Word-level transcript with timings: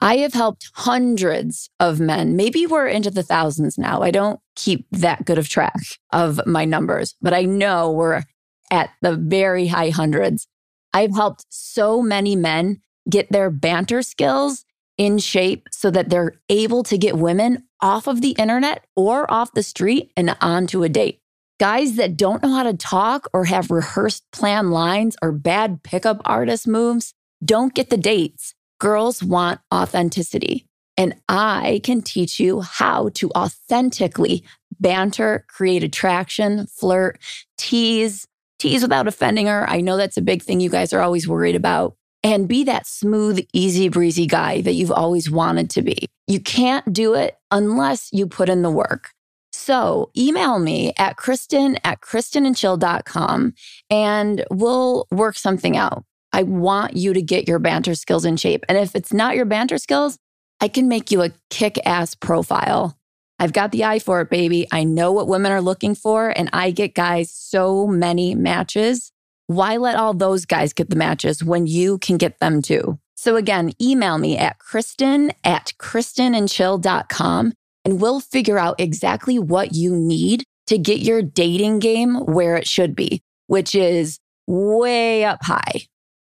I 0.00 0.18
have 0.18 0.32
helped 0.32 0.70
hundreds 0.74 1.70
of 1.80 1.98
men. 1.98 2.36
Maybe 2.36 2.66
we're 2.66 2.86
into 2.86 3.10
the 3.10 3.24
thousands 3.24 3.76
now. 3.76 4.02
I 4.02 4.10
don't 4.12 4.40
keep 4.54 4.86
that 4.92 5.24
good 5.24 5.38
of 5.38 5.48
track 5.48 5.74
of 6.12 6.40
my 6.46 6.64
numbers, 6.64 7.16
but 7.20 7.34
I 7.34 7.42
know 7.42 7.90
we're 7.90 8.22
at 8.70 8.90
the 9.02 9.16
very 9.16 9.66
high 9.66 9.90
hundreds. 9.90 10.46
I've 10.92 11.14
helped 11.14 11.46
so 11.48 12.00
many 12.00 12.36
men 12.36 12.80
get 13.10 13.30
their 13.32 13.50
banter 13.50 14.02
skills 14.02 14.64
in 14.98 15.18
shape 15.18 15.68
so 15.72 15.90
that 15.90 16.10
they're 16.10 16.40
able 16.48 16.82
to 16.84 16.98
get 16.98 17.16
women 17.16 17.64
off 17.80 18.06
of 18.06 18.20
the 18.20 18.32
internet 18.32 18.84
or 18.96 19.30
off 19.32 19.52
the 19.52 19.62
street 19.62 20.12
and 20.16 20.36
onto 20.40 20.82
a 20.82 20.88
date. 20.88 21.20
Guys 21.58 21.96
that 21.96 22.16
don't 22.16 22.42
know 22.42 22.54
how 22.54 22.62
to 22.62 22.74
talk 22.74 23.28
or 23.32 23.46
have 23.46 23.70
rehearsed 23.70 24.24
plan 24.30 24.70
lines 24.70 25.16
or 25.22 25.32
bad 25.32 25.82
pickup 25.82 26.20
artist 26.24 26.68
moves 26.68 27.14
don't 27.44 27.74
get 27.74 27.90
the 27.90 27.96
dates 27.96 28.54
Girls 28.78 29.22
want 29.22 29.60
authenticity. 29.72 30.66
And 30.96 31.14
I 31.28 31.80
can 31.84 32.02
teach 32.02 32.40
you 32.40 32.60
how 32.60 33.10
to 33.10 33.30
authentically 33.30 34.44
banter, 34.80 35.44
create 35.48 35.84
attraction, 35.84 36.66
flirt, 36.66 37.18
tease, 37.56 38.26
tease 38.58 38.82
without 38.82 39.06
offending 39.06 39.46
her. 39.46 39.68
I 39.68 39.80
know 39.80 39.96
that's 39.96 40.16
a 40.16 40.22
big 40.22 40.42
thing 40.42 40.60
you 40.60 40.70
guys 40.70 40.92
are 40.92 41.00
always 41.00 41.28
worried 41.28 41.54
about. 41.54 41.94
And 42.24 42.48
be 42.48 42.64
that 42.64 42.86
smooth, 42.86 43.46
easy 43.52 43.88
breezy 43.88 44.26
guy 44.26 44.60
that 44.62 44.72
you've 44.72 44.90
always 44.90 45.30
wanted 45.30 45.70
to 45.70 45.82
be. 45.82 46.08
You 46.26 46.40
can't 46.40 46.92
do 46.92 47.14
it 47.14 47.36
unless 47.52 48.08
you 48.12 48.26
put 48.26 48.48
in 48.48 48.62
the 48.62 48.70
work. 48.70 49.10
So 49.52 50.10
email 50.16 50.58
me 50.58 50.92
at 50.98 51.16
Kristen 51.16 51.78
at 51.84 52.00
KristenandChill.com 52.00 53.54
and 53.88 54.44
we'll 54.50 55.06
work 55.10 55.36
something 55.36 55.76
out. 55.76 56.04
I 56.32 56.42
want 56.42 56.96
you 56.96 57.12
to 57.14 57.22
get 57.22 57.48
your 57.48 57.58
banter 57.58 57.94
skills 57.94 58.24
in 58.24 58.36
shape. 58.36 58.64
And 58.68 58.76
if 58.76 58.94
it's 58.94 59.12
not 59.12 59.36
your 59.36 59.44
banter 59.44 59.78
skills, 59.78 60.18
I 60.60 60.68
can 60.68 60.88
make 60.88 61.10
you 61.10 61.22
a 61.22 61.32
kick 61.50 61.78
ass 61.86 62.14
profile. 62.14 62.98
I've 63.38 63.52
got 63.52 63.70
the 63.70 63.84
eye 63.84 64.00
for 64.00 64.20
it, 64.20 64.30
baby. 64.30 64.66
I 64.72 64.84
know 64.84 65.12
what 65.12 65.28
women 65.28 65.52
are 65.52 65.60
looking 65.60 65.94
for, 65.94 66.30
and 66.30 66.50
I 66.52 66.72
get 66.72 66.94
guys 66.94 67.30
so 67.30 67.86
many 67.86 68.34
matches. 68.34 69.12
Why 69.46 69.76
let 69.76 69.96
all 69.96 70.12
those 70.12 70.44
guys 70.44 70.72
get 70.72 70.90
the 70.90 70.96
matches 70.96 71.44
when 71.44 71.66
you 71.66 71.98
can 71.98 72.16
get 72.16 72.40
them 72.40 72.60
too? 72.60 72.98
So 73.14 73.36
again, 73.36 73.72
email 73.80 74.18
me 74.18 74.36
at 74.36 74.58
Kristen 74.58 75.32
at 75.44 75.72
KristenandChill.com 75.78 77.52
and 77.84 78.00
we'll 78.00 78.20
figure 78.20 78.58
out 78.58 78.80
exactly 78.80 79.38
what 79.38 79.74
you 79.74 79.96
need 79.96 80.44
to 80.66 80.76
get 80.76 81.00
your 81.00 81.22
dating 81.22 81.78
game 81.78 82.16
where 82.16 82.56
it 82.56 82.68
should 82.68 82.94
be, 82.94 83.22
which 83.46 83.74
is 83.74 84.18
way 84.46 85.24
up 85.24 85.42
high 85.42 85.86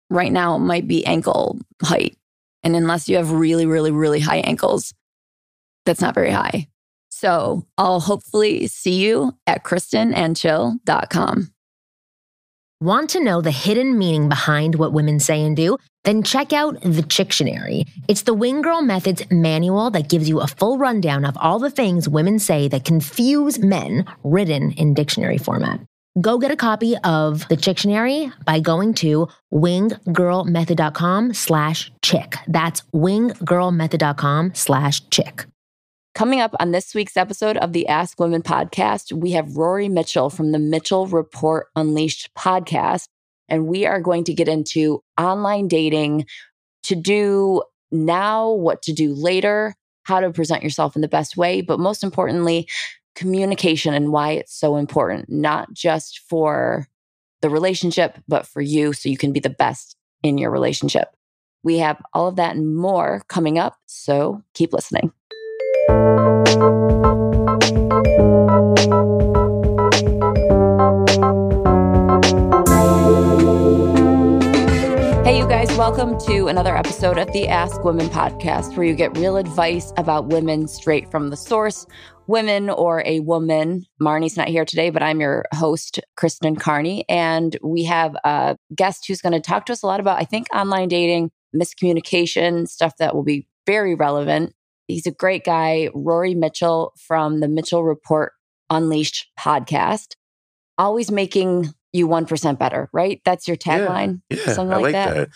right 0.09 0.31
now 0.31 0.57
might 0.57 0.87
be 0.87 1.05
ankle 1.05 1.59
height. 1.81 2.17
And 2.63 2.75
unless 2.75 3.07
you 3.07 3.17
have 3.17 3.31
really, 3.31 3.65
really, 3.65 3.91
really 3.91 4.19
high 4.19 4.39
ankles, 4.39 4.93
that's 5.85 6.01
not 6.01 6.15
very 6.15 6.31
high. 6.31 6.67
So 7.09 7.65
I'll 7.77 7.99
hopefully 7.99 8.67
see 8.67 9.03
you 9.03 9.33
at 9.47 9.63
kristenandchill.com. 9.63 11.53
Want 12.79 13.09
to 13.09 13.23
know 13.23 13.41
the 13.41 13.49
hidden 13.49 13.97
meaning 13.97 14.29
behind 14.29 14.75
what 14.75 14.93
women 14.93 15.19
say 15.19 15.43
and 15.43 15.55
do? 15.55 15.77
Then 16.03 16.21
check 16.21 16.53
out 16.53 16.79
the 16.81 17.01
Chictionary. 17.01 17.87
It's 18.07 18.21
the 18.21 18.35
Wing 18.35 18.61
Girl 18.61 18.83
Methods 18.83 19.23
manual 19.31 19.89
that 19.89 20.09
gives 20.09 20.29
you 20.29 20.41
a 20.41 20.47
full 20.47 20.77
rundown 20.77 21.25
of 21.25 21.35
all 21.39 21.57
the 21.57 21.71
things 21.71 22.07
women 22.07 22.37
say 22.37 22.67
that 22.67 22.85
confuse 22.85 23.57
men, 23.57 24.05
written 24.23 24.73
in 24.73 24.93
dictionary 24.93 25.39
format. 25.39 25.79
Go 26.19 26.39
get 26.39 26.49
a 26.49 26.55
copy 26.55 26.97
of 27.03 27.47
the 27.47 27.55
Chictionary 27.55 28.33
by 28.43 28.59
going 28.59 28.95
to 28.95 29.27
winggirlmethod.com 29.53 31.33
slash 31.33 31.91
chick. 32.01 32.35
That's 32.47 32.81
winggirlmethod.com 32.93 34.55
slash 34.55 35.07
chick. 35.09 35.45
Coming 36.15 36.39
up 36.39 36.55
on 36.59 36.71
this 36.71 36.95
week's 36.95 37.17
episode 37.17 37.57
of 37.57 37.73
the 37.73 37.87
Ask 37.87 38.19
Women 38.19 38.41
podcast, 38.41 39.13
we 39.13 39.31
have 39.31 39.57
Rory 39.57 39.89
Mitchell 39.89 40.31
from 40.31 40.51
the 40.51 40.57
Mitchell 40.57 41.05
Report 41.05 41.67
Unleashed 41.75 42.33
podcast. 42.35 43.09
And 43.47 43.67
we 43.67 43.85
are 43.85 44.01
going 44.01 44.23
to 44.23 44.33
get 44.33 44.47
into 44.47 45.03
online 45.19 45.67
dating 45.67 46.25
to 46.83 46.95
do 46.95 47.61
now, 47.91 48.49
what 48.49 48.81
to 48.83 48.93
do 48.93 49.13
later, 49.13 49.75
how 50.01 50.21
to 50.21 50.31
present 50.31 50.63
yourself 50.63 50.95
in 50.95 51.01
the 51.03 51.07
best 51.07 51.37
way, 51.37 51.61
but 51.61 51.79
most 51.79 52.03
importantly, 52.03 52.67
communication 53.17 53.95
and 53.95 54.11
why 54.11 54.33
it's 54.33 54.53
so 54.53 54.77
important, 54.77 55.27
not 55.27 55.73
just 55.73 56.21
for 56.29 56.87
the 57.41 57.49
relationship, 57.49 58.19
but 58.27 58.45
for 58.45 58.61
you 58.61 58.93
so 58.93 59.09
you 59.09 59.17
can 59.17 59.33
be 59.33 59.39
the 59.39 59.49
best 59.49 59.95
in 60.21 60.37
your 60.37 60.51
relationship. 60.51 61.07
We 61.63 61.79
have 61.79 61.99
all 62.13 62.27
of 62.27 62.35
that 62.35 62.55
and 62.55 62.77
more 62.77 63.23
coming 63.27 63.57
up, 63.57 63.75
so 63.87 64.43
keep 64.53 64.71
listening. 64.71 65.11
Hey, 75.25 75.39
you 75.39 75.47
guys, 75.47 75.75
welcome 75.75 76.19
to 76.27 76.49
another 76.49 76.77
episode 76.77 77.17
of 77.17 77.31
the 77.33 77.47
Ask 77.47 77.83
Women 77.83 78.09
podcast, 78.09 78.77
where 78.77 78.85
you 78.85 78.93
get 78.93 79.17
real 79.17 79.37
advice 79.37 79.91
about 79.97 80.27
women 80.27 80.67
straight 80.67 81.09
from 81.09 81.31
the 81.31 81.37
source 81.37 81.87
women 82.27 82.69
or 82.69 83.03
a 83.05 83.19
woman. 83.21 83.85
Marni's 83.99 84.37
not 84.37 84.47
here 84.47 84.65
today, 84.65 84.89
but 84.89 85.01
I'm 85.01 85.19
your 85.19 85.45
host, 85.53 85.99
Kristen 86.15 86.55
Carney. 86.55 87.05
And 87.09 87.57
we 87.63 87.85
have 87.85 88.15
a 88.23 88.57
guest 88.75 89.05
who's 89.07 89.21
going 89.21 89.33
to 89.33 89.39
talk 89.39 89.65
to 89.67 89.73
us 89.73 89.83
a 89.83 89.87
lot 89.87 89.99
about, 89.99 90.19
I 90.19 90.25
think, 90.25 90.47
online 90.53 90.89
dating, 90.89 91.31
miscommunication, 91.55 92.67
stuff 92.67 92.93
that 92.99 93.15
will 93.15 93.23
be 93.23 93.47
very 93.65 93.95
relevant. 93.95 94.53
He's 94.87 95.05
a 95.05 95.11
great 95.11 95.43
guy, 95.43 95.89
Rory 95.93 96.35
Mitchell 96.35 96.93
from 97.07 97.39
the 97.39 97.47
Mitchell 97.47 97.83
Report 97.83 98.33
Unleashed 98.69 99.27
podcast. 99.39 100.15
Always 100.77 101.11
making 101.11 101.73
you 101.93 102.07
1% 102.07 102.59
better, 102.59 102.89
right? 102.93 103.21
That's 103.25 103.47
your 103.47 103.57
tagline? 103.57 104.21
Yeah, 104.29 104.37
yeah 104.45 104.53
Something 104.53 104.73
I 104.73 104.81
like, 104.81 104.93
that. 104.93 105.15
that. 105.15 105.29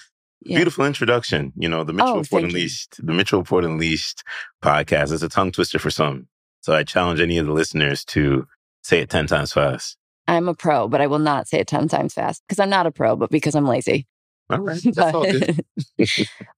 Yeah. 0.44 0.58
Beautiful 0.58 0.86
introduction. 0.86 1.54
You 1.56 1.70
know, 1.70 1.84
the 1.84 1.94
Mitchell 1.94 2.16
oh, 2.16 2.20
Report 2.20 2.44
Unleashed, 2.44 2.98
you. 2.98 3.06
the 3.06 3.14
Mitchell 3.14 3.40
Report 3.40 3.64
Unleashed 3.64 4.24
podcast 4.64 5.12
is 5.12 5.22
a 5.22 5.30
tongue 5.30 5.52
twister 5.52 5.78
for 5.78 5.92
some. 5.92 6.28
So 6.62 6.74
I 6.74 6.84
challenge 6.84 7.20
any 7.20 7.38
of 7.38 7.48
the 7.48 7.54
listeners 7.54 8.06
to 8.06 8.48
say 8.84 9.00
it 9.00 9.10
10 9.10 9.28
times 9.28 9.54
fast. 9.54 9.98
I'm 10.28 10.48
a 10.48 10.54
pro, 10.54 10.88
but 10.88 11.02
I 11.02 11.08
will 11.08 11.20
not 11.20 11.48
say 11.48 11.60
it 11.60 11.68
10 11.68 11.88
times 11.88 12.14
fast 12.14 12.44
because 12.48 12.60
I'm 12.60 12.70
not 12.70 12.86
a 12.86 12.92
pro, 12.92 13.16
but 13.16 13.32
because 13.32 13.56
I'm 13.56 13.66
lazy. 13.66 14.08
All 14.50 14.60
right. 14.60 14.82
That's 14.84 14.96
but, 14.96 15.16
all 15.16 15.24
good. 15.24 15.64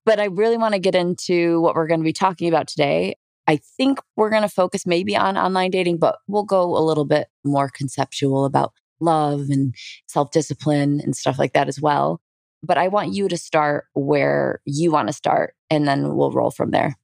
but 0.05 0.19
I 0.19 0.25
really 0.25 0.57
want 0.57 0.73
to 0.73 0.79
get 0.79 0.95
into 0.95 1.61
what 1.61 1.75
we're 1.75 1.87
going 1.87 2.01
to 2.01 2.05
be 2.05 2.13
talking 2.13 2.47
about 2.47 2.67
today. 2.67 3.15
I 3.47 3.57
think 3.57 3.99
we're 4.15 4.29
going 4.29 4.43
to 4.43 4.49
focus 4.49 4.85
maybe 4.85 5.15
on 5.17 5.37
online 5.37 5.71
dating, 5.71 5.97
but 5.97 6.17
we'll 6.27 6.43
go 6.43 6.77
a 6.77 6.79
little 6.79 7.05
bit 7.05 7.27
more 7.43 7.69
conceptual 7.69 8.45
about 8.45 8.73
love 8.99 9.49
and 9.49 9.75
self 10.07 10.31
discipline 10.31 11.01
and 11.01 11.15
stuff 11.15 11.37
like 11.37 11.53
that 11.53 11.67
as 11.67 11.81
well. 11.81 12.21
But 12.61 12.77
I 12.77 12.87
want 12.87 13.13
you 13.13 13.27
to 13.27 13.37
start 13.37 13.85
where 13.93 14.61
you 14.65 14.91
want 14.91 15.09
to 15.09 15.13
start, 15.13 15.55
and 15.69 15.85
then 15.85 16.15
we'll 16.15 16.31
roll 16.31 16.51
from 16.51 16.71
there. 16.71 16.95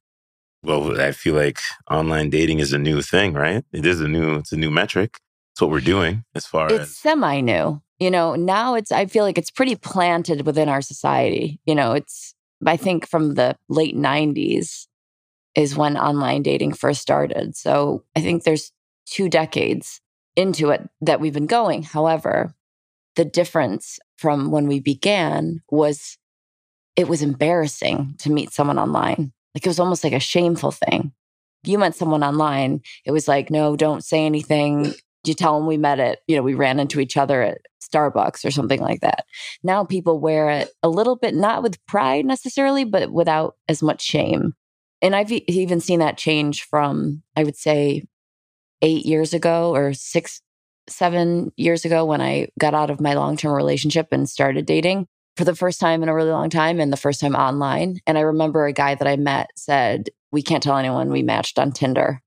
Well, 0.62 1.00
I 1.00 1.12
feel 1.12 1.34
like 1.34 1.58
online 1.90 2.30
dating 2.30 2.58
is 2.58 2.72
a 2.72 2.78
new 2.78 3.00
thing, 3.00 3.32
right? 3.32 3.64
It 3.72 3.86
is 3.86 4.00
a 4.00 4.08
new, 4.08 4.36
it's 4.36 4.52
a 4.52 4.56
new 4.56 4.70
metric. 4.70 5.18
It's 5.52 5.60
what 5.60 5.70
we're 5.70 5.80
doing 5.80 6.24
as 6.34 6.46
far 6.46 6.66
it's 6.66 6.74
as 6.74 6.88
it's 6.88 6.98
semi 6.98 7.40
new. 7.40 7.80
You 7.98 8.10
know, 8.10 8.34
now 8.34 8.74
it's, 8.74 8.92
I 8.92 9.06
feel 9.06 9.24
like 9.24 9.38
it's 9.38 9.50
pretty 9.50 9.74
planted 9.74 10.46
within 10.46 10.68
our 10.68 10.80
society. 10.82 11.60
You 11.64 11.74
know, 11.74 11.92
it's, 11.92 12.34
I 12.64 12.76
think 12.76 13.06
from 13.06 13.34
the 13.34 13.56
late 13.68 13.96
90s 13.96 14.86
is 15.54 15.76
when 15.76 15.96
online 15.96 16.42
dating 16.42 16.74
first 16.74 17.00
started. 17.00 17.56
So 17.56 18.04
I 18.16 18.20
think 18.20 18.44
there's 18.44 18.72
two 19.06 19.28
decades 19.28 20.00
into 20.36 20.70
it 20.70 20.88
that 21.00 21.20
we've 21.20 21.32
been 21.32 21.46
going. 21.46 21.82
However, 21.82 22.54
the 23.16 23.24
difference 23.24 23.98
from 24.16 24.50
when 24.50 24.66
we 24.66 24.80
began 24.80 25.60
was 25.70 26.16
it 26.96 27.08
was 27.08 27.22
embarrassing 27.22 28.14
to 28.18 28.30
meet 28.30 28.52
someone 28.52 28.78
online. 28.78 29.32
Like 29.54 29.66
it 29.66 29.68
was 29.68 29.80
almost 29.80 30.04
like 30.04 30.12
a 30.12 30.20
shameful 30.20 30.70
thing. 30.70 31.12
If 31.62 31.70
you 31.70 31.78
met 31.78 31.94
someone 31.94 32.24
online, 32.24 32.80
it 33.04 33.10
was 33.10 33.28
like, 33.28 33.50
no, 33.50 33.76
don't 33.76 34.04
say 34.04 34.24
anything. 34.24 34.94
you 35.24 35.34
tell 35.34 35.58
them 35.58 35.66
we 35.66 35.76
met 35.76 36.00
at, 36.00 36.20
you 36.26 36.36
know, 36.36 36.42
we 36.42 36.54
ran 36.54 36.80
into 36.80 37.00
each 37.00 37.16
other 37.16 37.42
at 37.42 37.58
Starbucks 37.82 38.44
or 38.44 38.50
something 38.50 38.80
like 38.80 39.00
that. 39.00 39.24
Now 39.62 39.84
people 39.84 40.20
wear 40.20 40.48
it 40.50 40.70
a 40.82 40.88
little 40.88 41.16
bit, 41.16 41.34
not 41.34 41.62
with 41.62 41.84
pride 41.86 42.24
necessarily, 42.24 42.84
but 42.84 43.12
without 43.12 43.56
as 43.68 43.82
much 43.82 44.02
shame. 44.02 44.54
And 45.02 45.14
I've 45.16 45.32
even 45.32 45.80
seen 45.80 46.00
that 46.00 46.18
change 46.18 46.62
from, 46.62 47.22
I 47.36 47.44
would 47.44 47.56
say, 47.56 48.04
eight 48.82 49.04
years 49.04 49.34
ago 49.34 49.74
or 49.74 49.92
six, 49.92 50.40
seven 50.88 51.52
years 51.56 51.84
ago 51.84 52.04
when 52.04 52.20
I 52.20 52.48
got 52.58 52.74
out 52.74 52.90
of 52.90 53.00
my 53.00 53.14
long 53.14 53.36
term 53.36 53.52
relationship 53.52 54.08
and 54.12 54.28
started 54.28 54.66
dating 54.66 55.06
for 55.40 55.46
the 55.46 55.56
first 55.56 55.80
time 55.80 56.02
in 56.02 56.10
a 56.10 56.14
really 56.14 56.32
long 56.32 56.50
time 56.50 56.78
and 56.78 56.92
the 56.92 56.98
first 56.98 57.18
time 57.18 57.34
online. 57.34 57.98
And 58.06 58.18
I 58.18 58.20
remember 58.20 58.66
a 58.66 58.74
guy 58.74 58.94
that 58.94 59.08
I 59.08 59.16
met 59.16 59.48
said, 59.56 60.10
We 60.32 60.42
can't 60.42 60.62
tell 60.62 60.76
anyone 60.76 61.08
we 61.08 61.22
matched 61.22 61.58
on 61.58 61.72
Tinder. 61.72 62.20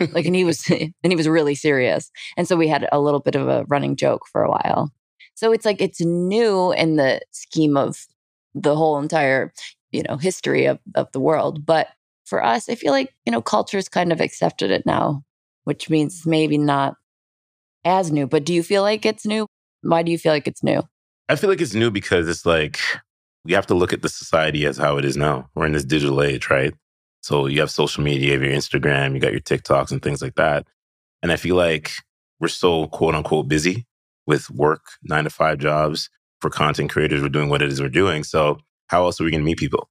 like, 0.00 0.26
and 0.26 0.34
he 0.34 0.42
was, 0.42 0.68
and 0.70 0.92
he 1.04 1.14
was 1.14 1.28
really 1.28 1.54
serious. 1.54 2.10
And 2.36 2.48
so 2.48 2.56
we 2.56 2.66
had 2.66 2.88
a 2.90 2.98
little 2.98 3.20
bit 3.20 3.36
of 3.36 3.46
a 3.46 3.64
running 3.68 3.94
joke 3.94 4.22
for 4.26 4.42
a 4.42 4.50
while. 4.50 4.90
So 5.36 5.52
it's 5.52 5.64
like, 5.64 5.80
it's 5.80 6.00
new 6.00 6.72
in 6.72 6.96
the 6.96 7.20
scheme 7.30 7.76
of 7.76 8.04
the 8.52 8.74
whole 8.74 8.98
entire, 8.98 9.52
you 9.92 10.02
know, 10.02 10.16
history 10.16 10.64
of, 10.64 10.80
of 10.96 11.06
the 11.12 11.20
world. 11.20 11.64
But 11.64 11.86
for 12.24 12.44
us, 12.44 12.68
I 12.68 12.74
feel 12.74 12.90
like, 12.90 13.14
you 13.24 13.30
know, 13.30 13.40
culture's 13.40 13.88
kind 13.88 14.10
of 14.10 14.20
accepted 14.20 14.72
it 14.72 14.84
now, 14.84 15.22
which 15.62 15.88
means 15.88 16.26
maybe 16.26 16.58
not 16.58 16.96
as 17.84 18.10
new. 18.10 18.26
But 18.26 18.44
do 18.44 18.52
you 18.52 18.64
feel 18.64 18.82
like 18.82 19.06
it's 19.06 19.24
new? 19.24 19.46
Why 19.82 20.02
do 20.02 20.10
you 20.10 20.18
feel 20.18 20.32
like 20.32 20.48
it's 20.48 20.64
new? 20.64 20.82
I 21.30 21.36
feel 21.36 21.48
like 21.48 21.60
it's 21.60 21.74
new 21.74 21.92
because 21.92 22.28
it's 22.28 22.44
like 22.44 22.80
we 23.44 23.52
have 23.52 23.66
to 23.68 23.74
look 23.74 23.92
at 23.92 24.02
the 24.02 24.08
society 24.08 24.66
as 24.66 24.78
how 24.78 24.96
it 24.98 25.04
is 25.04 25.16
now. 25.16 25.48
We're 25.54 25.66
in 25.66 25.72
this 25.72 25.84
digital 25.84 26.22
age, 26.22 26.50
right? 26.50 26.74
So 27.20 27.46
you 27.46 27.60
have 27.60 27.70
social 27.70 28.02
media, 28.02 28.26
you 28.26 28.32
have 28.32 28.42
your 28.42 28.52
Instagram, 28.52 29.14
you 29.14 29.20
got 29.20 29.30
your 29.30 29.40
TikToks 29.40 29.92
and 29.92 30.02
things 30.02 30.22
like 30.22 30.34
that. 30.34 30.66
And 31.22 31.30
I 31.30 31.36
feel 31.36 31.54
like 31.54 31.92
we're 32.40 32.48
so 32.48 32.88
quote 32.88 33.14
unquote 33.14 33.46
busy 33.46 33.86
with 34.26 34.50
work, 34.50 34.82
nine 35.04 35.22
to 35.22 35.30
five 35.30 35.58
jobs 35.58 36.10
for 36.40 36.50
content 36.50 36.90
creators. 36.90 37.22
We're 37.22 37.28
doing 37.28 37.48
what 37.48 37.62
it 37.62 37.70
is 37.70 37.80
we're 37.80 37.90
doing. 37.90 38.24
So 38.24 38.58
how 38.88 39.04
else 39.04 39.20
are 39.20 39.24
we 39.24 39.30
going 39.30 39.42
to 39.42 39.46
meet 39.46 39.58
people? 39.58 39.88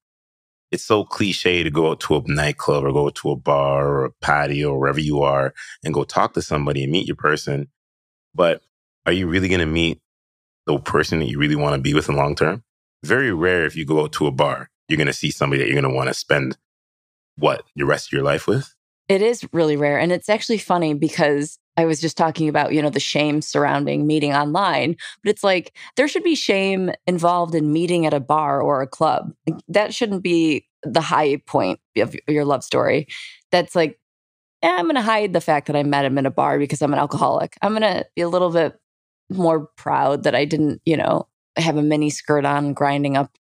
It's 0.71 0.83
so 0.83 1.05
cliche 1.05 1.63
to 1.63 1.71
go 1.71 1.91
out 1.91 2.01
to 2.01 2.17
a 2.17 2.23
nightclub 2.25 2.83
or 2.83 2.91
go 2.91 3.11
to 3.11 3.31
a 3.31 3.37
bar 3.37 3.87
or 3.87 4.05
a 4.05 4.11
patio 4.21 4.71
or 4.71 4.79
wherever 4.79 4.99
you 4.99 5.21
are 5.21 5.53
and 5.85 5.93
go 5.93 6.03
talk 6.03 6.33
to 6.33 6.41
somebody 6.41 6.83
and 6.83 6.91
meet 6.91 7.07
your 7.07 7.15
person. 7.15 7.69
But 8.35 8.61
are 9.05 9.13
you 9.13 9.27
really 9.27 9.47
going 9.47 9.61
to 9.61 9.65
meet 9.65 10.01
the 10.69 10.79
person 10.79 11.19
that 11.19 11.29
you 11.29 11.39
really 11.39 11.55
want 11.55 11.75
to 11.75 11.81
be 11.81 11.93
with 11.93 12.09
in 12.09 12.15
long 12.15 12.35
term? 12.35 12.63
Very 13.03 13.31
rare 13.31 13.65
if 13.65 13.75
you 13.75 13.85
go 13.85 14.03
out 14.03 14.11
to 14.13 14.27
a 14.27 14.31
bar, 14.31 14.69
you're 14.87 14.97
going 14.97 15.07
to 15.07 15.13
see 15.13 15.31
somebody 15.31 15.61
that 15.61 15.67
you're 15.67 15.81
going 15.81 15.91
to 15.91 15.95
want 15.95 16.09
to 16.09 16.13
spend 16.13 16.57
what, 17.37 17.63
your 17.75 17.87
rest 17.87 18.09
of 18.09 18.13
your 18.13 18.23
life 18.23 18.47
with? 18.47 18.73
It 19.07 19.21
is 19.21 19.47
really 19.53 19.77
rare. 19.77 19.97
And 19.97 20.11
it's 20.11 20.29
actually 20.29 20.59
funny 20.59 20.93
because 20.93 21.57
I 21.77 21.85
was 21.85 22.01
just 22.01 22.17
talking 22.17 22.49
about, 22.49 22.73
you 22.73 22.81
know, 22.81 22.89
the 22.89 22.99
shame 22.99 23.41
surrounding 23.41 24.05
meeting 24.05 24.33
online, 24.33 24.97
but 25.23 25.31
it's 25.31 25.43
like 25.43 25.73
there 25.95 26.07
should 26.07 26.23
be 26.23 26.35
shame 26.35 26.91
involved 27.07 27.55
in 27.55 27.73
meeting 27.73 28.05
at 28.05 28.13
a 28.13 28.19
bar 28.19 28.61
or 28.61 28.81
a 28.81 28.87
club. 28.87 29.31
That 29.67 29.93
shouldn't 29.93 30.21
be 30.21 30.67
the 30.83 31.01
high 31.01 31.37
point 31.47 31.79
of 31.97 32.15
your 32.27 32.45
love 32.45 32.63
story. 32.63 33.07
That's 33.51 33.75
like, 33.75 33.99
eh, 34.61 34.69
I'm 34.69 34.85
going 34.85 34.95
to 34.95 35.01
hide 35.01 35.33
the 35.33 35.41
fact 35.41 35.67
that 35.67 35.75
I 35.75 35.83
met 35.83 36.05
him 36.05 36.17
in 36.17 36.25
a 36.25 36.31
bar 36.31 36.59
because 36.59 36.81
I'm 36.81 36.93
an 36.93 36.99
alcoholic. 36.99 37.57
I'm 37.61 37.71
going 37.71 37.81
to 37.81 38.05
be 38.15 38.21
a 38.21 38.29
little 38.29 38.51
bit 38.51 38.77
more 39.29 39.67
proud 39.77 40.23
that 40.23 40.35
I 40.35 40.45
didn't, 40.45 40.81
you 40.85 40.97
know, 40.97 41.27
have 41.55 41.77
a 41.77 41.81
mini 41.81 42.09
skirt 42.09 42.45
on 42.45 42.73
grinding 42.73 43.17
up 43.17 43.31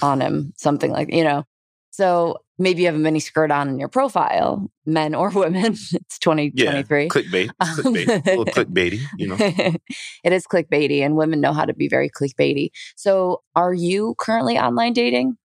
on 0.00 0.20
him, 0.20 0.52
something 0.56 0.90
like, 0.90 1.12
you 1.12 1.24
know. 1.24 1.44
So 1.90 2.38
maybe 2.58 2.82
you 2.82 2.86
have 2.86 2.94
a 2.94 2.98
mini 2.98 3.20
skirt 3.20 3.50
on 3.50 3.68
in 3.68 3.78
your 3.78 3.88
profile, 3.88 4.70
men 4.86 5.14
or 5.14 5.28
women. 5.34 5.72
It's 5.72 6.18
2023. 6.18 7.02
Yeah, 7.02 7.08
clickbait. 7.08 7.50
Um, 7.60 7.68
clickbait. 7.68 8.26
a 8.26 8.30
little 8.30 8.44
clickbaity, 8.46 9.00
you 9.18 9.28
know. 9.28 9.36
it 10.24 10.32
is 10.32 10.46
clickbaity, 10.46 11.00
and 11.00 11.16
women 11.16 11.40
know 11.40 11.52
how 11.52 11.64
to 11.64 11.74
be 11.74 11.88
very 11.88 12.08
clickbaity. 12.08 12.70
So 12.96 13.42
are 13.54 13.74
you 13.74 14.14
currently 14.18 14.58
online 14.58 14.92
dating? 14.92 15.36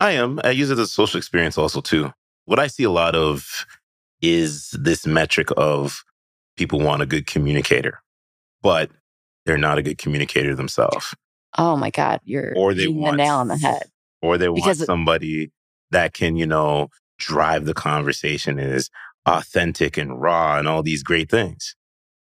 I 0.00 0.12
am. 0.12 0.40
I 0.42 0.50
use 0.50 0.70
it 0.70 0.78
as 0.78 0.80
a 0.80 0.86
social 0.88 1.18
experience 1.18 1.56
also, 1.56 1.80
too. 1.80 2.12
What 2.46 2.58
I 2.58 2.66
see 2.66 2.82
a 2.82 2.90
lot 2.90 3.14
of 3.14 3.64
is 4.20 4.70
this 4.72 5.06
metric 5.06 5.48
of 5.56 6.04
people 6.56 6.80
want 6.80 7.02
a 7.02 7.06
good 7.06 7.26
communicator, 7.26 8.00
but 8.62 8.90
they're 9.46 9.58
not 9.58 9.78
a 9.78 9.82
good 9.82 9.98
communicator 9.98 10.54
themselves. 10.54 11.14
Oh 11.56 11.76
my 11.76 11.90
God. 11.90 12.20
You're 12.24 12.52
or 12.56 12.74
they 12.74 12.88
want, 12.88 13.16
the 13.16 13.24
nail 13.24 13.36
on 13.36 13.48
the 13.48 13.56
head. 13.56 13.84
Or 14.22 14.38
they 14.38 14.48
because 14.48 14.78
want 14.78 14.86
somebody 14.86 15.50
that 15.90 16.14
can, 16.14 16.36
you 16.36 16.46
know, 16.46 16.88
drive 17.18 17.64
the 17.64 17.74
conversation 17.74 18.58
and 18.58 18.72
is 18.72 18.90
authentic 19.26 19.96
and 19.96 20.20
raw 20.20 20.58
and 20.58 20.66
all 20.66 20.82
these 20.82 21.02
great 21.02 21.30
things. 21.30 21.76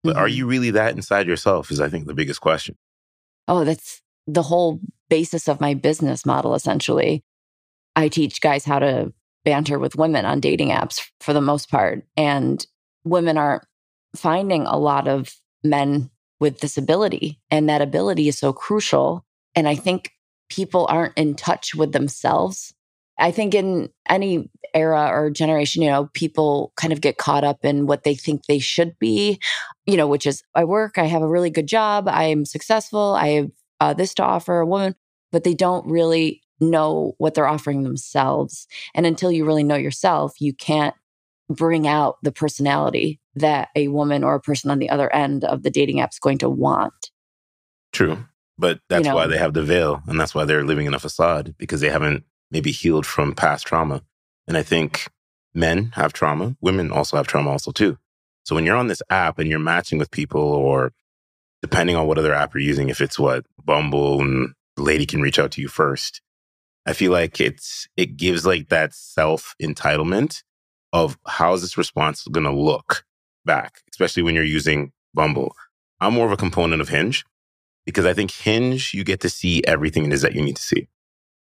But 0.02 0.14
mm-hmm. 0.14 0.18
are 0.18 0.28
you 0.28 0.46
really 0.46 0.70
that 0.72 0.94
inside 0.94 1.26
yourself? 1.26 1.70
Is 1.70 1.80
I 1.80 1.88
think 1.88 2.06
the 2.06 2.14
biggest 2.14 2.40
question. 2.40 2.76
Oh, 3.48 3.64
that's 3.64 4.02
the 4.26 4.42
whole 4.42 4.80
basis 5.08 5.48
of 5.48 5.60
my 5.60 5.74
business 5.74 6.24
model, 6.26 6.54
essentially. 6.54 7.22
I 7.96 8.08
teach 8.08 8.40
guys 8.40 8.64
how 8.64 8.78
to 8.80 9.12
banter 9.44 9.78
with 9.78 9.96
women 9.96 10.24
on 10.24 10.40
dating 10.40 10.70
apps 10.70 11.00
for 11.20 11.32
the 11.32 11.40
most 11.40 11.70
part. 11.70 12.04
And 12.16 12.66
women 13.04 13.38
aren't 13.38 13.64
finding 14.16 14.66
a 14.66 14.78
lot 14.78 15.06
of 15.06 15.34
men 15.62 16.10
with 16.40 16.60
this 16.60 16.76
ability. 16.76 17.40
And 17.50 17.68
that 17.68 17.82
ability 17.82 18.28
is 18.28 18.38
so 18.38 18.52
crucial. 18.52 19.24
And 19.54 19.68
I 19.68 19.74
think 19.74 20.10
people 20.48 20.86
aren't 20.88 21.16
in 21.16 21.34
touch 21.34 21.74
with 21.74 21.92
themselves 21.92 22.74
I 23.18 23.30
think 23.30 23.54
in 23.54 23.90
any 24.08 24.50
era 24.72 25.08
or 25.12 25.30
generation, 25.30 25.82
you 25.82 25.90
know, 25.90 26.10
people 26.14 26.72
kind 26.76 26.92
of 26.92 27.00
get 27.00 27.16
caught 27.16 27.44
up 27.44 27.64
in 27.64 27.86
what 27.86 28.02
they 28.02 28.14
think 28.14 28.46
they 28.46 28.58
should 28.58 28.98
be, 28.98 29.40
you 29.86 29.96
know, 29.96 30.08
which 30.08 30.26
is 30.26 30.42
I 30.54 30.64
work, 30.64 30.98
I 30.98 31.04
have 31.04 31.22
a 31.22 31.28
really 31.28 31.50
good 31.50 31.68
job, 31.68 32.08
I'm 32.08 32.44
successful, 32.44 33.14
I 33.14 33.28
have 33.28 33.50
uh, 33.80 33.94
this 33.94 34.14
to 34.14 34.24
offer 34.24 34.58
a 34.58 34.66
woman, 34.66 34.96
but 35.30 35.44
they 35.44 35.54
don't 35.54 35.86
really 35.86 36.42
know 36.60 37.14
what 37.18 37.34
they're 37.34 37.46
offering 37.46 37.82
themselves. 37.82 38.66
And 38.94 39.06
until 39.06 39.30
you 39.30 39.44
really 39.44 39.64
know 39.64 39.76
yourself, 39.76 40.40
you 40.40 40.52
can't 40.52 40.94
bring 41.48 41.86
out 41.86 42.16
the 42.22 42.32
personality 42.32 43.20
that 43.36 43.68
a 43.74 43.88
woman 43.88 44.24
or 44.24 44.34
a 44.34 44.40
person 44.40 44.70
on 44.70 44.78
the 44.78 44.90
other 44.90 45.12
end 45.14 45.44
of 45.44 45.62
the 45.62 45.70
dating 45.70 46.00
app 46.00 46.12
is 46.12 46.18
going 46.18 46.38
to 46.38 46.48
want. 46.48 47.10
True. 47.92 48.26
But 48.56 48.80
that's 48.88 49.04
you 49.04 49.10
know, 49.10 49.16
why 49.16 49.26
they 49.26 49.38
have 49.38 49.54
the 49.54 49.64
veil 49.64 50.02
and 50.06 50.18
that's 50.18 50.34
why 50.34 50.44
they're 50.44 50.64
living 50.64 50.86
in 50.86 50.94
a 50.94 50.98
facade 50.98 51.54
because 51.58 51.80
they 51.80 51.90
haven't 51.90 52.24
maybe 52.50 52.70
healed 52.70 53.06
from 53.06 53.34
past 53.34 53.66
trauma. 53.66 54.02
And 54.46 54.56
I 54.56 54.62
think 54.62 55.08
men 55.54 55.90
have 55.94 56.12
trauma, 56.12 56.56
women 56.60 56.90
also 56.90 57.16
have 57.16 57.26
trauma 57.26 57.50
also 57.50 57.72
too. 57.72 57.98
So 58.44 58.54
when 58.54 58.64
you're 58.64 58.76
on 58.76 58.88
this 58.88 59.02
app 59.10 59.38
and 59.38 59.48
you're 59.48 59.58
matching 59.58 59.98
with 59.98 60.10
people 60.10 60.42
or 60.42 60.92
depending 61.62 61.96
on 61.96 62.06
what 62.06 62.18
other 62.18 62.34
app 62.34 62.54
you're 62.54 62.62
using, 62.62 62.90
if 62.90 63.00
it's 63.00 63.18
what 63.18 63.46
Bumble 63.64 64.20
and 64.20 64.52
lady 64.76 65.06
can 65.06 65.22
reach 65.22 65.38
out 65.38 65.50
to 65.52 65.60
you 65.60 65.68
first, 65.68 66.20
I 66.86 66.92
feel 66.92 67.10
like 67.10 67.40
it's 67.40 67.88
it 67.96 68.16
gives 68.16 68.44
like 68.44 68.68
that 68.68 68.94
self 68.94 69.54
entitlement 69.60 70.42
of 70.92 71.18
how's 71.26 71.62
this 71.62 71.78
response 71.78 72.26
going 72.28 72.44
to 72.44 72.52
look 72.52 73.04
back, 73.44 73.82
especially 73.90 74.22
when 74.22 74.34
you're 74.34 74.44
using 74.44 74.92
Bumble. 75.14 75.54
I'm 76.00 76.14
more 76.14 76.26
of 76.26 76.32
a 76.32 76.36
component 76.36 76.82
of 76.82 76.88
Hinge 76.88 77.24
because 77.86 78.04
I 78.04 78.14
think 78.14 78.30
Hinge 78.30 78.92
you 78.94 79.04
get 79.04 79.20
to 79.20 79.30
see 79.30 79.62
everything 79.64 80.04
it 80.04 80.12
is 80.12 80.22
that 80.22 80.34
you 80.34 80.42
need 80.42 80.56
to 80.56 80.62
see. 80.62 80.88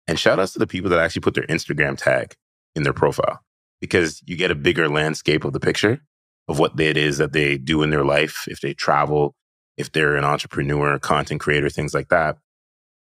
And 0.06 0.18
shout 0.18 0.38
outs 0.38 0.52
to 0.54 0.58
the 0.58 0.66
people 0.66 0.90
that 0.90 1.00
actually 1.00 1.20
put 1.20 1.34
their 1.34 1.44
Instagram 1.44 1.96
tag 1.96 2.34
in 2.74 2.82
their 2.82 2.92
profile 2.92 3.40
because 3.80 4.22
you 4.26 4.36
get 4.36 4.50
a 4.50 4.54
bigger 4.54 4.88
landscape 4.88 5.44
of 5.44 5.52
the 5.52 5.60
picture 5.60 6.00
of 6.48 6.58
what 6.58 6.78
it 6.80 6.96
is 6.96 7.18
that 7.18 7.32
they 7.32 7.58
do 7.58 7.82
in 7.82 7.90
their 7.90 8.04
life, 8.04 8.46
if 8.48 8.60
they 8.60 8.72
travel, 8.72 9.34
if 9.76 9.92
they're 9.92 10.16
an 10.16 10.24
entrepreneur, 10.24 10.98
content 10.98 11.40
creator, 11.40 11.68
things 11.68 11.94
like 11.94 12.08
that. 12.08 12.38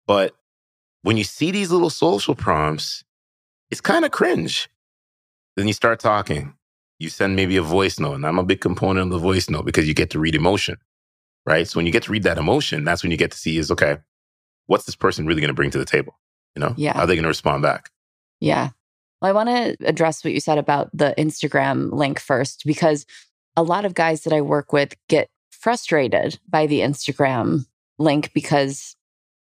But 0.07 0.33
when 1.01 1.17
you 1.17 1.23
see 1.23 1.51
these 1.51 1.71
little 1.71 1.89
social 1.89 2.35
prompts, 2.35 3.03
it's 3.69 3.81
kind 3.81 4.05
of 4.05 4.11
cringe. 4.11 4.69
Then 5.55 5.67
you 5.67 5.73
start 5.73 5.99
talking. 5.99 6.55
You 7.03 7.09
send 7.09 7.35
maybe 7.35 7.57
a 7.57 7.61
voice 7.61 7.99
note, 7.99 8.13
and 8.13 8.25
I'm 8.25 8.39
a 8.39 8.43
big 8.43 8.61
component 8.61 9.07
of 9.07 9.11
the 9.11 9.19
voice 9.19 9.49
note 9.49 9.65
because 9.65 9.87
you 9.87 9.93
get 9.93 10.09
to 10.11 10.19
read 10.19 10.35
emotion, 10.35 10.77
right? 11.45 11.67
So 11.67 11.77
when 11.77 11.85
you 11.85 11.91
get 11.91 12.03
to 12.03 12.11
read 12.11 12.23
that 12.23 12.37
emotion, 12.37 12.85
that's 12.85 13.03
when 13.03 13.11
you 13.11 13.17
get 13.17 13.31
to 13.31 13.37
see 13.37 13.57
is 13.57 13.69
okay, 13.69 13.97
what's 14.67 14.85
this 14.85 14.95
person 14.95 15.25
really 15.25 15.41
going 15.41 15.49
to 15.49 15.53
bring 15.53 15.71
to 15.71 15.77
the 15.77 15.85
table? 15.85 16.17
You 16.55 16.61
know, 16.61 16.73
yeah. 16.77 16.93
how 16.93 17.01
are 17.01 17.07
they 17.07 17.15
going 17.15 17.23
to 17.23 17.29
respond 17.29 17.61
back? 17.61 17.91
Yeah. 18.39 18.69
Well, 19.21 19.29
I 19.29 19.33
want 19.33 19.49
to 19.49 19.75
address 19.85 20.23
what 20.23 20.33
you 20.33 20.39
said 20.39 20.57
about 20.57 20.89
the 20.93 21.13
Instagram 21.17 21.91
link 21.91 22.19
first, 22.19 22.63
because 22.65 23.05
a 23.55 23.63
lot 23.63 23.85
of 23.85 23.93
guys 23.93 24.23
that 24.23 24.33
I 24.33 24.41
work 24.41 24.71
with 24.71 24.95
get 25.09 25.29
frustrated 25.51 26.39
by 26.47 26.67
the 26.67 26.79
Instagram 26.79 27.65
link 27.99 28.31
because 28.33 28.95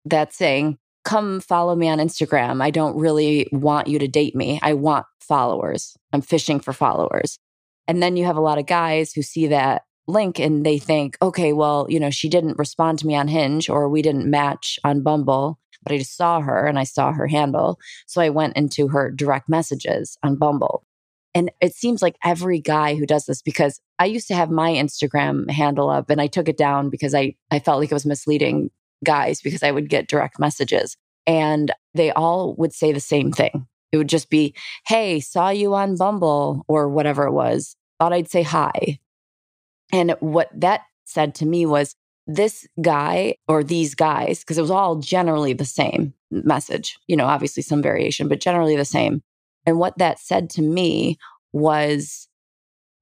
that's 0.05 0.37
saying, 0.37 0.79
come 1.05 1.41
follow 1.41 1.75
me 1.75 1.89
on 1.89 1.99
Instagram. 1.99 2.63
I 2.63 2.71
don't 2.71 2.97
really 2.97 3.49
want 3.53 3.87
you 3.87 3.99
to 3.99 4.09
date 4.09 4.35
me. 4.35 4.59
I 4.63 4.75
want 4.75 5.07
followers. 5.21 5.97
I'm 6.13 6.23
fishing 6.23 6.61
for 6.61 6.73
followers. 6.73 7.39
And 7.89 8.03
then 8.03 8.17
you 8.17 8.25
have 8.25 8.37
a 8.37 8.41
lot 8.41 8.59
of 8.59 8.67
guys 8.67 9.13
who 9.13 9.23
see 9.23 9.47
that 9.49 9.83
link 10.09 10.39
and 10.39 10.65
they 10.65 10.79
think, 10.79 11.17
okay, 11.21 11.53
well, 11.53 11.87
you 11.89 11.99
know, 11.99 12.11
she 12.11 12.29
didn't 12.29 12.59
respond 12.59 12.99
to 13.01 13.07
me 13.07 13.15
on 13.15 13.29
Hinge 13.29 13.69
or 13.69 13.89
we 13.89 14.03
didn't 14.03 14.31
match 14.31 14.79
on 14.85 15.03
Bumble 15.03 15.59
but 15.87 15.95
I 15.95 15.99
just 15.99 16.17
saw 16.17 16.41
her 16.41 16.67
and 16.67 16.81
I 16.81 16.85
saw 16.85 17.13
her 17.13 17.29
handle. 17.29 17.79
So 18.07 18.21
I 18.21 18.31
went 18.31 18.57
into 18.57 18.89
her 18.89 19.11
direct 19.11 19.49
messages 19.49 20.19
on 20.25 20.35
Bumble. 20.35 20.85
And 21.33 21.53
it 21.61 21.75
seems 21.75 22.03
like 22.03 22.17
every 22.25 22.61
guy 22.61 22.97
who 22.97 23.07
does 23.07 23.27
this, 23.27 23.41
because 23.41 23.81
I 24.01 24.07
used 24.07 24.27
to 24.29 24.35
have 24.35 24.51
my 24.51 24.73
Instagram 24.73 25.49
handle 25.49 25.89
up 25.89 26.11
and 26.11 26.21
I 26.21 26.27
took 26.27 26.49
it 26.49 26.57
down 26.57 26.91
because 26.91 27.15
I, 27.15 27.37
I 27.53 27.61
felt 27.61 27.79
like 27.79 27.91
it 27.93 27.95
was 27.95 28.07
misleading 28.07 28.71
guys 29.05 29.41
because 29.41 29.63
I 29.63 29.71
would 29.71 29.89
get 29.89 30.09
direct 30.09 30.41
messages 30.41 30.97
and 31.25 31.71
they 31.95 32.11
all 32.11 32.57
would 32.57 32.73
say 32.73 32.93
the 32.93 33.01
same 33.01 33.31
thing. 33.31 33.69
It 33.93 33.99
would 33.99 34.09
just 34.09 34.31
be, 34.31 34.55
Hey, 34.87 35.21
saw 35.21 35.51
you 35.51 35.75
on 35.75 35.97
Bumble 35.97 36.65
or 36.69 36.89
whatever 36.89 37.27
it 37.27 37.33
was. 37.33 37.77
Thought 37.99 38.13
I'd 38.13 38.31
say 38.31 38.43
hi. 38.43 38.99
And 39.93 40.17
what 40.21 40.49
that 40.55 40.83
said 41.05 41.35
to 41.37 41.47
me 41.47 41.67
was, 41.67 41.95
this 42.27 42.67
guy 42.81 43.37
or 43.47 43.63
these 43.63 43.95
guys, 43.95 44.41
because 44.41 44.59
it 44.59 44.63
was 44.63 44.71
all 44.71 44.97
generally 44.97 45.53
the 45.53 45.65
same 45.65 46.13
message, 46.31 46.99
you 47.07 47.17
know, 47.17 47.27
obviously 47.27 47.63
some 47.63 47.83
variation, 47.83 48.29
but 48.29 48.41
generally 48.41 48.77
the 48.77 48.85
same. 48.85 49.23
And 49.65 49.79
what 49.79 49.99
that 49.99 50.19
said 50.19 50.51
to 50.51 50.63
me 50.63 51.19
was, 51.53 52.29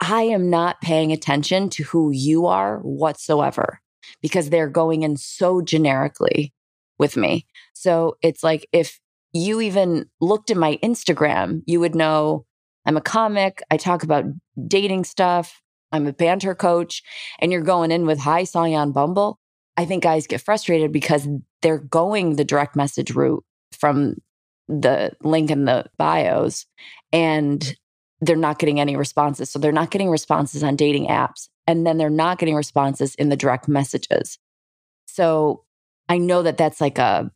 I 0.01 0.23
am 0.23 0.51
not 0.51 0.81
paying 0.83 1.13
attention 1.13 1.71
to 1.71 1.85
who 1.85 2.11
you 2.11 2.47
are 2.47 2.79
whatsoever 2.81 3.81
because 4.21 4.51
they're 4.51 4.69
going 4.69 5.03
in 5.03 5.17
so 5.17 5.63
generically 5.63 6.53
with 6.99 7.17
me. 7.17 7.47
So 7.73 8.17
it's 8.23 8.43
like 8.43 8.67
if 8.73 9.01
you 9.35 9.61
even 9.61 10.07
looked 10.21 10.51
at 10.51 10.57
my 10.57 10.79
Instagram, 10.83 11.63
you 11.67 11.81
would 11.81 11.95
know 11.95 12.47
I'm 12.87 12.97
a 12.97 13.03
comic. 13.03 13.63
I 13.71 13.77
talk 13.77 14.03
about 14.03 14.25
dating 14.67 15.05
stuff. 15.05 15.61
I'm 15.93 16.07
a 16.07 16.13
banter 16.13 16.55
coach. 16.55 17.03
And 17.41 17.53
you're 17.53 17.63
going 17.63 17.91
in 17.91 18.07
with 18.07 18.21
hi, 18.21 18.45
saw 18.45 18.65
you 18.65 18.77
on 18.77 18.93
Bumble. 18.93 19.39
I 19.77 19.85
think 19.85 20.05
guys 20.05 20.27
get 20.27 20.41
frustrated 20.41 20.93
because 20.93 21.27
they're 21.63 21.79
going 21.79 22.37
the 22.37 22.45
direct 22.45 22.77
message 22.77 23.11
route 23.11 23.45
from 23.73 24.17
the 24.69 25.13
link 25.23 25.51
in 25.51 25.65
the 25.65 25.87
bios 25.99 26.65
and 27.13 27.75
they're 28.21 28.37
not 28.37 28.59
getting 28.59 28.81
any 28.81 28.97
responses. 28.97 29.51
So 29.51 29.59
they're 29.59 29.73
not 29.73 29.91
getting 29.91 30.11
responses 30.11 30.63
on 30.63 30.77
dating 30.77 31.09
apps. 31.09 31.49
And 31.67 31.87
then 31.87 31.99
they're 31.99 32.09
not 32.09 32.39
getting 32.39 32.55
responses 32.55 33.15
in 33.17 33.31
the 33.31 33.37
direct 33.37 33.69
messages. 33.69 34.39
So 35.07 35.65
I 36.09 36.19
know 36.19 36.43
that 36.43 36.57
that's 36.57 36.81
like 36.81 36.99
a, 36.99 37.31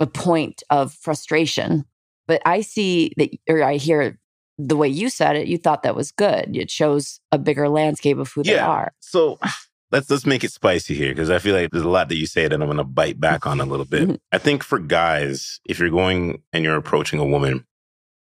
a 0.00 0.06
point 0.06 0.62
of 0.70 0.92
frustration, 0.92 1.84
but 2.26 2.42
I 2.44 2.62
see 2.62 3.12
that, 3.16 3.30
or 3.48 3.62
I 3.62 3.76
hear 3.76 4.18
the 4.58 4.76
way 4.76 4.88
you 4.88 5.08
said 5.08 5.36
it, 5.36 5.46
you 5.46 5.58
thought 5.58 5.82
that 5.82 5.96
was 5.96 6.10
good. 6.10 6.56
It 6.56 6.70
shows 6.70 7.20
a 7.32 7.38
bigger 7.38 7.68
landscape 7.68 8.18
of 8.18 8.32
who 8.32 8.42
yeah. 8.44 8.54
they 8.54 8.58
are. 8.58 8.92
So 9.00 9.38
let's 9.90 10.10
let's 10.10 10.26
make 10.26 10.44
it 10.44 10.52
spicy 10.52 10.94
here 10.94 11.10
because 11.10 11.30
I 11.30 11.38
feel 11.38 11.54
like 11.54 11.70
there's 11.70 11.84
a 11.84 11.88
lot 11.88 12.08
that 12.08 12.16
you 12.16 12.26
say 12.26 12.48
that 12.48 12.54
I'm 12.54 12.66
going 12.66 12.76
to 12.78 12.84
bite 12.84 13.20
back 13.20 13.46
on 13.46 13.60
a 13.60 13.64
little 13.64 13.86
bit. 13.86 14.02
Mm-hmm. 14.02 14.14
I 14.32 14.38
think 14.38 14.62
for 14.62 14.78
guys, 14.78 15.60
if 15.64 15.78
you're 15.78 15.90
going 15.90 16.42
and 16.52 16.64
you're 16.64 16.76
approaching 16.76 17.18
a 17.18 17.24
woman, 17.24 17.66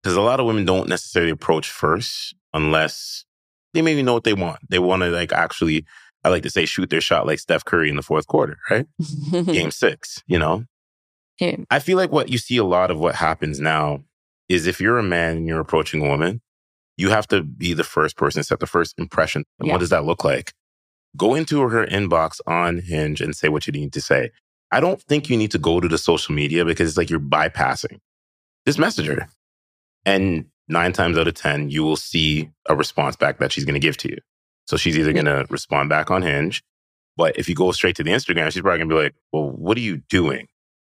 because 0.02 0.16
a 0.16 0.22
lot 0.22 0.40
of 0.40 0.46
women 0.46 0.66
don't 0.66 0.90
necessarily 0.90 1.32
approach 1.32 1.70
first 1.70 2.36
unless 2.54 3.26
they 3.74 3.82
maybe 3.82 4.04
know 4.04 4.14
what 4.14 4.24
they 4.24 4.34
want. 4.34 4.60
They 4.70 4.80
want 4.80 5.02
to 5.04 5.10
like 5.10 5.32
actually, 5.32 5.86
I 6.24 6.30
like 6.30 6.44
to 6.44 6.50
say, 6.50 6.66
shoot 6.66 6.90
their 6.90 7.02
shot 7.02 7.28
like 7.28 7.40
Steph 7.40 7.66
Curry 7.66 7.90
in 7.90 7.96
the 7.96 8.02
fourth 8.02 8.28
quarter, 8.28 8.58
right? 8.70 8.86
Game 9.32 9.72
six, 9.72 10.24
you 10.28 10.40
know. 10.40 10.66
Yeah. 11.40 11.58
I 11.70 11.80
feel 11.80 11.98
like 11.98 12.12
what 12.12 12.30
you 12.30 12.38
see 12.38 12.58
a 12.58 12.64
lot 12.64 12.92
of 12.92 13.00
what 13.00 13.16
happens 13.16 13.60
now 13.60 14.04
is 14.50 14.66
if 14.68 14.80
you're 14.80 14.98
a 14.98 15.04
man 15.04 15.38
and 15.38 15.48
you're 15.48 15.60
approaching 15.60 16.06
a 16.06 16.08
woman, 16.08 16.42
you 16.98 17.10
have 17.10 17.28
to 17.28 17.44
be 17.44 17.74
the 17.74 17.84
first 17.84 18.18
person, 18.18 18.44
set 18.44 18.60
the 18.60 18.66
first 18.68 18.98
impression. 18.98 19.44
And 19.60 19.68
yeah. 19.68 19.74
what 19.74 19.80
does 19.80 19.90
that 19.90 20.06
look 20.06 20.24
like? 20.24 20.54
Go 21.16 21.36
into 21.36 21.62
her 21.62 21.86
inbox 21.86 22.40
on 22.48 22.80
Hinge 22.80 23.22
and 23.22 23.36
say 23.36 23.50
what 23.50 23.68
you 23.68 23.74
need 23.74 23.94
to 23.94 24.02
say. 24.02 24.32
I 24.72 24.80
don't 24.80 25.02
think 25.02 25.30
you 25.30 25.38
need 25.38 25.52
to 25.52 25.60
go 25.60 25.80
to 25.80 25.88
the 25.88 25.98
social 25.98 26.34
media 26.34 26.66
because 26.66 26.90
it's 26.90 26.98
like 26.98 27.10
you're 27.10 27.20
bypassing. 27.20 28.00
Just 28.66 28.80
message 28.80 29.08
her. 29.08 29.30
And 30.06 30.46
nine 30.68 30.92
times 30.92 31.18
out 31.18 31.28
of 31.28 31.34
10, 31.36 31.70
you 31.70 31.84
will 31.84 31.96
see 31.96 32.50
a 32.68 32.76
response 32.76 33.16
back 33.16 33.40
that 33.40 33.52
she's 33.52 33.66
going 33.66 33.76
to 33.76 33.80
give 33.80 33.98
to 33.98 34.10
you. 34.10 34.18
So 34.66 34.76
she's 34.76 34.98
either 34.98 35.14
going 35.14 35.26
to 35.26 35.46
respond 35.50 35.90
back 35.90 36.12
on 36.12 36.22
Hinge. 36.22 36.64
But 37.16 37.38
if 37.38 37.48
you 37.48 37.56
go 37.56 37.72
straight 37.72 37.96
to 37.98 38.04
the 38.04 38.12
Instagram, 38.12 38.52
she's 38.52 38.62
probably 38.62 38.80
going 38.80 38.90
to 38.90 38.96
be 38.96 39.02
like, 39.04 39.16
well, 39.32 39.50
what 39.50 39.78
are 39.78 39.82
you 39.82 39.98
doing? 40.10 40.48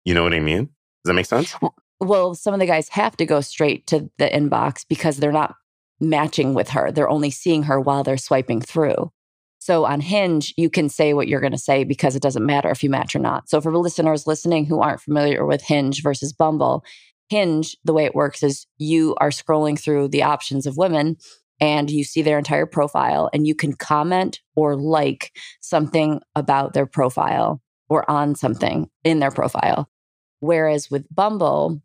You 0.04 0.14
know 0.14 0.22
what 0.22 0.34
I 0.34 0.40
mean? 0.40 0.64
Does 0.64 1.10
that 1.10 1.14
make 1.14 1.26
sense? 1.26 1.54
Well, 2.00 2.34
some 2.34 2.52
of 2.52 2.58
the 2.58 2.66
guys 2.66 2.88
have 2.88 3.16
to 3.18 3.26
go 3.26 3.40
straight 3.40 3.86
to 3.86 4.10
the 4.18 4.28
inbox 4.28 4.84
because 4.88 5.18
they're 5.18 5.30
not 5.30 5.54
matching 6.00 6.52
with 6.52 6.70
her. 6.70 6.90
They're 6.90 7.08
only 7.08 7.30
seeing 7.30 7.62
her 7.62 7.80
while 7.80 8.02
they're 8.02 8.16
swiping 8.16 8.60
through. 8.60 9.12
So 9.60 9.84
on 9.84 10.00
Hinge, 10.00 10.52
you 10.56 10.68
can 10.68 10.88
say 10.88 11.14
what 11.14 11.28
you're 11.28 11.40
going 11.40 11.52
to 11.52 11.58
say 11.58 11.84
because 11.84 12.16
it 12.16 12.22
doesn't 12.22 12.44
matter 12.44 12.68
if 12.70 12.82
you 12.82 12.90
match 12.90 13.14
or 13.14 13.20
not. 13.20 13.48
So 13.48 13.60
for 13.60 13.76
listeners 13.78 14.26
listening 14.26 14.66
who 14.66 14.80
aren't 14.80 15.00
familiar 15.00 15.46
with 15.46 15.62
Hinge 15.62 16.02
versus 16.02 16.32
Bumble, 16.32 16.84
Hinge, 17.28 17.76
the 17.84 17.92
way 17.92 18.04
it 18.04 18.16
works 18.16 18.42
is 18.42 18.66
you 18.78 19.14
are 19.20 19.30
scrolling 19.30 19.78
through 19.78 20.08
the 20.08 20.24
options 20.24 20.66
of 20.66 20.76
women 20.76 21.16
and 21.60 21.88
you 21.88 22.02
see 22.02 22.22
their 22.22 22.38
entire 22.38 22.66
profile 22.66 23.30
and 23.32 23.46
you 23.46 23.54
can 23.54 23.72
comment 23.74 24.40
or 24.56 24.74
like 24.74 25.30
something 25.60 26.20
about 26.34 26.72
their 26.72 26.86
profile 26.86 27.62
or 27.92 28.10
on 28.10 28.34
something 28.34 28.88
in 29.04 29.18
their 29.18 29.30
profile. 29.30 29.86
Whereas 30.40 30.90
with 30.90 31.04
Bumble, 31.14 31.82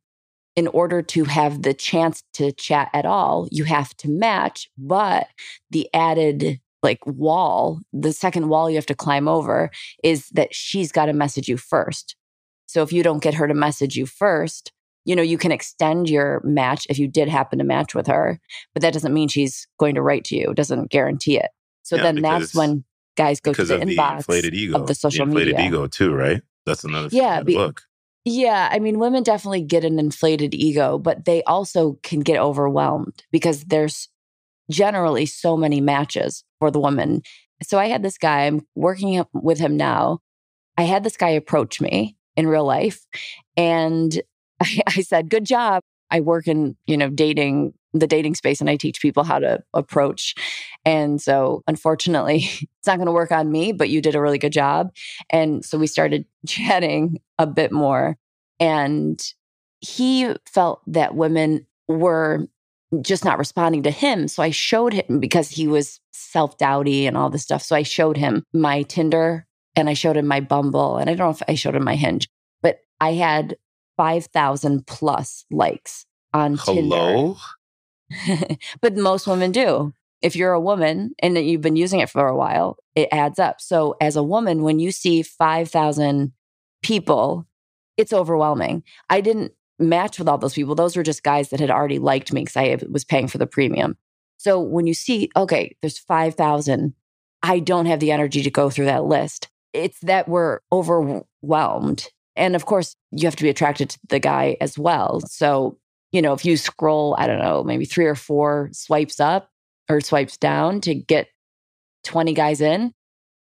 in 0.56 0.68
order 0.68 1.02
to 1.02 1.26
have 1.26 1.64
the 1.64 1.74
chance 1.74 2.24
to 2.36 2.54
chat 2.54 2.90
at 2.94 3.06
all, 3.06 3.50
you 3.52 3.66
have 3.66 3.94
to 3.98 4.08
match, 4.08 4.70
but 4.78 5.28
the 5.70 5.90
added 5.94 6.62
like 6.82 7.06
wall, 7.06 7.82
the 7.92 8.14
second 8.14 8.48
wall 8.48 8.70
you 8.70 8.78
have 8.78 8.86
to 8.86 8.96
climb 8.96 9.28
over 9.28 9.70
is 10.02 10.30
that 10.30 10.56
she's 10.56 10.94
got 10.94 11.08
to 11.08 11.14
message 11.14 11.50
you 11.50 11.58
first. 11.58 12.16
So 12.68 12.84
if 12.84 12.94
you 12.94 13.04
don't 13.04 13.22
get 13.22 13.34
her 13.34 13.46
to 13.46 13.54
message 13.54 13.98
you 13.98 14.06
first, 14.06 14.72
you 15.04 15.14
know, 15.14 15.22
you 15.22 15.38
can 15.38 15.52
extend 15.52 16.10
your 16.10 16.42
match 16.46 16.88
if 16.90 16.98
you 16.98 17.10
did 17.10 17.28
happen 17.28 17.60
to 17.60 17.66
match 17.66 17.94
with 17.94 18.08
her, 18.08 18.40
but 18.74 18.82
that 18.82 18.94
doesn't 18.94 19.14
mean 19.14 19.28
she's 19.28 19.68
going 19.78 19.96
to 19.96 20.02
write 20.02 20.24
to 20.26 20.38
you. 20.38 20.52
It 20.52 20.56
doesn't 20.56 20.90
guarantee 20.90 21.38
it. 21.38 21.50
So 21.84 21.98
yeah, 21.98 22.04
then 22.04 22.22
that's 22.22 22.56
when 22.56 22.86
guys 23.18 23.42
go 23.42 23.52
to 23.52 23.66
the 23.66 23.78
inbox 23.78 24.10
the 24.10 24.16
inflated 24.18 24.54
ego, 24.54 24.80
of 24.80 24.88
the 24.88 24.96
social 24.96 25.26
the 25.26 25.32
inflated 25.32 25.56
media. 25.56 25.70
ego 25.70 25.88
too, 25.88 26.14
right? 26.14 26.42
That's 26.66 26.84
another 26.84 27.10
yeah, 27.12 27.42
be, 27.42 27.56
book. 27.56 27.82
Yeah, 28.24 28.70
I 28.72 28.80
mean, 28.80 29.00
women 29.00 29.24
definitely 29.24 29.62
get 29.62 29.84
an 29.84 30.00
inflated 30.00 30.54
ego, 30.54 30.98
but 30.98 31.26
they 31.26 31.44
also 31.44 31.98
can 32.04 32.20
get 32.20 32.40
overwhelmed 32.40 33.24
because 33.32 33.64
there's 33.66 34.10
generally 34.70 35.26
so 35.26 35.56
many 35.56 35.82
matches 35.82 36.44
for 36.60 36.70
the 36.72 36.80
woman. 36.80 37.22
So 37.64 37.80
I 37.80 37.88
had 37.88 38.04
this 38.04 38.18
guy, 38.18 38.46
I'm 38.46 38.66
working 38.76 39.24
with 39.34 39.60
him 39.60 39.78
now. 39.78 40.20
I 40.78 40.84
had 40.84 41.04
this 41.04 41.18
guy 41.18 41.30
approach 41.30 41.82
me 41.82 42.18
in 42.36 42.48
real 42.48 42.66
life 42.66 43.06
and 43.56 44.22
I, 44.62 44.82
I 44.88 45.02
said, 45.02 45.30
good 45.30 45.46
job. 45.46 45.82
I 46.10 46.20
work 46.22 46.48
in, 46.48 46.76
you 46.86 46.98
know, 46.98 47.10
dating, 47.10 47.74
the 48.00 48.08
dating 48.08 48.36
space 48.36 48.62
and 48.62 48.70
I 48.70 48.75
teach 48.75 49.01
people 49.01 49.24
how 49.24 49.39
to 49.39 49.63
approach. 49.74 50.36
And 50.86 51.22
so 51.22 51.63
unfortunately, 51.68 52.38
it's 52.62 52.88
not 52.88 52.98
going 52.98 53.08
to 53.08 53.12
work 53.12 53.32
on 53.32 53.51
me, 53.51 53.72
but 53.72 53.89
you 53.89 54.01
did 54.01 54.16
a 54.16 54.22
really 54.22 54.38
good 54.38 54.54
job. 54.54 54.92
And 55.30 55.63
so 55.63 55.77
we 55.77 55.88
started 55.88 56.25
chatting 56.48 57.20
a 57.38 57.48
bit 57.48 57.72
more. 57.72 58.18
And 58.60 59.22
he 59.80 60.34
felt 60.46 60.82
that 60.88 61.16
women 61.16 61.68
were 61.88 62.48
just 63.01 63.25
not 63.25 63.38
responding 63.38 63.84
to 63.84 63.92
him. 63.92 64.27
So 64.27 64.42
I 64.42 64.50
showed 64.50 64.94
him 64.94 65.20
because 65.20 65.50
he 65.50 65.68
was 65.68 66.00
self 66.12 66.58
doubty 66.58 67.06
and 67.06 67.18
all 67.18 67.30
this 67.30 67.44
stuff. 67.44 67.62
So 67.62 67.75
I 67.75 67.84
showed 67.84 68.18
him 68.18 68.44
my 68.54 68.84
Tinder 68.84 69.46
and 69.75 69.89
I 69.89 69.94
showed 69.94 70.18
him 70.18 70.25
my 70.25 70.39
Bumble. 70.39 70.98
And 70.98 71.10
I 71.10 71.13
don't 71.13 71.27
know 71.27 71.32
if 71.32 71.44
I 71.48 71.56
showed 71.56 71.75
him 71.75 71.84
my 71.84 71.96
Hinge, 71.96 72.27
but 72.62 72.80
I 73.00 73.13
had 73.13 73.58
5,000 73.98 74.88
plus 74.88 75.46
likes 75.51 76.06
on 76.34 76.56
Hello? 76.58 77.36
Tinder. 77.36 77.39
but 78.82 78.96
most 78.96 79.28
women 79.28 79.52
do. 79.52 79.94
If 80.22 80.36
you're 80.36 80.54
a 80.54 80.62
woman 80.62 81.12
and 81.20 81.38
you've 81.38 81.62
been 81.62 81.76
using 81.76 82.00
it 82.00 82.10
for 82.10 82.28
a 82.28 82.36
while, 82.36 82.78
it 82.96 83.10
adds 83.12 83.38
up. 83.38 83.62
So 83.62 83.96
as 84.02 84.16
a 84.16 84.24
woman, 84.24 84.64
when 84.64 84.80
you 84.80 84.92
see 84.92 85.22
5,000 85.22 86.32
people, 86.82 87.46
it's 87.98 88.14
overwhelming. 88.14 88.84
I 89.10 89.22
didn't 89.22 89.54
match 89.78 90.18
with 90.18 90.28
all 90.28 90.40
those 90.40 90.56
people. 90.56 90.74
Those 90.74 90.96
were 90.96 91.04
just 91.04 91.24
guys 91.24 91.50
that 91.50 91.60
had 91.60 91.70
already 91.70 92.00
liked 92.00 92.34
me 92.34 92.42
because 92.42 92.58
I 92.58 92.78
was 92.90 93.06
paying 93.06 93.28
for 93.28 93.38
the 93.38 93.46
premium. 93.46 93.98
So 94.38 94.60
when 94.60 94.88
you 94.88 94.94
see, 94.94 95.30
okay, 95.36 95.76
there's 95.82 96.00
5,000, 96.00 96.94
I 97.44 97.60
don't 97.60 97.86
have 97.86 98.00
the 98.00 98.12
energy 98.12 98.42
to 98.42 98.52
go 98.52 98.70
through 98.70 98.86
that 98.86 99.06
list. 99.06 99.50
It's 99.74 100.00
that 100.00 100.28
we're 100.28 100.60
overwhelmed 100.72 102.10
and 102.38 102.56
of 102.56 102.66
course, 102.66 102.96
you 103.12 103.26
have 103.26 103.36
to 103.36 103.44
be 103.44 103.50
attracted 103.50 103.90
to 103.90 104.00
the 104.10 104.20
guy 104.20 104.56
as 104.62 104.78
well. 104.78 105.22
So, 105.28 105.78
you 106.12 106.22
know, 106.22 106.34
if 106.34 106.46
you 106.46 106.58
scroll, 106.58 107.16
I 107.18 107.28
don't 107.28 107.40
know, 107.40 107.64
maybe 107.64 107.86
three 107.86 108.06
or 108.06 108.16
four 108.16 108.70
swipes 108.72 109.20
up 109.20 109.50
or 109.90 110.02
swipes 110.02 110.38
down 110.38 110.82
to 110.82 110.96
get 110.96 111.28
20 112.06 112.34
guys 112.34 112.62
in 112.62 112.94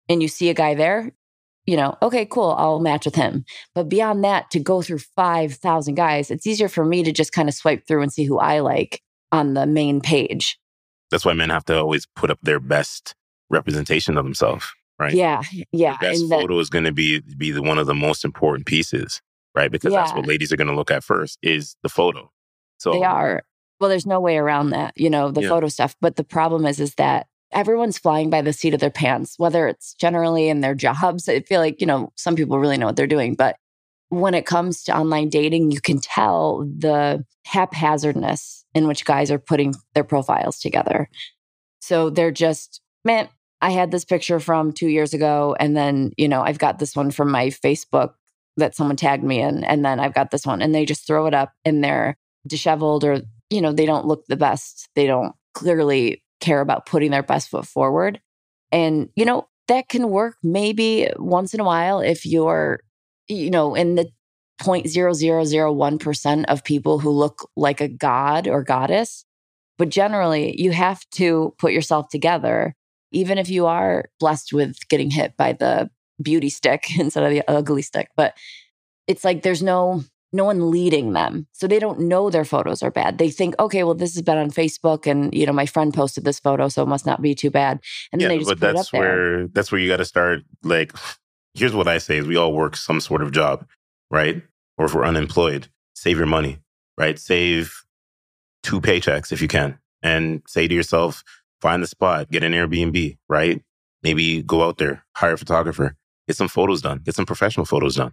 and 0.10 0.22
you 0.22 0.28
see 0.28 0.50
a 0.50 0.54
guy 0.54 0.76
there, 0.76 1.12
you 1.66 1.76
know, 1.76 1.98
okay, 2.02 2.26
cool, 2.26 2.56
I'll 2.58 2.80
match 2.80 3.06
with 3.06 3.16
him. 3.16 3.46
But 3.74 3.90
beyond 3.90 4.24
that, 4.24 4.52
to 4.52 4.60
go 4.60 4.82
through 4.82 5.00
5,000 5.00 5.96
guys, 5.96 6.32
it's 6.32 6.48
easier 6.48 6.70
for 6.70 6.86
me 6.86 7.04
to 7.04 7.12
just 7.12 7.32
kind 7.32 7.50
of 7.50 7.56
swipe 7.56 7.88
through 7.88 8.02
and 8.02 8.14
see 8.14 8.24
who 8.24 8.38
I 8.38 8.60
like 8.60 9.02
on 9.32 9.54
the 9.54 9.66
main 9.66 10.02
page. 10.02 10.58
That's 11.12 11.26
why 11.26 11.34
men 11.34 11.50
have 11.50 11.66
to 11.66 11.78
always 11.78 12.06
put 12.16 12.32
up 12.32 12.40
their 12.42 12.60
best 12.60 13.16
representation 13.50 14.18
of 14.18 14.24
themselves 14.24 14.72
right? 15.00 15.14
Yeah, 15.14 15.42
yeah. 15.72 15.98
The 16.00 16.08
best 16.08 16.22
and 16.22 16.30
photo 16.30 16.60
is 16.60 16.70
going 16.70 16.86
to 16.86 16.92
be 16.92 17.20
be 17.20 17.52
the, 17.52 17.62
one 17.62 17.78
of 17.78 17.88
the 17.88 17.96
most 17.96 18.26
important 18.26 18.66
pieces, 18.66 19.22
right? 19.54 19.72
Because 19.72 19.94
yeah. 19.94 20.04
that's 20.04 20.16
what 20.16 20.28
ladies 20.28 20.52
are 20.52 20.58
going 20.58 20.68
to 20.68 20.76
look 20.76 20.92
at 20.92 21.04
first 21.04 21.38
is 21.42 21.76
the 21.84 21.90
photo. 21.90 22.32
So 22.78 22.92
they 22.92 23.04
are. 23.04 23.44
Well, 23.80 23.90
there's 23.90 24.06
no 24.06 24.20
way 24.20 24.38
around 24.38 24.70
that, 24.70 24.94
you 24.96 25.10
know, 25.10 25.32
the 25.32 25.42
yeah. 25.42 25.50
photo 25.50 25.68
stuff. 25.68 25.96
But 26.00 26.16
the 26.16 26.24
problem 26.24 26.66
is, 26.66 26.80
is 26.80 26.96
that 26.96 27.28
everyone's 27.52 27.98
flying 27.98 28.30
by 28.30 28.42
the 28.42 28.54
seat 28.54 28.74
of 28.74 28.80
their 28.80 28.90
pants, 28.90 29.38
whether 29.38 29.68
it's 29.68 29.94
generally 29.94 30.50
in 30.50 30.62
their 30.62 30.76
jobs. 30.76 31.28
I 31.28 31.42
feel 31.42 31.60
like, 31.60 31.82
you 31.82 31.88
know, 31.88 32.12
some 32.16 32.36
people 32.36 32.60
really 32.60 32.78
know 32.78 32.86
what 32.86 32.96
they're 32.96 33.08
doing. 33.08 33.36
But 33.36 33.58
when 34.10 34.34
it 34.34 34.46
comes 34.46 34.84
to 34.84 34.98
online 34.98 35.30
dating, 35.30 35.72
you 35.72 35.82
can 35.82 36.00
tell 36.00 36.60
the 36.60 37.26
haphazardness 37.46 38.66
in 38.74 38.88
which 38.88 39.06
guys 39.06 39.32
are 39.32 39.40
putting 39.40 39.74
their 39.94 40.04
profiles 40.04 40.60
together. 40.60 41.10
So 41.80 42.10
they're 42.10 42.32
just, 42.32 42.82
man, 43.04 43.30
I 43.62 43.72
had 43.72 43.92
this 43.92 44.06
picture 44.06 44.40
from 44.40 44.72
two 44.72 44.88
years 44.88 45.14
ago. 45.14 45.56
And 45.60 45.76
then, 45.76 46.12
you 46.18 46.28
know, 46.28 46.42
I've 46.42 46.60
got 46.60 46.80
this 46.80 46.96
one 46.96 47.12
from 47.12 47.32
my 47.32 47.48
Facebook 47.48 48.14
that 48.58 48.76
someone 48.76 48.96
tagged 48.96 49.24
me 49.24 49.42
in. 49.42 49.64
And 49.64 49.84
then 49.84 50.00
I've 50.00 50.14
got 50.14 50.32
this 50.32 50.46
one. 50.46 50.62
And 50.62 50.74
they 50.74 50.86
just 50.86 51.08
throw 51.08 51.26
it 51.26 51.34
up 51.34 51.52
and 51.64 51.84
they're 51.84 52.18
disheveled 52.48 53.04
or, 53.04 53.22
you 53.50 53.62
know, 53.62 53.72
they 53.72 53.86
don't 53.86 54.06
look 54.06 54.26
the 54.28 54.38
best. 54.38 54.90
They 54.96 55.08
don't 55.08 55.34
clearly 55.54 56.24
care 56.40 56.62
about 56.62 56.86
putting 56.86 57.12
their 57.12 57.24
best 57.24 57.50
foot 57.50 57.66
forward. 57.66 58.20
And, 58.72 59.10
you 59.16 59.26
know, 59.26 59.48
that 59.68 59.90
can 59.90 60.10
work 60.10 60.36
maybe 60.44 61.10
once 61.18 61.54
in 61.54 61.60
a 61.60 61.64
while 61.64 62.00
if 62.00 62.26
you're, 62.26 62.82
you 63.28 63.50
know, 63.50 63.76
in 63.76 63.96
the 63.96 64.10
0.0001% 64.62 66.46
of 66.46 66.64
people 66.64 67.00
who 67.00 67.10
look 67.10 67.50
like 67.56 67.82
a 67.82 67.88
god 67.88 68.48
or 68.48 68.64
goddess. 68.64 69.26
But 69.78 69.90
generally, 69.90 70.60
you 70.60 70.72
have 70.72 71.02
to 71.12 71.54
put 71.58 71.74
yourself 71.74 72.08
together, 72.10 72.76
even 73.12 73.38
if 73.38 73.50
you 73.50 73.66
are 73.66 74.06
blessed 74.20 74.54
with 74.54 74.78
getting 74.88 75.10
hit 75.10 75.36
by 75.36 75.54
the 75.54 75.90
beauty 76.22 76.50
stick 76.50 76.86
instead 76.98 77.24
of 77.24 77.32
the 77.32 77.44
ugly 77.48 77.82
stick. 77.82 78.10
But 78.16 78.34
it's 79.08 79.24
like 79.24 79.44
there's 79.44 79.64
no 79.64 80.04
no 80.34 80.46
one 80.46 80.72
leading 80.72 81.14
them. 81.14 81.48
So 81.54 81.68
they 81.68 81.80
don't 81.80 82.02
know 82.02 82.30
their 82.30 82.46
photos 82.46 82.84
are 82.84 82.92
bad. 82.92 83.18
They 83.18 83.30
think, 83.30 83.56
okay, 83.60 83.84
well, 83.84 83.94
this 83.94 84.14
has 84.16 84.22
been 84.22 84.38
on 84.38 84.52
Facebook 84.52 85.10
and, 85.10 85.34
you 85.34 85.46
know, 85.46 85.54
my 85.54 85.66
friend 85.66 85.94
posted 85.94 86.26
this 86.26 86.40
photo, 86.40 86.68
so 86.68 86.84
it 86.84 86.88
must 86.88 87.06
not 87.06 87.22
be 87.22 87.36
too 87.36 87.50
bad. 87.50 87.80
And 88.12 88.22
yeah, 88.22 88.28
then 88.28 88.38
they 88.38 88.44
just 88.44 88.50
but 88.50 88.60
put 88.60 88.76
that's 88.76 88.94
it 88.94 88.98
up 88.98 89.00
where, 89.00 89.38
there. 89.38 89.48
That's 89.48 89.72
where 89.72 89.80
you 89.80 89.88
got 89.88 89.98
to 89.98 90.06
start. 90.06 90.42
Like, 90.64 90.94
here's 91.54 91.74
what 91.74 91.88
I 91.88 91.98
say 91.98 92.18
is 92.18 92.28
we 92.28 92.36
all 92.36 92.54
work 92.54 92.76
some 92.76 93.00
sort 93.00 93.22
of 93.22 93.32
job, 93.32 93.66
right? 94.12 94.42
Or 94.78 94.86
if 94.86 94.94
we're 94.94 95.06
unemployed, 95.06 95.70
save 95.96 96.18
your 96.18 96.28
money, 96.28 96.60
right? 96.98 97.18
Save 97.18 97.74
two 98.64 98.82
paychecks 98.82 99.32
if 99.32 99.42
you 99.42 99.48
can 99.48 99.80
and 100.04 100.42
say 100.48 100.68
to 100.68 100.74
yourself, 100.74 101.24
find 101.62 101.82
the 101.82 101.88
spot, 101.88 102.30
get 102.30 102.44
an 102.44 102.52
Airbnb, 102.52 103.18
right? 103.30 103.62
Maybe 104.04 104.44
go 104.44 104.64
out 104.64 104.78
there, 104.78 105.06
hire 105.16 105.34
a 105.34 105.38
photographer, 105.38 105.96
get 106.28 106.36
some 106.36 106.48
photos 106.48 106.82
done, 106.82 107.00
get 107.04 107.16
some 107.16 107.26
professional 107.26 107.66
photos 107.66 107.96
done 107.96 108.12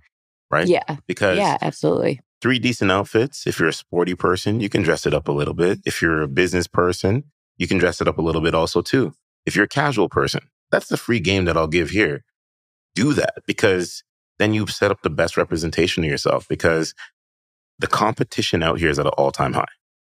right? 0.52 0.68
Yeah. 0.68 0.96
Because 1.06 1.38
yeah, 1.38 1.56
absolutely. 1.60 2.20
Three 2.40 2.58
decent 2.58 2.90
outfits. 2.90 3.46
If 3.46 3.58
you're 3.58 3.68
a 3.68 3.72
sporty 3.72 4.14
person, 4.14 4.60
you 4.60 4.68
can 4.68 4.82
dress 4.82 5.06
it 5.06 5.14
up 5.14 5.28
a 5.28 5.32
little 5.32 5.54
bit. 5.54 5.80
If 5.84 6.02
you're 6.02 6.22
a 6.22 6.28
business 6.28 6.66
person, 6.66 7.24
you 7.56 7.66
can 7.66 7.78
dress 7.78 8.00
it 8.00 8.08
up 8.08 8.18
a 8.18 8.22
little 8.22 8.40
bit 8.40 8.54
also 8.54 8.82
too. 8.82 9.14
If 9.46 9.56
you're 9.56 9.64
a 9.64 9.68
casual 9.68 10.08
person, 10.08 10.42
that's 10.70 10.88
the 10.88 10.96
free 10.96 11.20
game 11.20 11.46
that 11.46 11.56
I'll 11.56 11.66
give 11.66 11.90
here. 11.90 12.24
Do 12.94 13.12
that 13.14 13.42
because 13.46 14.04
then 14.38 14.52
you've 14.52 14.70
set 14.70 14.90
up 14.90 15.02
the 15.02 15.10
best 15.10 15.36
representation 15.36 16.04
of 16.04 16.10
yourself 16.10 16.46
because 16.48 16.94
the 17.78 17.86
competition 17.86 18.62
out 18.62 18.78
here 18.78 18.90
is 18.90 18.98
at 18.98 19.06
an 19.06 19.12
all 19.16 19.32
time 19.32 19.54
high. 19.54 19.64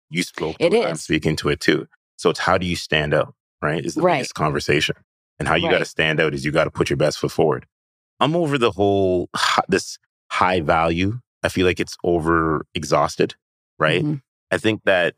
You 0.08 0.22
spoke 0.22 0.56
it, 0.58 0.72
it 0.74 0.86
I'm 0.86 0.96
speaking 0.96 1.36
to 1.36 1.48
it 1.50 1.60
too. 1.60 1.86
So 2.16 2.30
it's 2.30 2.40
how 2.40 2.58
do 2.58 2.66
you 2.66 2.76
stand 2.76 3.14
out, 3.14 3.34
right? 3.62 3.84
Is 3.84 3.94
the 3.94 4.02
right. 4.02 4.18
biggest 4.18 4.34
conversation. 4.34 4.96
And 5.38 5.48
how 5.48 5.54
you 5.54 5.66
right. 5.66 5.72
got 5.72 5.78
to 5.78 5.86
stand 5.86 6.20
out 6.20 6.34
is 6.34 6.44
you 6.44 6.52
got 6.52 6.64
to 6.64 6.70
put 6.70 6.90
your 6.90 6.98
best 6.98 7.18
foot 7.18 7.32
forward. 7.32 7.66
I'm 8.20 8.36
over 8.36 8.58
the 8.58 8.70
whole, 8.70 9.30
this 9.68 9.98
high 10.30 10.60
value. 10.60 11.20
I 11.42 11.48
feel 11.48 11.66
like 11.66 11.80
it's 11.80 11.96
over 12.04 12.66
exhausted, 12.74 13.34
right? 13.78 14.02
Mm-hmm. 14.02 14.16
I 14.50 14.58
think 14.58 14.82
that 14.84 15.14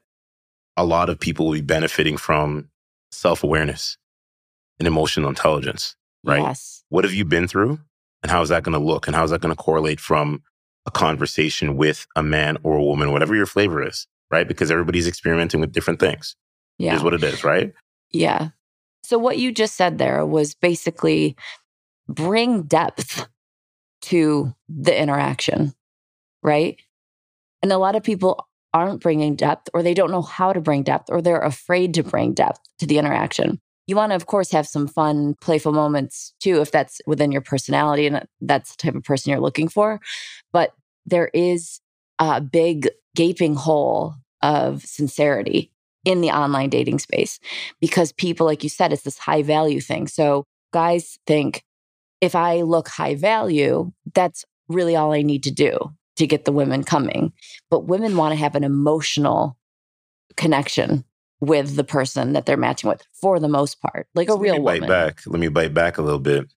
a 0.77 0.85
lot 0.85 1.11
of 1.11 1.21
people 1.21 1.47
will 1.47 1.55
be 1.55 1.61
benefiting 1.61 2.17
from 2.17 2.71
self 3.11 3.45
awareness 3.45 3.99
and 4.79 4.89
emotional 4.89 5.29
intelligence, 5.29 5.97
right? 6.25 6.43
Yes. 6.43 6.85
What 6.89 7.05
have 7.05 7.15
you 7.15 7.25
been 7.25 7.49
through? 7.49 7.79
And 8.23 8.31
how 8.31 8.41
is 8.43 8.49
that 8.51 8.63
going 8.63 8.79
to 8.79 8.85
look? 8.85 9.07
And 9.07 9.17
how 9.17 9.25
is 9.25 9.31
that 9.31 9.41
going 9.41 9.55
to 9.55 9.63
correlate 9.63 10.01
from 10.01 10.43
a 10.87 10.91
conversation 10.91 11.77
with 11.77 12.07
a 12.17 12.23
man 12.23 12.57
or 12.63 12.77
a 12.77 12.83
woman, 12.83 13.13
whatever 13.13 13.35
your 13.35 13.47
flavor 13.47 13.87
is, 13.87 14.07
right? 14.31 14.47
Because 14.47 14.71
everybody's 14.71 15.09
experimenting 15.09 15.61
with 15.61 15.73
different 15.73 16.01
things. 16.01 16.37
Yeah. 16.79 16.97
Is 16.97 17.03
what 17.03 17.15
it 17.15 17.23
is, 17.23 17.45
right? 17.45 17.73
Yeah. 18.11 18.49
So 19.03 19.19
what 19.19 19.39
you 19.39 19.53
just 19.53 19.77
said 19.77 19.99
there 19.99 20.25
was 20.25 20.55
basically 20.55 21.37
bring 22.09 22.63
depth 22.63 23.29
to 24.03 24.55
the 24.69 24.99
interaction, 24.99 25.73
right? 26.43 26.79
And 27.63 27.73
a 27.73 27.79
lot 27.79 27.97
of 27.97 28.03
people 28.03 28.47
aren't 28.75 29.03
bringing 29.03 29.37
depth 29.37 29.69
or 29.75 29.83
they 29.83 29.95
don't 29.95 30.11
know 30.11 30.23
how 30.23 30.53
to 30.53 30.61
bring 30.61 30.83
depth 30.83 31.11
or 31.11 31.21
they're 31.21 31.41
afraid 31.41 31.95
to 31.95 32.03
bring 32.03 32.33
depth 32.33 32.61
to 32.79 32.87
the 32.87 32.99
interaction. 32.99 33.61
You 33.87 33.97
want 33.97 34.11
to, 34.13 34.17
of 34.17 34.27
course, 34.27 34.51
have 34.53 34.67
some 34.67 34.89
fun, 34.89 35.35
playful 35.41 35.73
moments 35.73 36.35
too, 36.41 36.61
if 36.61 36.71
that's 36.71 37.01
within 37.07 37.33
your 37.33 37.41
personality 37.41 38.07
and 38.07 38.27
that's 38.41 38.75
the 38.75 38.77
type 38.77 38.95
of 38.95 39.05
person 39.05 39.31
you're 39.31 39.41
looking 39.41 39.69
for. 39.69 40.01
But 40.53 40.73
there 41.05 41.31
is 41.35 41.81
a 42.19 42.41
big 42.41 42.89
gaping 43.15 43.55
hole 43.55 44.15
of 44.41 44.83
sincerity 44.83 45.71
in 46.05 46.21
the 46.21 46.31
online 46.31 46.71
dating 46.71 46.99
space 46.99 47.39
because 47.81 48.13
people, 48.13 48.47
like 48.47 48.63
you 48.63 48.69
said, 48.69 48.93
it's 48.93 49.03
this 49.03 49.19
high 49.19 49.43
value 49.43 49.81
thing. 49.81 50.07
So 50.09 50.45
guys 50.73 51.19
think, 51.27 51.63
if 52.23 52.37
I 52.37 52.63
look 52.63 52.89
high 52.89 53.17
value, 53.17 53.93
that's 54.15 54.45
really 54.69 54.97
all 54.97 55.13
I 55.13 55.23
need 55.23 55.43
to 55.43 55.51
do 55.51 55.77
to 56.17 56.27
get 56.27 56.45
the 56.45 56.53
women 56.53 56.85
coming. 56.85 57.33
But 57.69 57.87
women 57.87 58.17
want 58.17 58.33
to 58.33 58.37
have 58.39 58.55
an 58.55 58.65
emotional 58.65 59.59
connection 60.37 61.05
with 61.41 61.75
the 61.75 61.85
person 61.85 62.33
that 62.33 62.47
they're 62.47 62.57
matching 62.57 62.89
with 62.89 63.03
for 63.21 63.41
the 63.41 63.49
most 63.49 63.83
part, 63.83 64.07
like 64.15 64.29
so 64.29 64.37
a 64.37 64.39
real 64.39 64.55
let 64.55 64.61
me 64.61 64.65
woman. 64.65 64.81
Bite 64.83 64.89
back. 64.89 65.21
Let 65.27 65.41
me 65.41 65.49
bite 65.49 65.75
back 65.75 65.99
a 65.99 66.03
little 66.03 66.21
bit. 66.21 66.51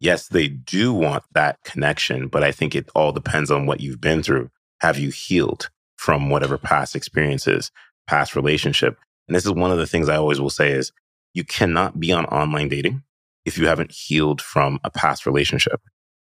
Yes, 0.00 0.26
they 0.26 0.48
do 0.48 0.92
want 0.92 1.22
that 1.32 1.58
connection, 1.64 2.26
but 2.26 2.42
I 2.42 2.50
think 2.50 2.74
it 2.74 2.90
all 2.94 3.12
depends 3.12 3.50
on 3.50 3.64
what 3.64 3.80
you've 3.80 4.00
been 4.00 4.24
through. 4.24 4.50
Have 4.80 4.98
you 4.98 5.10
healed 5.10 5.70
from 5.96 6.28
whatever 6.28 6.58
past 6.58 6.96
experiences, 6.96 7.70
past 8.08 8.34
relationship? 8.34 8.98
And 9.28 9.36
this 9.36 9.46
is 9.46 9.52
one 9.52 9.70
of 9.70 9.78
the 9.78 9.86
things 9.86 10.08
I 10.08 10.16
always 10.16 10.40
will 10.40 10.50
say 10.50 10.72
is 10.72 10.90
you 11.32 11.44
cannot 11.44 12.00
be 12.00 12.12
on 12.12 12.24
online 12.26 12.68
dating 12.68 13.04
if 13.46 13.56
you 13.56 13.66
haven't 13.68 13.92
healed 13.92 14.42
from 14.42 14.78
a 14.84 14.90
past 14.90 15.24
relationship. 15.24 15.80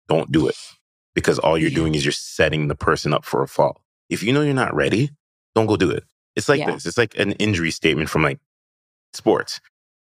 Don't 0.09 0.31
do 0.31 0.47
it 0.47 0.57
because 1.15 1.39
all 1.39 1.57
you're 1.57 1.69
doing 1.69 1.95
is 1.95 2.03
you're 2.03 2.11
setting 2.11 2.67
the 2.67 2.75
person 2.75 3.13
up 3.13 3.23
for 3.23 3.41
a 3.41 3.47
fall. 3.47 3.81
If 4.09 4.23
you 4.23 4.33
know 4.33 4.41
you're 4.41 4.53
not 4.53 4.75
ready, 4.75 5.11
don't 5.55 5.67
go 5.67 5.77
do 5.77 5.91
it. 5.91 6.03
It's 6.35 6.49
like 6.49 6.59
yeah. 6.59 6.71
this. 6.71 6.85
It's 6.85 6.97
like 6.97 7.17
an 7.17 7.33
injury 7.33 7.71
statement 7.71 8.09
from 8.09 8.23
like 8.23 8.39
sports. 9.13 9.61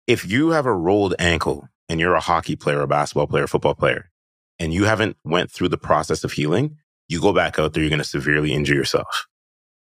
If 0.06 0.30
you 0.30 0.50
have 0.50 0.66
a 0.66 0.74
rolled 0.74 1.14
ankle 1.18 1.68
and 1.88 1.98
you're 1.98 2.14
a 2.14 2.20
hockey 2.20 2.54
player, 2.54 2.82
a 2.82 2.86
basketball 2.86 3.26
player, 3.26 3.44
a 3.44 3.48
football 3.48 3.74
player, 3.74 4.10
and 4.58 4.72
you 4.74 4.84
haven't 4.84 5.16
went 5.24 5.50
through 5.50 5.70
the 5.70 5.78
process 5.78 6.22
of 6.22 6.32
healing, 6.32 6.76
you 7.08 7.20
go 7.20 7.32
back 7.32 7.58
out 7.58 7.72
there, 7.72 7.82
you're 7.82 7.90
going 7.90 7.98
to 7.98 8.04
severely 8.04 8.52
injure 8.52 8.74
yourself. 8.74 9.26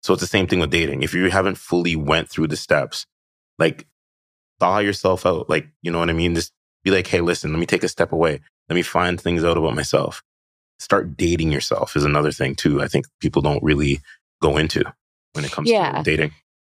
So 0.03 0.15
it's 0.15 0.23
the 0.23 0.29
same 0.29 0.47
thing 0.47 0.61
with 0.61 0.71
dating. 0.71 1.03
If 1.03 1.15
you 1.15 1.31
haven't 1.31 1.59
fully 1.59 1.97
went 1.97 2.29
through 2.29 2.49
the 2.49 2.57
steps, 2.57 3.07
like 3.59 3.87
thaw 4.61 4.79
yourself 4.79 5.27
out, 5.27 5.51
like, 5.51 5.69
you 5.83 5.91
know 5.91 5.99
what 5.99 6.11
I 6.11 6.15
mean? 6.15 6.35
Just 6.35 6.53
be 6.85 6.91
like, 6.91 7.07
hey, 7.07 7.21
listen, 7.21 7.53
let 7.53 7.59
me 7.59 7.67
take 7.67 7.85
a 7.85 7.89
step 7.89 8.13
away. 8.13 8.41
Let 8.69 8.75
me 8.75 8.83
find 8.83 9.21
things 9.21 9.45
out 9.45 9.57
about 9.57 9.75
myself. 9.75 10.23
Start 10.79 11.17
dating 11.17 11.53
yourself 11.53 11.97
is 11.97 12.05
another 12.05 12.33
thing 12.33 12.55
too. 12.55 12.83
I 12.83 12.89
think 12.89 13.07
people 13.21 13.43
don't 13.43 13.63
really 13.63 14.01
go 14.41 14.57
into 14.57 14.85
when 15.33 15.45
it 15.45 15.53
comes 15.53 15.71
yeah. 15.71 15.99
to 15.99 16.03
dating. 16.03 16.33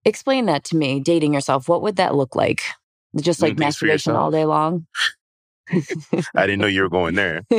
Explain 0.06 0.48
that 0.48 0.66
to 0.66 0.76
me. 0.76 1.00
Dating 1.00 1.34
yourself. 1.34 1.70
What 1.70 1.82
would 1.82 1.96
that 1.96 2.16
look 2.16 2.36
like? 2.36 2.62
Just 3.16 3.42
like 3.42 3.58
masturbation 3.58 4.16
all 4.16 4.32
day 4.32 4.46
long? 4.46 4.88
I 5.72 6.46
didn't 6.46 6.60
know 6.60 6.68
you 6.68 6.82
were 6.82 6.89
going 6.89 7.16
there. 7.16 7.44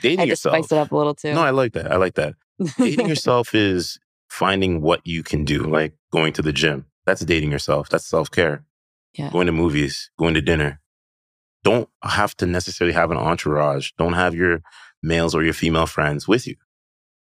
Dating 0.00 0.20
I 0.20 0.24
yourself. 0.24 0.54
Spice 0.54 0.72
it 0.72 0.78
up 0.78 0.92
a 0.92 0.96
little 0.96 1.14
too. 1.14 1.34
No, 1.34 1.42
I 1.42 1.50
like 1.50 1.72
that. 1.72 1.90
I 1.90 1.96
like 1.96 2.14
that. 2.14 2.34
dating 2.78 3.08
yourself 3.08 3.54
is 3.54 3.98
finding 4.28 4.80
what 4.80 5.04
you 5.04 5.22
can 5.22 5.44
do, 5.44 5.64
like 5.64 5.94
going 6.12 6.32
to 6.34 6.42
the 6.42 6.52
gym. 6.52 6.86
That's 7.06 7.22
dating 7.22 7.50
yourself. 7.50 7.88
That's 7.88 8.06
self 8.06 8.30
care. 8.30 8.64
Yeah. 9.14 9.30
Going 9.30 9.46
to 9.46 9.52
movies, 9.52 10.10
going 10.18 10.34
to 10.34 10.40
dinner, 10.40 10.80
don't 11.62 11.88
have 12.02 12.36
to 12.38 12.46
necessarily 12.46 12.94
have 12.94 13.10
an 13.10 13.16
entourage. 13.16 13.90
Don't 13.98 14.14
have 14.14 14.34
your 14.34 14.62
males 15.02 15.34
or 15.34 15.42
your 15.42 15.52
female 15.52 15.86
friends 15.86 16.26
with 16.26 16.46
you. 16.46 16.56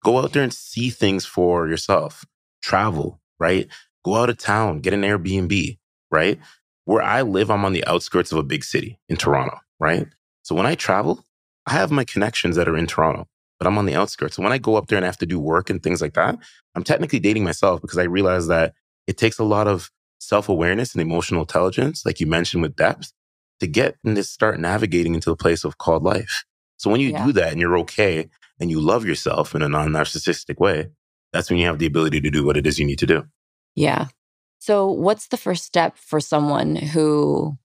Go 0.03 0.19
out 0.19 0.33
there 0.33 0.43
and 0.43 0.53
see 0.53 0.89
things 0.89 1.25
for 1.25 1.67
yourself. 1.67 2.25
Travel, 2.61 3.21
right? 3.39 3.67
Go 4.03 4.15
out 4.15 4.29
of 4.29 4.37
town, 4.37 4.79
get 4.79 4.93
an 4.93 5.01
Airbnb, 5.01 5.77
right? 6.11 6.39
Where 6.85 7.01
I 7.01 7.21
live, 7.21 7.51
I'm 7.51 7.65
on 7.65 7.73
the 7.73 7.85
outskirts 7.85 8.31
of 8.31 8.37
a 8.37 8.43
big 8.43 8.63
city 8.63 8.99
in 9.09 9.17
Toronto, 9.17 9.57
right? 9.79 10.07
So 10.43 10.55
when 10.55 10.65
I 10.65 10.75
travel, 10.75 11.25
I 11.65 11.73
have 11.73 11.91
my 11.91 12.05
connections 12.05 12.55
that 12.55 12.69
are 12.69 12.77
in 12.77 12.87
Toronto, 12.87 13.27
but 13.59 13.67
I'm 13.67 13.77
on 13.77 13.85
the 13.85 13.95
outskirts. 13.95 14.37
So 14.37 14.43
when 14.43 14.53
I 14.53 14.57
go 14.57 14.75
up 14.75 14.87
there 14.87 14.97
and 14.97 15.03
I 15.05 15.07
have 15.07 15.17
to 15.17 15.25
do 15.25 15.39
work 15.39 15.69
and 15.69 15.83
things 15.83 16.01
like 16.01 16.13
that, 16.13 16.37
I'm 16.75 16.83
technically 16.83 17.19
dating 17.19 17.43
myself 17.43 17.81
because 17.81 17.97
I 17.97 18.03
realize 18.03 18.47
that 18.47 18.73
it 19.07 19.17
takes 19.17 19.39
a 19.39 19.43
lot 19.43 19.67
of 19.67 19.91
self 20.19 20.47
awareness 20.47 20.93
and 20.93 21.01
emotional 21.01 21.41
intelligence, 21.41 22.05
like 22.05 22.19
you 22.19 22.27
mentioned 22.27 22.61
with 22.61 22.75
depth, 22.75 23.11
to 23.59 23.67
get 23.67 23.97
and 24.03 24.15
to 24.15 24.23
start 24.23 24.59
navigating 24.59 25.15
into 25.15 25.29
the 25.29 25.35
place 25.35 25.63
of 25.63 25.77
called 25.77 26.03
life. 26.03 26.45
So 26.77 26.89
when 26.89 27.01
you 27.01 27.09
yeah. 27.09 27.25
do 27.25 27.31
that 27.33 27.51
and 27.51 27.59
you're 27.59 27.77
okay 27.79 28.29
and 28.59 28.69
you 28.69 28.79
love 28.79 29.05
yourself 29.05 29.55
in 29.55 29.61
a 29.61 29.69
non 29.69 29.89
narcissistic 29.89 30.59
way, 30.59 30.89
that's 31.33 31.49
when 31.49 31.59
you 31.59 31.65
have 31.65 31.79
the 31.79 31.85
ability 31.85 32.21
to 32.21 32.29
do 32.29 32.45
what 32.45 32.57
it 32.57 32.65
is 32.65 32.79
you 32.79 32.85
need 32.85 32.99
to 32.99 33.07
do. 33.07 33.25
Yeah. 33.75 34.07
So, 34.59 34.89
what's 34.89 35.27
the 35.27 35.37
first 35.37 35.63
step 35.63 35.97
for 35.97 36.19
someone 36.19 36.75
who 36.75 37.57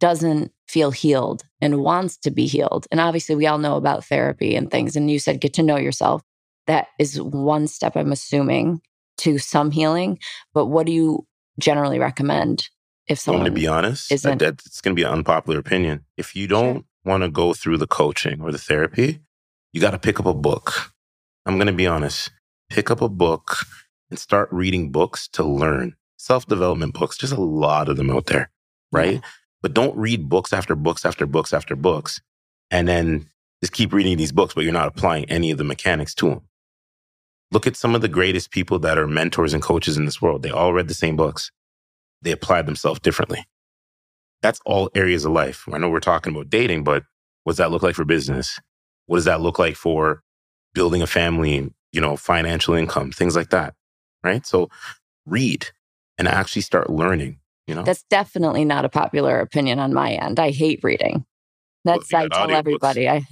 doesn't 0.00 0.52
feel 0.68 0.90
healed 0.90 1.42
and 1.60 1.82
wants 1.82 2.16
to 2.18 2.30
be 2.30 2.46
healed? 2.46 2.86
And 2.90 3.00
obviously, 3.00 3.34
we 3.34 3.46
all 3.46 3.58
know 3.58 3.76
about 3.76 4.04
therapy 4.04 4.54
and 4.54 4.70
things. 4.70 4.96
And 4.96 5.10
you 5.10 5.18
said 5.18 5.40
get 5.40 5.54
to 5.54 5.62
know 5.62 5.76
yourself. 5.76 6.22
That 6.66 6.88
is 6.98 7.20
one 7.20 7.66
step, 7.66 7.96
I'm 7.96 8.12
assuming, 8.12 8.80
to 9.18 9.38
some 9.38 9.70
healing. 9.70 10.18
But 10.52 10.66
what 10.66 10.86
do 10.86 10.92
you 10.92 11.26
generally 11.58 11.98
recommend 11.98 12.68
if 13.06 13.18
someone, 13.18 13.44
to 13.44 13.50
be 13.50 13.66
honest, 13.66 14.10
isn't... 14.10 14.38
that, 14.38 14.58
that's 14.58 14.80
going 14.80 14.94
to 14.94 15.00
be 15.00 15.04
an 15.04 15.12
unpopular 15.12 15.58
opinion. 15.58 16.04
If 16.16 16.34
you 16.34 16.46
don't 16.46 16.76
sure. 16.76 16.84
want 17.04 17.22
to 17.22 17.30
go 17.30 17.52
through 17.52 17.78
the 17.78 17.86
coaching 17.86 18.40
or 18.40 18.50
the 18.50 18.58
therapy, 18.58 19.20
you 19.72 19.80
got 19.80 19.90
to 19.90 19.98
pick 19.98 20.20
up 20.20 20.26
a 20.26 20.34
book. 20.34 20.92
I'm 21.46 21.56
going 21.56 21.66
to 21.66 21.72
be 21.72 21.86
honest. 21.86 22.30
Pick 22.70 22.90
up 22.90 23.02
a 23.02 23.08
book 23.08 23.58
and 24.10 24.18
start 24.18 24.48
reading 24.50 24.90
books 24.90 25.28
to 25.28 25.44
learn 25.44 25.96
self 26.16 26.46
development 26.46 26.94
books. 26.94 27.18
Just 27.18 27.32
a 27.32 27.40
lot 27.40 27.88
of 27.88 27.96
them 27.96 28.10
out 28.10 28.26
there, 28.26 28.50
right? 28.90 29.14
Yeah. 29.14 29.20
But 29.60 29.74
don't 29.74 29.96
read 29.96 30.28
books 30.28 30.52
after 30.52 30.74
books 30.74 31.04
after 31.04 31.26
books 31.26 31.52
after 31.52 31.76
books 31.76 32.20
and 32.70 32.88
then 32.88 33.30
just 33.62 33.72
keep 33.72 33.92
reading 33.92 34.16
these 34.16 34.32
books, 34.32 34.54
but 34.54 34.64
you're 34.64 34.72
not 34.72 34.88
applying 34.88 35.24
any 35.26 35.50
of 35.50 35.58
the 35.58 35.64
mechanics 35.64 36.14
to 36.16 36.28
them. 36.28 36.40
Look 37.50 37.66
at 37.66 37.76
some 37.76 37.94
of 37.94 38.00
the 38.00 38.08
greatest 38.08 38.50
people 38.50 38.78
that 38.80 38.98
are 38.98 39.06
mentors 39.06 39.54
and 39.54 39.62
coaches 39.62 39.96
in 39.96 40.06
this 40.06 40.20
world. 40.20 40.42
They 40.42 40.50
all 40.50 40.72
read 40.72 40.88
the 40.88 40.94
same 40.94 41.16
books 41.16 41.50
they 42.24 42.32
applied 42.32 42.66
themselves 42.66 43.00
differently. 43.00 43.46
That's 44.42 44.60
all 44.66 44.90
areas 44.94 45.24
of 45.24 45.32
life. 45.32 45.64
I 45.72 45.78
know 45.78 45.88
we're 45.88 46.00
talking 46.00 46.34
about 46.34 46.50
dating, 46.50 46.84
but 46.84 47.04
what 47.44 47.52
does 47.52 47.58
that 47.58 47.70
look 47.70 47.82
like 47.82 47.94
for 47.94 48.04
business? 48.04 48.58
What 49.06 49.18
does 49.18 49.24
that 49.26 49.40
look 49.40 49.58
like 49.58 49.76
for 49.76 50.22
building 50.74 51.02
a 51.02 51.06
family, 51.06 51.72
you 51.92 52.00
know, 52.00 52.16
financial 52.16 52.74
income, 52.74 53.12
things 53.12 53.36
like 53.36 53.50
that? 53.50 53.74
Right. 54.22 54.44
So 54.44 54.70
read 55.26 55.66
and 56.18 56.26
actually 56.26 56.62
start 56.62 56.90
learning, 56.90 57.38
you 57.66 57.74
know? 57.74 57.82
That's 57.82 58.04
definitely 58.04 58.64
not 58.64 58.84
a 58.84 58.88
popular 58.88 59.40
opinion 59.40 59.78
on 59.78 59.92
my 59.92 60.12
end. 60.12 60.40
I 60.40 60.50
hate 60.50 60.80
reading. 60.82 61.24
That's, 61.84 62.12
well, 62.12 62.24
I 62.24 62.28
tell 62.28 62.50
everybody, 62.50 63.08
I, 63.08 63.26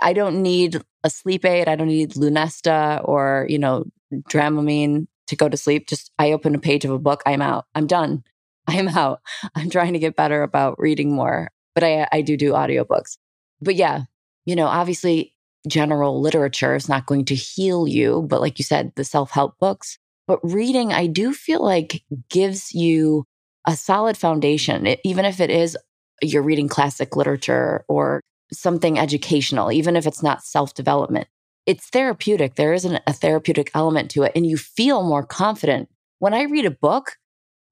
I 0.00 0.12
don't 0.12 0.42
need 0.42 0.80
a 1.02 1.10
sleep 1.10 1.44
aid. 1.44 1.68
I 1.68 1.74
don't 1.74 1.88
need 1.88 2.12
Lunesta 2.12 3.00
or, 3.04 3.46
you 3.48 3.58
know, 3.58 3.84
Dramamine 4.12 5.06
to 5.30 5.36
go 5.36 5.48
to 5.48 5.56
sleep. 5.56 5.88
Just 5.88 6.12
I 6.18 6.32
open 6.32 6.54
a 6.54 6.58
page 6.58 6.84
of 6.84 6.90
a 6.90 6.98
book, 6.98 7.22
I'm 7.24 7.42
out. 7.42 7.66
I'm 7.74 7.86
done. 7.86 8.22
I'm 8.66 8.88
out. 8.88 9.20
I'm 9.54 9.70
trying 9.70 9.94
to 9.94 9.98
get 9.98 10.16
better 10.16 10.42
about 10.42 10.78
reading 10.78 11.14
more, 11.14 11.50
but 11.74 11.82
I, 11.82 12.06
I 12.12 12.20
do 12.20 12.36
do 12.36 12.52
audiobooks. 12.52 13.16
But 13.60 13.74
yeah, 13.74 14.02
you 14.44 14.54
know, 14.54 14.66
obviously 14.66 15.34
general 15.66 16.20
literature 16.20 16.74
is 16.74 16.88
not 16.88 17.06
going 17.06 17.24
to 17.26 17.34
heal 17.34 17.86
you, 17.88 18.26
but 18.28 18.40
like 18.40 18.58
you 18.58 18.64
said, 18.64 18.92
the 18.96 19.04
self 19.04 19.30
help 19.30 19.58
books. 19.58 19.98
But 20.26 20.40
reading, 20.42 20.92
I 20.92 21.06
do 21.06 21.32
feel 21.32 21.64
like 21.64 22.04
gives 22.28 22.72
you 22.72 23.24
a 23.66 23.76
solid 23.76 24.16
foundation, 24.16 24.86
it, 24.86 25.00
even 25.04 25.24
if 25.24 25.40
it 25.40 25.50
is 25.50 25.76
you're 26.22 26.42
reading 26.42 26.68
classic 26.68 27.16
literature 27.16 27.84
or 27.88 28.20
something 28.52 28.98
educational, 28.98 29.72
even 29.72 29.96
if 29.96 30.06
it's 30.06 30.22
not 30.22 30.42
self 30.42 30.74
development 30.74 31.28
it's 31.70 31.88
therapeutic. 31.88 32.56
There 32.56 32.72
isn't 32.72 33.00
a 33.06 33.12
therapeutic 33.12 33.70
element 33.74 34.10
to 34.10 34.24
it. 34.24 34.32
And 34.34 34.44
you 34.44 34.56
feel 34.56 35.04
more 35.04 35.24
confident. 35.24 35.88
When 36.18 36.34
I 36.34 36.42
read 36.42 36.66
a 36.66 36.70
book, 36.72 37.12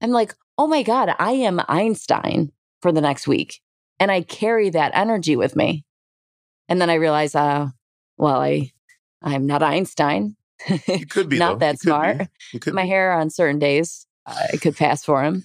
I'm 0.00 0.10
like, 0.12 0.36
oh 0.56 0.68
my 0.68 0.84
God, 0.84 1.10
I 1.18 1.32
am 1.32 1.60
Einstein 1.66 2.52
for 2.80 2.92
the 2.92 3.00
next 3.00 3.26
week. 3.26 3.60
And 3.98 4.12
I 4.12 4.20
carry 4.22 4.70
that 4.70 4.92
energy 4.94 5.34
with 5.34 5.56
me. 5.56 5.84
And 6.68 6.80
then 6.80 6.90
I 6.90 6.94
realize, 6.94 7.34
uh, 7.34 7.70
well, 8.18 8.40
I, 8.40 8.70
I'm 9.20 9.46
not 9.46 9.64
Einstein. 9.64 10.36
It 10.68 11.10
could 11.10 11.28
be 11.28 11.38
not 11.38 11.54
though. 11.58 11.66
that 11.66 11.80
smart. 11.80 12.28
My 12.68 12.82
be. 12.84 12.88
hair 12.88 13.12
on 13.14 13.30
certain 13.30 13.58
days, 13.58 14.06
uh, 14.26 14.46
it 14.52 14.60
could 14.60 14.76
pass 14.76 15.04
for 15.04 15.24
him. 15.24 15.44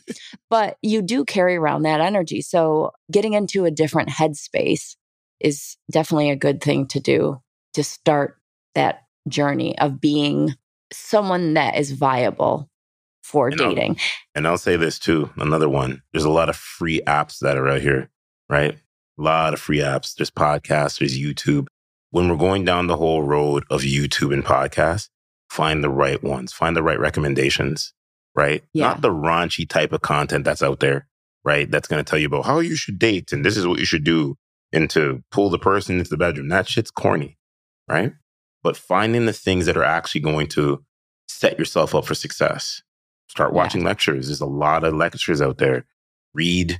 but 0.51 0.77
you 0.83 1.01
do 1.01 1.25
carry 1.25 1.55
around 1.55 1.83
that 1.83 2.01
energy. 2.01 2.41
So 2.43 2.91
getting 3.11 3.33
into 3.33 3.65
a 3.65 3.71
different 3.71 4.09
headspace 4.09 4.95
is 5.39 5.75
definitely 5.89 6.29
a 6.29 6.35
good 6.35 6.61
thing 6.61 6.85
to 6.89 6.99
do 6.99 7.41
to 7.73 7.83
start 7.83 8.37
that 8.75 9.03
journey 9.27 9.77
of 9.79 10.01
being 10.01 10.55
someone 10.91 11.53
that 11.55 11.77
is 11.77 11.91
viable 11.91 12.69
for 13.23 13.47
and 13.47 13.57
dating. 13.57 13.91
I'll, 13.91 14.05
and 14.35 14.47
I'll 14.47 14.57
say 14.57 14.75
this 14.75 14.99
too, 14.99 15.29
another 15.37 15.69
one. 15.69 16.01
There's 16.11 16.25
a 16.25 16.29
lot 16.29 16.49
of 16.49 16.55
free 16.55 17.01
apps 17.07 17.39
that 17.39 17.57
are 17.57 17.67
out 17.67 17.81
here, 17.81 18.09
right? 18.49 18.77
A 19.17 19.21
lot 19.21 19.53
of 19.53 19.59
free 19.59 19.79
apps. 19.79 20.15
There's 20.15 20.31
podcasts, 20.31 20.99
there's 20.99 21.19
YouTube. 21.19 21.67
When 22.11 22.29
we're 22.29 22.35
going 22.35 22.63
down 22.63 22.87
the 22.87 22.97
whole 22.97 23.23
road 23.23 23.63
of 23.69 23.81
YouTube 23.81 24.33
and 24.33 24.45
podcasts, 24.45 25.09
find 25.49 25.83
the 25.83 25.89
right 25.89 26.21
ones, 26.23 26.53
find 26.53 26.75
the 26.75 26.83
right 26.83 26.99
recommendations, 26.99 27.93
right? 28.35 28.63
Yeah. 28.73 28.89
Not 28.89 29.01
the 29.01 29.09
raunchy 29.09 29.67
type 29.67 29.93
of 29.93 30.01
content 30.01 30.45
that's 30.45 30.63
out 30.63 30.79
there, 30.79 31.07
right? 31.43 31.69
That's 31.69 31.87
going 31.87 32.03
to 32.03 32.09
tell 32.09 32.19
you 32.19 32.27
about 32.27 32.45
how 32.45 32.59
you 32.59 32.75
should 32.75 32.99
date 32.99 33.31
and 33.31 33.45
this 33.45 33.57
is 33.57 33.65
what 33.65 33.79
you 33.79 33.85
should 33.85 34.03
do 34.03 34.35
and 34.71 34.89
to 34.89 35.23
pull 35.31 35.49
the 35.49 35.59
person 35.59 35.97
into 35.97 36.09
the 36.09 36.17
bedroom. 36.17 36.49
That 36.49 36.67
shit's 36.67 36.91
corny, 36.91 37.37
right? 37.87 38.13
But 38.63 38.77
finding 38.77 39.25
the 39.25 39.33
things 39.33 39.65
that 39.65 39.77
are 39.77 39.83
actually 39.83 40.21
going 40.21 40.47
to 40.47 40.83
set 41.27 41.59
yourself 41.59 41.93
up 41.93 42.05
for 42.05 42.15
success. 42.15 42.81
Start 43.27 43.53
watching 43.53 43.81
yeah. 43.81 43.87
lectures. 43.87 44.27
There's 44.27 44.41
a 44.41 44.45
lot 44.45 44.83
of 44.83 44.93
lectures 44.93 45.41
out 45.41 45.57
there. 45.57 45.85
Read. 46.33 46.79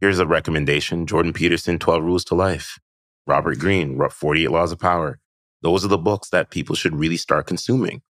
Here's 0.00 0.18
a 0.18 0.26
recommendation 0.26 1.06
Jordan 1.06 1.32
Peterson, 1.32 1.78
12 1.78 2.02
Rules 2.02 2.24
to 2.26 2.34
Life. 2.34 2.78
Robert 3.26 3.54
mm-hmm. 3.58 3.60
Greene, 3.96 4.08
48 4.10 4.50
Laws 4.50 4.72
of 4.72 4.78
Power. 4.78 5.18
Those 5.62 5.84
are 5.84 5.88
the 5.88 5.98
books 5.98 6.28
that 6.28 6.50
people 6.50 6.76
should 6.76 6.94
really 6.94 7.16
start 7.16 7.46
consuming 7.46 8.02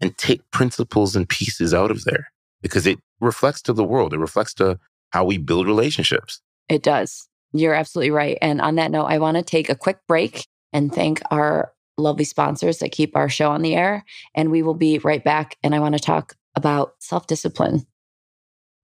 and 0.00 0.16
take 0.16 0.50
principles 0.50 1.14
and 1.14 1.28
pieces 1.28 1.74
out 1.74 1.90
of 1.90 2.04
there 2.04 2.28
because 2.62 2.86
it 2.86 2.98
reflects 3.20 3.60
to 3.62 3.72
the 3.72 3.84
world. 3.84 4.14
It 4.14 4.18
reflects 4.18 4.54
to 4.54 4.78
how 5.10 5.24
we 5.24 5.38
build 5.38 5.66
relationships. 5.66 6.40
It 6.68 6.82
does. 6.82 7.28
You're 7.52 7.74
absolutely 7.74 8.10
right. 8.10 8.38
And 8.40 8.60
on 8.60 8.76
that 8.76 8.90
note, 8.90 9.04
I 9.04 9.18
want 9.18 9.36
to 9.36 9.42
take 9.42 9.68
a 9.68 9.74
quick 9.74 9.98
break 10.08 10.46
and 10.72 10.92
thank 10.92 11.22
our 11.30 11.72
lovely 11.98 12.24
sponsors 12.24 12.78
that 12.78 12.92
keep 12.92 13.16
our 13.16 13.28
show 13.28 13.50
on 13.50 13.62
the 13.62 13.74
air. 13.74 14.04
And 14.34 14.50
we 14.50 14.62
will 14.62 14.74
be 14.74 14.98
right 14.98 15.22
back. 15.22 15.56
And 15.62 15.74
I 15.74 15.80
want 15.80 15.94
to 15.94 16.00
talk 16.00 16.34
about 16.54 16.94
self 16.98 17.26
discipline 17.26 17.86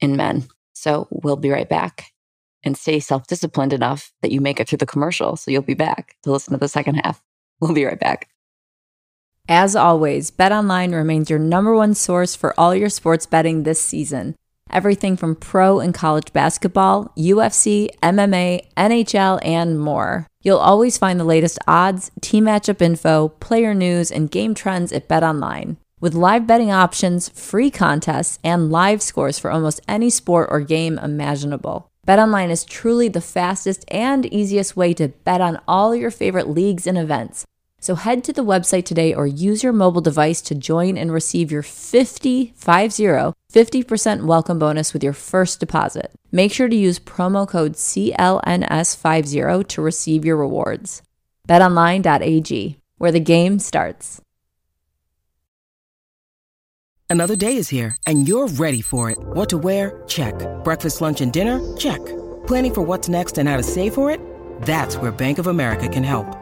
in 0.00 0.16
men. 0.16 0.46
So 0.72 1.08
we'll 1.10 1.36
be 1.36 1.50
right 1.50 1.68
back 1.68 2.12
and 2.62 2.76
stay 2.76 3.00
self 3.00 3.26
disciplined 3.26 3.72
enough 3.72 4.12
that 4.22 4.32
you 4.32 4.40
make 4.40 4.60
it 4.60 4.68
through 4.68 4.78
the 4.78 4.86
commercial. 4.86 5.36
So 5.36 5.50
you'll 5.50 5.62
be 5.62 5.74
back 5.74 6.16
to 6.22 6.32
listen 6.32 6.52
to 6.52 6.58
the 6.58 6.68
second 6.68 6.96
half. 6.96 7.22
We'll 7.60 7.74
be 7.74 7.84
right 7.84 8.00
back. 8.00 8.28
As 9.48 9.74
always, 9.74 10.30
BetOnline 10.30 10.94
remains 10.94 11.28
your 11.28 11.38
number 11.38 11.74
one 11.74 11.94
source 11.94 12.36
for 12.36 12.58
all 12.58 12.74
your 12.74 12.88
sports 12.88 13.26
betting 13.26 13.64
this 13.64 13.80
season. 13.80 14.36
Everything 14.72 15.16
from 15.16 15.36
pro 15.36 15.80
and 15.80 15.92
college 15.92 16.32
basketball, 16.32 17.12
UFC, 17.16 17.90
MMA, 18.02 18.66
NHL, 18.76 19.38
and 19.44 19.78
more. 19.78 20.26
You'll 20.42 20.58
always 20.58 20.96
find 20.96 21.20
the 21.20 21.24
latest 21.24 21.58
odds, 21.68 22.10
team 22.20 22.46
matchup 22.46 22.80
info, 22.80 23.28
player 23.28 23.74
news, 23.74 24.10
and 24.10 24.30
game 24.30 24.54
trends 24.54 24.92
at 24.92 25.08
BetOnline. 25.08 25.76
With 26.00 26.14
live 26.14 26.46
betting 26.46 26.72
options, 26.72 27.28
free 27.28 27.70
contests, 27.70 28.38
and 28.42 28.72
live 28.72 29.02
scores 29.02 29.38
for 29.38 29.50
almost 29.50 29.80
any 29.86 30.10
sport 30.10 30.48
or 30.50 30.60
game 30.60 30.98
imaginable. 30.98 31.88
BetOnline 32.08 32.50
is 32.50 32.64
truly 32.64 33.08
the 33.08 33.20
fastest 33.20 33.84
and 33.88 34.26
easiest 34.26 34.76
way 34.76 34.92
to 34.94 35.08
bet 35.08 35.40
on 35.40 35.60
all 35.68 35.94
your 35.94 36.10
favorite 36.10 36.48
leagues 36.48 36.86
and 36.88 36.98
events. 36.98 37.44
So 37.82 37.96
head 37.96 38.22
to 38.24 38.32
the 38.32 38.44
website 38.44 38.84
today 38.84 39.12
or 39.12 39.26
use 39.26 39.64
your 39.64 39.72
mobile 39.72 40.00
device 40.00 40.40
to 40.42 40.54
join 40.54 40.96
and 40.96 41.12
receive 41.12 41.50
your 41.50 41.64
50, 41.64 42.52
50, 42.54 43.32
50% 43.52 44.24
welcome 44.24 44.60
bonus 44.60 44.92
with 44.92 45.02
your 45.02 45.12
first 45.12 45.58
deposit. 45.58 46.12
Make 46.30 46.52
sure 46.52 46.68
to 46.68 46.76
use 46.76 47.00
promo 47.00 47.46
code 47.46 47.72
CLNS50 47.72 49.66
to 49.66 49.82
receive 49.82 50.24
your 50.24 50.36
rewards. 50.36 51.02
BetOnline.ag, 51.48 52.78
where 52.98 53.12
the 53.12 53.18
game 53.18 53.58
starts. 53.58 54.20
Another 57.10 57.34
day 57.34 57.56
is 57.56 57.68
here 57.68 57.96
and 58.06 58.28
you're 58.28 58.46
ready 58.46 58.80
for 58.80 59.10
it. 59.10 59.18
What 59.20 59.48
to 59.50 59.58
wear? 59.58 60.04
Check. 60.06 60.34
Breakfast, 60.62 61.00
lunch, 61.00 61.20
and 61.20 61.32
dinner? 61.32 61.58
Check. 61.76 61.98
Planning 62.46 62.74
for 62.74 62.82
what's 62.82 63.08
next 63.08 63.38
and 63.38 63.48
how 63.48 63.56
to 63.56 63.64
save 63.64 63.92
for 63.92 64.12
it? 64.12 64.20
That's 64.62 64.96
where 64.96 65.10
Bank 65.10 65.38
of 65.38 65.48
America 65.48 65.88
can 65.88 66.04
help. 66.04 66.41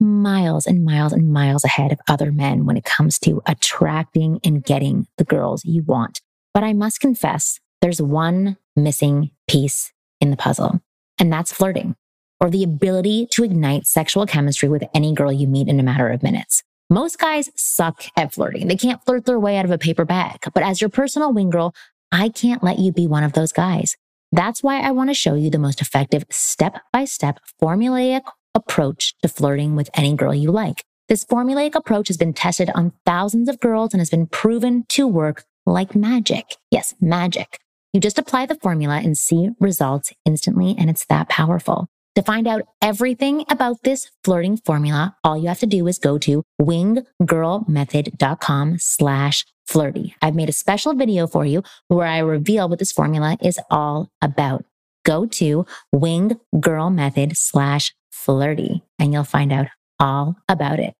miles 0.00 0.66
and 0.66 0.84
miles 0.84 1.12
and 1.12 1.32
miles 1.32 1.64
ahead 1.64 1.92
of 1.92 2.00
other 2.08 2.30
men 2.32 2.66
when 2.66 2.76
it 2.76 2.84
comes 2.84 3.18
to 3.20 3.42
attracting 3.46 4.40
and 4.44 4.64
getting 4.64 5.06
the 5.18 5.24
girls 5.24 5.64
you 5.64 5.82
want. 5.82 6.20
But 6.52 6.64
I 6.64 6.72
must 6.72 7.00
confess, 7.00 7.60
there's 7.80 8.00
one 8.02 8.56
missing 8.74 9.30
piece 9.48 9.92
in 10.20 10.30
the 10.30 10.36
puzzle. 10.36 10.80
and 11.18 11.32
that's 11.32 11.52
flirting 11.52 11.96
or 12.40 12.50
the 12.50 12.62
ability 12.62 13.26
to 13.30 13.44
ignite 13.44 13.86
sexual 13.86 14.26
chemistry 14.26 14.68
with 14.68 14.84
any 14.94 15.14
girl 15.14 15.32
you 15.32 15.46
meet 15.46 15.68
in 15.68 15.80
a 15.80 15.82
matter 15.82 16.08
of 16.10 16.22
minutes. 16.22 16.62
Most 16.90 17.18
guys 17.18 17.50
suck 17.56 18.04
at 18.16 18.34
flirting. 18.34 18.68
They 18.68 18.76
can't 18.76 19.02
flirt 19.04 19.24
their 19.24 19.40
way 19.40 19.56
out 19.56 19.64
of 19.64 19.70
a 19.70 19.78
paper 19.78 20.04
bag. 20.04 20.40
But 20.54 20.62
as 20.62 20.80
your 20.80 20.90
personal 20.90 21.32
wing 21.32 21.50
girl, 21.50 21.74
I 22.12 22.28
can't 22.28 22.62
let 22.62 22.78
you 22.78 22.92
be 22.92 23.06
one 23.06 23.24
of 23.24 23.32
those 23.32 23.52
guys. 23.52 23.96
That's 24.32 24.62
why 24.62 24.80
I 24.80 24.90
want 24.90 25.10
to 25.10 25.14
show 25.14 25.34
you 25.34 25.50
the 25.50 25.58
most 25.58 25.80
effective 25.80 26.24
step 26.30 26.80
by 26.92 27.06
step 27.06 27.40
formulaic 27.60 28.22
approach 28.56 29.14
to 29.22 29.28
flirting 29.28 29.76
with 29.76 29.88
any 29.94 30.16
girl 30.16 30.34
you 30.34 30.50
like. 30.50 30.82
This 31.08 31.24
formulaic 31.24 31.76
approach 31.76 32.08
has 32.08 32.16
been 32.16 32.32
tested 32.32 32.68
on 32.74 32.92
thousands 33.04 33.48
of 33.48 33.60
girls 33.60 33.94
and 33.94 34.00
has 34.00 34.10
been 34.10 34.26
proven 34.26 34.84
to 34.88 35.06
work 35.06 35.44
like 35.64 35.94
magic. 35.94 36.56
Yes, 36.72 36.92
magic. 37.00 37.60
You 37.92 38.00
just 38.00 38.18
apply 38.18 38.46
the 38.46 38.56
formula 38.56 38.96
and 38.96 39.16
see 39.16 39.50
results 39.60 40.12
instantly, 40.24 40.74
and 40.76 40.90
it's 40.90 41.06
that 41.06 41.28
powerful. 41.28 41.86
To 42.16 42.22
find 42.22 42.48
out 42.48 42.62
everything 42.80 43.44
about 43.50 43.82
this 43.84 44.10
flirting 44.24 44.56
formula, 44.56 45.14
all 45.22 45.36
you 45.36 45.48
have 45.48 45.60
to 45.60 45.66
do 45.66 45.86
is 45.86 45.98
go 45.98 46.16
to 46.18 46.42
winggirlmethod.com 46.60 48.78
slash 48.78 49.44
flirty. 49.66 50.14
I've 50.22 50.34
made 50.34 50.48
a 50.48 50.52
special 50.52 50.94
video 50.94 51.26
for 51.26 51.44
you 51.44 51.62
where 51.88 52.06
I 52.06 52.18
reveal 52.18 52.68
what 52.68 52.78
this 52.78 52.92
formula 52.92 53.36
is 53.42 53.58
all 53.70 54.10
about. 54.22 54.64
Go 55.04 55.26
to 55.26 55.66
winggirlmethod 55.94 57.36
slash 57.36 57.94
flirty 58.26 58.82
and 58.98 59.12
you'll 59.12 59.24
find 59.24 59.52
out 59.52 59.68
all 60.00 60.36
about 60.48 60.80
it. 60.80 60.94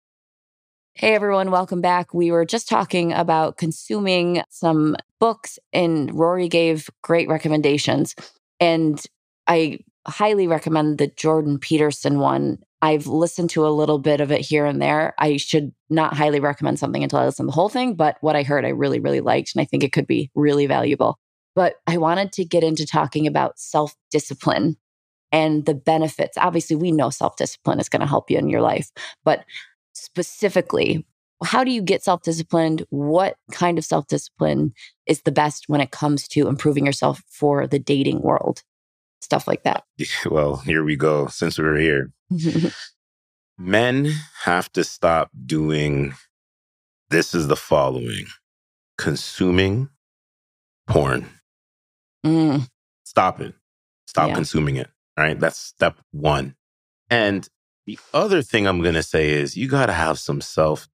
Hey 0.95 1.13
everyone, 1.13 1.51
welcome 1.51 1.81
back. 1.81 2.15
We 2.15 2.31
were 2.31 2.47
just 2.47 2.69
talking 2.69 3.13
about 3.13 3.59
consuming 3.59 4.43
some 4.49 4.97
books 5.19 5.59
and 5.73 6.15
Rory 6.15 6.49
gave 6.49 6.89
great 7.03 7.29
recommendations. 7.29 8.15
And 8.61 9.03
I 9.49 9.81
highly 10.07 10.47
recommend 10.47 10.99
the 10.99 11.09
Jordan 11.09 11.59
Peterson 11.59 12.21
one. 12.21 12.59
I've 12.81 13.09
listened 13.09 13.51
to 13.51 13.67
a 13.67 13.75
little 13.75 13.99
bit 13.99 14.21
of 14.21 14.31
it 14.31 14.41
here 14.41 14.65
and 14.65 14.81
there. 14.81 15.13
I 15.19 15.37
should 15.37 15.73
not 15.91 16.15
highly 16.15 16.39
recommend 16.39 16.79
something 16.79 17.03
until 17.03 17.19
I 17.19 17.25
listen 17.25 17.47
to 17.47 17.49
the 17.49 17.55
whole 17.55 17.69
thing, 17.69 17.97
but 17.97 18.19
what 18.21 18.37
I 18.37 18.45
heard 18.45 18.65
I 18.65 18.69
really, 18.69 19.01
really 19.01 19.21
liked, 19.21 19.53
and 19.55 19.61
I 19.61 19.65
think 19.65 19.83
it 19.83 19.93
could 19.93 20.07
be 20.07 20.31
really 20.37 20.67
valuable. 20.67 21.19
But 21.57 21.75
I 21.89 21.97
wanted 21.97 22.33
to 22.35 22.45
get 22.45 22.63
into 22.63 22.87
talking 22.87 23.27
about 23.27 23.59
self 23.59 23.97
discipline 24.13 24.77
and 25.33 25.67
the 25.67 25.75
benefits. 25.75 26.37
Obviously, 26.39 26.77
we 26.77 26.93
know 26.93 27.11
self 27.11 27.37
discipline 27.37 27.81
is 27.81 27.89
going 27.89 28.01
to 28.01 28.07
help 28.07 28.31
you 28.31 28.39
in 28.39 28.49
your 28.49 28.63
life, 28.63 28.91
but 29.25 29.45
specifically, 29.95 31.07
how 31.45 31.65
do 31.65 31.71
you 31.71 31.83
get 31.83 32.03
self 32.03 32.23
disciplined? 32.23 32.85
What 32.91 33.37
kind 33.53 33.79
of 33.79 33.85
self 33.85 34.07
discipline 34.07 34.73
is 35.07 35.23
the 35.23 35.33
best 35.33 35.65
when 35.69 35.81
it 35.81 35.91
comes 35.91 36.29
to 36.29 36.49
improving 36.49 36.87
yourself 36.87 37.23
for 37.29 37.67
the 37.67 37.79
dating 37.79 38.23
world? 38.23 38.63
stuff 39.27 39.47
like 39.47 39.65
that. 39.65 39.85
Well, 40.25 40.57
here 40.57 40.85
we 40.85 40.97
go. 40.97 41.27
Since 41.27 41.59
we're 41.59 41.77
here, 41.77 42.13
men 43.59 44.13
have 44.45 44.73
to 44.73 44.85
stop 44.85 45.31
doing 45.45 46.15
this 47.11 47.35
is 47.35 47.49
the 47.49 47.57
following 47.57 48.27
consuming 48.99 49.89
porn. 50.87 51.29
Mm. 52.25 52.69
Stop 53.05 53.41
it. 53.41 53.55
Stop 54.07 54.29
yeah. 54.29 54.35
consuming 54.35 54.77
it. 54.77 54.89
Right. 55.17 55.39
That's 55.39 55.59
step 55.59 55.99
one. 56.13 56.55
And 57.11 57.49
the 57.87 57.99
other 58.13 58.43
thing 58.43 58.67
I'm 58.67 58.83
going 58.83 58.95
to 58.95 59.03
say 59.03 59.31
is 59.31 59.57
you 59.57 59.69
got 59.69 59.87
to 59.87 59.93
have 59.93 60.19
some 60.19 60.41
self 60.41 60.89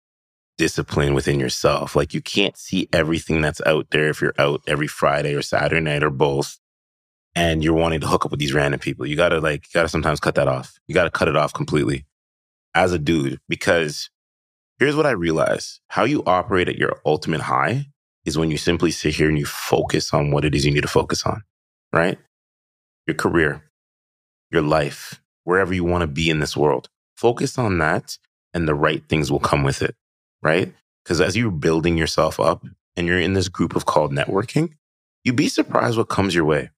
discipline 0.59 1.15
within 1.15 1.41
yourself. 1.41 1.97
Like 1.97 2.15
you 2.15 2.21
can't 2.21 2.57
see 2.57 2.89
everything 2.93 3.41
that's 3.41 3.61
out 3.67 3.89
there 3.91 4.09
if 4.11 4.21
you're 4.21 4.35
out 4.39 4.63
every 4.67 4.87
Friday 4.87 5.35
or 5.35 5.43
Saturday 5.43 5.81
night 5.81 6.05
or 6.05 6.11
both 6.11 6.59
and 7.35 7.65
you're 7.65 7.75
wanting 7.75 8.01
to 8.01 8.07
hook 8.07 8.25
up 8.25 8.31
with 8.31 8.41
these 8.41 8.53
random 8.53 8.79
people. 8.79 9.07
You 9.07 9.17
gotta 9.17 9.41
like, 9.41 9.65
you 9.67 9.71
gotta 9.75 9.89
sometimes 9.89 10.21
cut 10.21 10.35
that 10.35 10.49
off. 10.49 10.79
You 10.87 10.95
gotta 10.95 11.11
cut 11.11 11.29
it 11.29 11.37
off 11.37 11.53
completely 11.53 12.05
as 12.75 12.93
a 12.93 12.99
dude, 12.99 13.39
because 13.49 14.11
here's 14.79 14.97
what 14.97 15.07
I 15.07 15.11
realize 15.11 15.81
how 15.89 16.05
you 16.05 16.23
operate 16.27 16.69
at 16.69 16.79
your 16.79 17.01
ultimate 17.05 17.43
high 17.43 17.87
is 18.25 18.39
when 18.39 18.51
you 18.51 18.57
simply 18.57 18.91
sit 18.91 19.15
here 19.15 19.29
and 19.29 19.39
you 19.39 19.47
focus 19.47 20.13
on 20.15 20.31
what 20.31 20.45
it 20.45 20.55
is 20.55 20.65
you 20.65 20.73
need 20.73 20.83
to 20.83 20.89
focus 20.89 21.25
on, 21.25 21.43
right? 21.93 22.19
Your 23.07 23.17
career, 23.17 23.65
your 24.53 24.62
life, 24.62 25.21
wherever 25.45 25.75
you 25.75 25.85
want 25.85 26.03
to 26.03 26.07
be 26.07 26.31
in 26.31 26.41
this 26.41 26.57
world. 26.57 26.88
Focus 27.17 27.59
on 27.59 27.79
that 27.79 28.19
and 28.55 28.69
the 28.69 28.75
right 28.75 29.03
things 29.09 29.31
will 29.31 29.41
come 29.41 29.62
with 29.62 29.83
it, 29.83 29.95
right? 30.43 30.73
Because 31.03 31.21
as 31.21 31.37
you're 31.37 31.51
building 31.51 31.97
yourself 31.97 32.38
up 32.38 32.65
and 32.97 33.07
you're 33.07 33.19
in 33.19 33.33
this 33.33 33.49
group 33.49 33.75
of 33.75 33.87
called 33.87 34.12
networking, 34.12 34.75
you'd 35.25 35.37
be 35.37 35.49
surprised 35.49 35.97
what 35.97 36.09
comes 36.09 36.35
your 36.35 36.45
way 36.45 36.71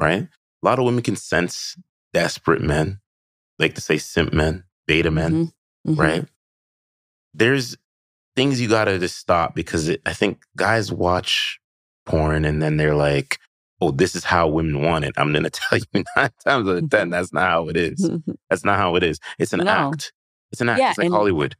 right? 0.00 0.22
A 0.22 0.66
lot 0.66 0.78
of 0.78 0.84
women 0.84 1.02
can 1.02 1.14
sense 1.14 1.76
desperate 2.12 2.62
men, 2.62 3.00
like 3.58 3.74
to 3.74 3.80
say 3.80 3.98
simp 3.98 4.32
men, 4.32 4.64
beta 4.86 5.10
men, 5.10 5.32
mm-hmm. 5.32 5.90
Mm-hmm. 5.90 6.00
right? 6.00 6.24
There's 7.34 7.76
things 8.34 8.60
you 8.60 8.68
gotta 8.68 8.98
just 8.98 9.18
stop 9.18 9.54
because 9.54 9.88
it, 9.88 10.00
I 10.06 10.14
think 10.14 10.42
guys 10.56 10.90
watch 10.90 11.60
porn 12.06 12.44
and 12.44 12.60
then 12.60 12.76
they're 12.76 12.94
like, 12.94 13.38
oh, 13.80 13.90
this 13.90 14.14
is 14.14 14.24
how 14.24 14.48
women 14.48 14.82
want 14.82 15.04
it. 15.04 15.12
I'm 15.16 15.32
gonna 15.32 15.50
tell 15.50 15.78
you 15.78 16.04
nine 16.16 16.30
times 16.44 16.68
out 16.68 16.76
of 16.76 16.90
10, 16.90 17.00
mm-hmm. 17.00 17.10
that's 17.10 17.32
not 17.32 17.48
how 17.48 17.68
it 17.68 17.76
is. 17.76 18.10
That's 18.50 18.64
not 18.64 18.78
how 18.78 18.96
it 18.96 19.04
is. 19.04 19.20
It's 19.38 19.52
an 19.52 19.60
no. 19.60 19.70
act. 19.70 20.12
It's 20.50 20.60
an 20.60 20.68
act. 20.68 20.80
Yeah, 20.80 20.90
it's 20.90 20.98
like 20.98 21.06
and, 21.06 21.14
Hollywood. 21.14 21.54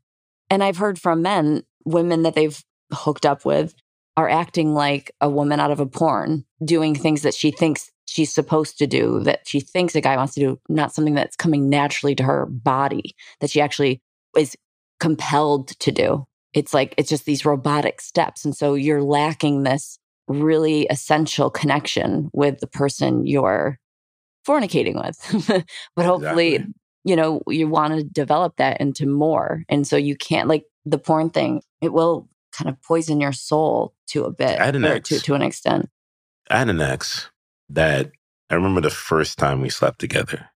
And 0.51 0.65
I've 0.65 0.77
heard 0.77 0.99
from 0.99 1.23
men, 1.23 1.63
women 1.85 2.25
that 2.25 2.35
they've 2.35 2.61
hooked 2.93 3.25
up 3.25 3.45
with 3.45 3.75
are 4.17 4.29
acting 4.29 4.75
like 4.75 5.13
a 5.21 5.31
woman 5.31 5.61
out 5.61 5.71
of 5.71 5.79
a 5.79 5.87
porn, 5.87 6.45
doing 6.65 6.97
things 6.97 7.23
that 7.23 7.35
she 7.35 7.53
thinks 7.53 7.91
she's 8.07 8.35
supposed 8.35 8.77
to 8.79 8.87
do, 8.89 9.21
that 9.21 9.47
she 9.47 9.61
thinks 9.61 9.95
a 9.95 10.01
guy 10.01 10.17
wants 10.17 10.35
to 10.35 10.41
do, 10.41 10.61
not 10.69 10.93
something 10.93 11.15
that's 11.15 11.37
coming 11.37 11.71
naturally 11.71 12.17
to 12.17 12.25
her 12.25 12.47
body, 12.47 13.15
that 13.39 13.51
she 13.51 13.61
actually 13.61 14.03
is 14.37 14.57
compelled 14.99 15.69
to 15.69 15.93
do. 15.93 16.27
It's 16.53 16.75
like, 16.75 16.95
it's 16.99 17.09
just 17.09 17.25
these 17.25 17.45
robotic 17.45 18.01
steps. 18.01 18.45
And 18.45 18.57
so 18.57 18.75
you're 18.75 19.03
lacking 19.03 19.63
this 19.63 20.00
really 20.31 20.87
essential 20.87 21.51
connection 21.51 22.31
with 22.33 22.61
the 22.61 22.67
person 22.67 23.27
you're 23.27 23.79
fornicating 24.47 25.03
with. 25.03 25.65
but 25.97 26.07
hopefully, 26.07 26.55
exactly. 26.55 26.75
you 27.05 27.17
know, 27.17 27.43
you 27.49 27.69
want 27.69 27.95
to 27.95 28.05
develop 28.05 28.57
that 28.57 28.81
into 28.81 29.07
more. 29.07 29.65
And 29.69 29.87
so 29.87 29.97
you 29.97 30.17
can't, 30.17 30.49
like 30.49 30.65
the 30.85 30.99
porn 30.99 31.31
thing, 31.31 31.63
it 31.81 31.93
will 31.93 32.29
kind 32.53 32.69
of 32.69 32.81
poison 32.83 33.21
your 33.21 33.33
soul 33.33 33.95
to 34.09 34.25
a 34.25 34.31
bit, 34.31 34.59
to, 35.05 35.21
to 35.21 35.35
an 35.35 35.43
extent. 35.43 35.89
I 36.49 36.59
had 36.59 36.69
an 36.69 36.81
ex 36.81 37.31
that 37.69 38.11
I 38.51 38.55
remember 38.55 38.81
the 38.81 38.91
first 38.91 39.39
time 39.39 39.61
we 39.61 39.69
slept 39.69 39.99
together. 39.99 40.49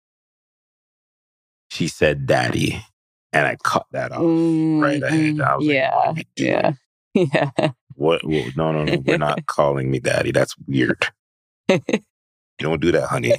She 1.70 1.88
said, 1.88 2.26
Daddy. 2.26 2.84
And 3.32 3.48
I 3.48 3.58
cut 3.64 3.88
that 3.92 4.12
off 4.12 4.22
mm, 4.22 4.80
right 4.80 5.02
ahead. 5.02 5.42
I 5.42 5.56
was 5.56 5.66
yeah. 5.66 6.14
Like, 6.16 6.28
yeah. 6.36 6.74
Yeah. 7.16 7.52
What? 7.96 8.22
No, 8.26 8.72
no, 8.72 8.84
no. 8.84 8.98
We're 9.06 9.18
not 9.18 9.46
calling 9.46 9.92
me 9.92 10.00
daddy. 10.00 10.32
That's 10.32 10.56
weird. 10.68 11.08
you 11.70 11.80
don't 12.60 12.82
do 12.82 12.92
that, 12.92 13.08
honey. 13.08 13.36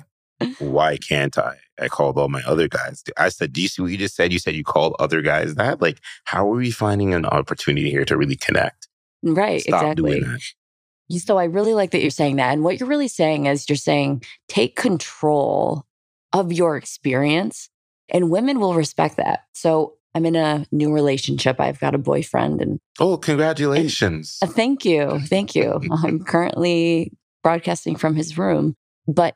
Why 0.59 0.97
can't 0.97 1.37
I? 1.39 1.57
I 1.81 1.89
called 1.89 2.19
all 2.19 2.29
my 2.29 2.43
other 2.43 2.69
guys. 2.69 3.03
I 3.17 3.29
said, 3.29 3.53
Do 3.53 3.63
you 3.63 3.69
see 3.69 3.83
what 3.83 3.91
you 3.91 3.99
just 3.99 4.15
said? 4.15 4.33
You 4.33 4.39
said 4.39 4.55
you 4.55 4.65
called 4.65 4.95
other 4.99 5.23
guys 5.23 5.55
that? 5.55 5.81
Like, 5.81 5.99
how 6.25 6.49
are 6.51 6.57
we 6.57 6.71
finding 6.71 7.15
an 7.15 7.25
opportunity 7.25 7.91
here 7.91 8.05
to 8.05 8.17
really 8.17 8.37
connect? 8.37 8.89
Right. 9.23 9.63
Stop 9.63 9.83
exactly. 9.83 10.21
Doing 10.21 10.33
that. 10.33 11.21
So 11.21 11.39
I 11.39 11.45
really 11.45 11.75
like 11.75 11.91
that 11.91 12.01
you're 12.01 12.11
saying 12.11 12.37
that. 12.37 12.53
And 12.53 12.63
what 12.63 12.81
you're 12.81 12.89
really 12.89 13.09
saying 13.09 13.47
is 13.47 13.69
you're 13.69 13.77
saying 13.77 14.23
take 14.49 14.77
control 14.77 15.85
of 16.33 16.53
your 16.53 16.77
experience 16.77 17.69
and 18.09 18.31
women 18.31 18.59
will 18.59 18.75
respect 18.75 19.17
that. 19.17 19.41
So 19.53 19.95
I'm 20.15 20.27
in 20.27 20.37
a 20.37 20.65
new 20.71 20.93
relationship. 20.93 21.61
I've 21.61 21.81
got 21.81 21.95
a 21.95 21.99
boyfriend 21.99 22.61
and 22.61 22.79
Oh, 23.01 23.17
congratulations. 23.17 24.39
And, 24.41 24.51
uh, 24.51 24.55
thank 24.55 24.85
you. 24.85 25.21
Thank 25.27 25.55
you. 25.55 25.81
I'm 26.05 26.25
currently 26.25 27.13
broadcasting 27.43 27.97
from 27.97 28.15
his 28.15 28.39
room, 28.39 28.75
but 29.07 29.35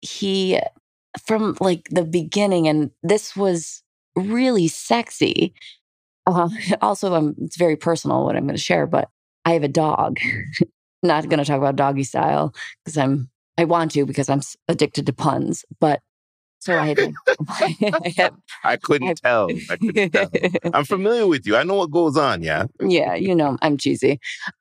he 0.00 0.60
from 1.26 1.56
like 1.60 1.88
the 1.90 2.04
beginning 2.04 2.68
and 2.68 2.90
this 3.02 3.34
was 3.36 3.82
really 4.16 4.68
sexy. 4.68 5.52
Uh, 6.26 6.48
also, 6.80 7.14
um, 7.14 7.34
it's 7.38 7.56
very 7.56 7.76
personal 7.76 8.24
what 8.24 8.36
I'm 8.36 8.44
going 8.44 8.54
to 8.54 8.60
share, 8.60 8.86
but 8.86 9.08
I 9.44 9.52
have 9.54 9.64
a 9.64 9.68
dog 9.68 10.18
not 11.02 11.28
going 11.28 11.38
to 11.38 11.44
talk 11.44 11.58
about 11.58 11.76
doggy 11.76 12.04
style 12.04 12.54
because 12.84 12.96
I'm 12.96 13.30
I 13.58 13.64
want 13.64 13.92
to 13.92 14.06
because 14.06 14.28
I'm 14.28 14.40
addicted 14.68 15.06
to 15.06 15.12
puns. 15.12 15.64
But 15.80 16.00
so 16.60 16.76
I 16.76 16.88
I, 17.48 18.14
had, 18.16 18.34
I 18.64 18.76
couldn't 18.76 19.08
I, 19.08 19.14
tell. 19.14 19.48
I 19.70 19.76
couldn't 19.76 20.10
tell. 20.10 20.30
I'm 20.74 20.84
familiar 20.84 21.26
with 21.26 21.46
you. 21.46 21.56
I 21.56 21.62
know 21.62 21.74
what 21.74 21.90
goes 21.90 22.16
on. 22.16 22.42
Yeah. 22.42 22.66
Yeah. 22.80 23.14
You 23.14 23.34
know, 23.34 23.56
I'm 23.62 23.78
cheesy. 23.78 24.20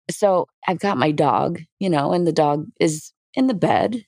So 0.09 0.47
I've 0.67 0.79
got 0.79 0.97
my 0.97 1.11
dog, 1.11 1.59
you 1.79 1.89
know, 1.89 2.13
and 2.13 2.25
the 2.25 2.31
dog 2.31 2.65
is 2.79 3.11
in 3.33 3.47
the 3.47 3.53
bed. 3.53 4.05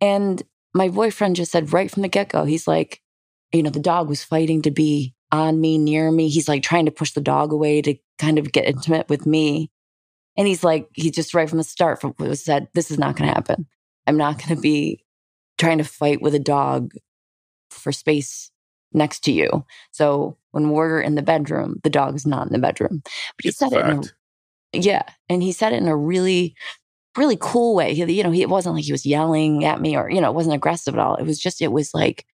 And 0.00 0.42
my 0.74 0.88
boyfriend 0.88 1.36
just 1.36 1.52
said 1.52 1.72
right 1.72 1.90
from 1.90 2.02
the 2.02 2.08
get 2.08 2.28
go, 2.28 2.44
he's 2.44 2.66
like, 2.66 3.00
you 3.52 3.62
know, 3.62 3.70
the 3.70 3.78
dog 3.80 4.08
was 4.08 4.24
fighting 4.24 4.62
to 4.62 4.72
be 4.72 5.14
on 5.30 5.60
me, 5.60 5.78
near 5.78 6.10
me. 6.10 6.28
He's 6.28 6.48
like 6.48 6.62
trying 6.62 6.86
to 6.86 6.92
push 6.92 7.12
the 7.12 7.20
dog 7.20 7.52
away 7.52 7.82
to 7.82 7.94
kind 8.18 8.38
of 8.38 8.50
get 8.50 8.66
intimate 8.66 9.08
with 9.08 9.26
me. 9.26 9.70
And 10.36 10.48
he's 10.48 10.64
like, 10.64 10.88
he 10.94 11.10
just 11.10 11.34
right 11.34 11.48
from 11.48 11.58
the 11.58 11.64
start 11.64 12.00
from, 12.00 12.14
said, 12.34 12.68
this 12.74 12.90
is 12.90 12.98
not 12.98 13.16
going 13.16 13.28
to 13.28 13.34
happen. 13.34 13.66
I'm 14.06 14.16
not 14.16 14.38
going 14.38 14.56
to 14.56 14.60
be 14.60 15.04
trying 15.58 15.78
to 15.78 15.84
fight 15.84 16.20
with 16.20 16.34
a 16.34 16.40
dog 16.40 16.92
for 17.72 17.92
space 17.92 18.50
next 18.92 19.20
to 19.24 19.32
you. 19.32 19.64
So 19.90 20.36
when 20.50 20.70
we're 20.70 21.00
in 21.00 21.14
the 21.14 21.22
bedroom, 21.22 21.80
the 21.82 21.90
dog's 21.90 22.26
not 22.26 22.46
in 22.46 22.52
the 22.52 22.58
bedroom. 22.58 23.02
But 23.04 23.42
he 23.42 23.48
It's 23.48 23.58
said 23.58 23.72
it 23.72 23.86
in 23.86 24.00
a, 24.74 24.78
yeah, 24.78 25.02
and 25.28 25.42
he 25.42 25.52
said 25.52 25.72
it 25.72 25.82
in 25.82 25.88
a 25.88 25.96
really 25.96 26.54
really 27.16 27.36
cool 27.40 27.74
way. 27.74 27.94
He, 27.94 28.04
you 28.12 28.22
know, 28.22 28.30
he 28.30 28.42
it 28.42 28.48
wasn't 28.48 28.74
like 28.74 28.84
he 28.84 28.92
was 28.92 29.06
yelling 29.06 29.64
at 29.64 29.80
me 29.80 29.96
or 29.96 30.10
you 30.10 30.20
know, 30.20 30.30
it 30.30 30.34
wasn't 30.34 30.54
aggressive 30.54 30.94
at 30.94 31.00
all. 31.00 31.16
It 31.16 31.24
was 31.24 31.38
just 31.38 31.60
it 31.62 31.72
was 31.72 31.94
like 31.94 32.26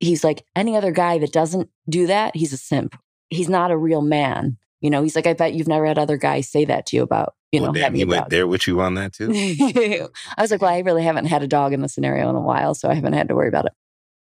he's 0.00 0.24
like 0.24 0.44
any 0.56 0.76
other 0.76 0.92
guy 0.92 1.18
that 1.18 1.32
doesn't 1.32 1.70
do 1.88 2.06
that, 2.06 2.36
he's 2.36 2.52
a 2.52 2.56
simp. 2.56 2.96
He's 3.28 3.48
not 3.48 3.70
a 3.70 3.76
real 3.76 4.02
man. 4.02 4.56
You 4.80 4.90
know, 4.90 5.02
he's 5.02 5.16
like 5.16 5.26
I 5.26 5.34
bet 5.34 5.54
you've 5.54 5.68
never 5.68 5.86
had 5.86 5.98
other 5.98 6.16
guys 6.16 6.48
say 6.48 6.64
that 6.64 6.86
to 6.86 6.96
you 6.96 7.02
about, 7.02 7.34
you 7.52 7.60
well, 7.60 7.72
know, 7.72 7.80
damn, 7.80 7.94
he 7.94 8.04
went 8.04 8.30
there 8.30 8.46
with 8.46 8.66
you 8.66 8.80
on 8.80 8.94
that 8.94 9.12
too. 9.12 9.30
I 10.36 10.42
was 10.42 10.50
like, 10.50 10.60
well, 10.60 10.72
I 10.72 10.80
really 10.80 11.04
haven't 11.04 11.26
had 11.26 11.42
a 11.42 11.48
dog 11.48 11.72
in 11.72 11.82
the 11.82 11.88
scenario 11.88 12.28
in 12.30 12.36
a 12.36 12.40
while, 12.40 12.74
so 12.74 12.88
I 12.88 12.94
haven't 12.94 13.12
had 13.12 13.28
to 13.28 13.34
worry 13.34 13.48
about 13.48 13.66
it. 13.66 13.72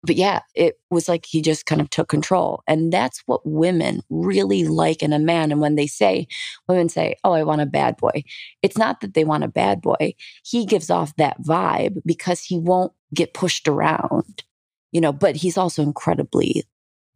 But 0.02 0.16
yeah, 0.16 0.42
it 0.56 0.80
was 0.90 1.10
like 1.10 1.26
he 1.26 1.42
just 1.42 1.66
kind 1.66 1.82
of 1.82 1.90
took 1.90 2.08
control. 2.08 2.64
And 2.68 2.92
that's 2.92 3.22
what 3.26 3.46
women 3.46 4.02
really 4.10 4.64
like 4.64 5.04
in 5.04 5.12
a 5.12 5.20
man. 5.20 5.52
And 5.52 5.60
when 5.60 5.76
they 5.76 5.88
say, 5.88 6.28
women 6.70 6.88
say, 6.88 7.18
oh, 7.24 7.34
I 7.34 7.44
want 7.44 7.62
a 7.62 7.66
bad 7.66 7.98
boy, 7.98 8.24
it's 8.62 8.78
not 8.78 9.02
that 9.02 9.14
they 9.14 9.26
want 9.26 9.44
a 9.44 9.50
bad 9.50 9.82
boy. 9.82 10.16
He 10.46 10.66
gives 10.66 10.90
off 10.90 11.16
that 11.18 11.42
vibe 11.42 12.02
because 12.06 12.44
he 12.44 12.58
won't 12.58 12.94
get 13.14 13.34
pushed 13.34 13.68
around, 13.68 14.44
you 14.92 15.02
know, 15.02 15.12
but 15.12 15.36
he's 15.36 15.58
also 15.58 15.84
incredibly 15.84 16.64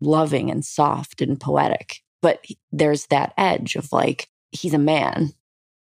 loving 0.02 0.52
and 0.52 0.65
soft 0.65 1.22
and 1.22 1.39
poetic. 1.39 2.02
But 2.22 2.46
there's 2.72 3.06
that 3.08 3.34
edge 3.38 3.76
of 3.76 3.93
like, 3.93 4.28
he's 4.52 4.74
a 4.74 4.80
man. 4.80 5.32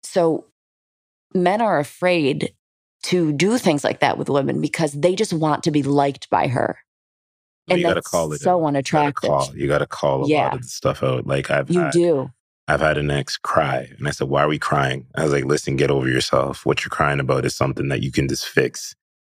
So 0.03 0.47
men 1.35 1.63
are 1.63 1.79
afraid 1.79 2.53
to 3.05 3.33
do 3.33 3.57
things 3.57 3.85
like 3.85 4.01
that 4.01 4.19
with 4.19 4.29
women 4.29 4.61
because 4.61 4.93
they 4.93 5.15
just 5.15 5.33
want 5.33 5.63
to 5.63 5.71
be 5.71 5.83
liked 5.83 6.29
by 6.29 6.47
her. 6.49 6.79
And 7.71 7.81
you 7.81 7.87
gotta 7.87 8.03
call 8.03 8.33
it. 8.33 8.41
so 8.41 8.65
out. 8.67 8.75
You 8.75 8.83
gotta 8.83 9.13
call. 9.13 9.57
You 9.57 9.67
gotta 9.69 9.87
call 9.87 10.25
a 10.25 10.29
Yeah. 10.29 10.45
lot 10.45 10.55
of 10.55 10.63
the 10.63 10.69
stuff 10.69 11.03
out. 11.03 11.27
Like 11.27 11.51
I've 11.51 11.71
You 11.71 11.81
had, 11.81 11.93
do. 11.93 12.31
I've 12.69 12.81
had 12.81 12.99
an 12.99 13.11
ex 13.11 13.37
cry, 13.37 13.91
and 13.99 14.07
I 14.07 14.11
said, 14.13 14.29
"Why 14.29 14.43
are 14.43 14.49
we 14.49 14.59
crying?" 14.59 15.07
I 15.17 15.25
was 15.25 15.33
like, 15.33 15.45
"Listen, 15.45 15.77
get 15.77 15.91
over 15.91 16.09
yourself. 16.09 16.65
What 16.67 16.85
you're 16.85 16.91
crying 16.91 17.21
about 17.21 17.45
is 17.45 17.55
something 17.57 17.89
that 17.89 18.03
you 18.03 18.13
can 18.13 18.29
just 18.29 18.47
fix. 18.47 18.95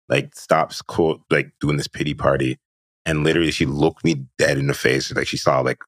Like, 0.10 0.36
stop 0.36 0.74
quote 0.88 1.22
like 1.30 1.52
doing 1.60 1.78
this 1.78 1.88
pity 1.88 2.14
party." 2.14 2.58
And 3.06 3.24
literally, 3.24 3.52
she 3.52 3.66
looked 3.66 4.04
me 4.06 4.26
dead 4.38 4.58
in 4.58 4.68
the 4.68 4.74
face, 4.74 5.12
like 5.14 5.28
she 5.28 5.38
saw 5.38 5.60
like 5.62 5.80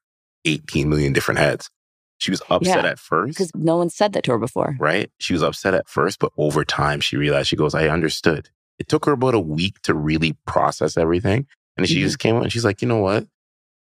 18 0.46 0.90
million 0.90 1.14
different 1.14 1.40
heads. 1.40 1.70
She 2.18 2.32
was 2.32 2.42
upset 2.50 2.84
Yeah, 2.86 2.92
at 2.92 3.00
first, 3.00 3.30
Because 3.38 3.52
no 3.56 3.78
one 3.78 3.90
said 3.90 4.14
that 4.14 4.24
to 4.24 4.32
her 4.32 4.38
before. 4.38 4.76
right? 4.80 5.12
She 5.20 5.34
was 5.34 5.44
upset 5.44 5.74
at 5.74 5.88
first, 5.90 6.20
but 6.20 6.32
over 6.38 6.64
time, 6.64 7.00
she 7.02 7.18
realized 7.18 7.50
she 7.50 7.56
goes, 7.56 7.76
"I 7.76 7.88
understood." 7.90 8.50
It 8.80 8.88
took 8.90 9.06
her 9.06 9.12
about 9.14 9.34
a 9.36 9.40
week 9.40 9.82
to 9.84 9.94
really 9.94 10.36
process 10.48 10.98
everything, 10.98 11.46
and 11.78 11.88
she 11.88 11.98
Mhm. 12.00 12.04
just 12.04 12.20
came 12.20 12.36
out 12.36 12.44
and 12.44 12.52
she's 12.52 12.66
like, 12.66 12.82
"You 12.82 12.88
know 12.88 12.98
what? 13.00 13.28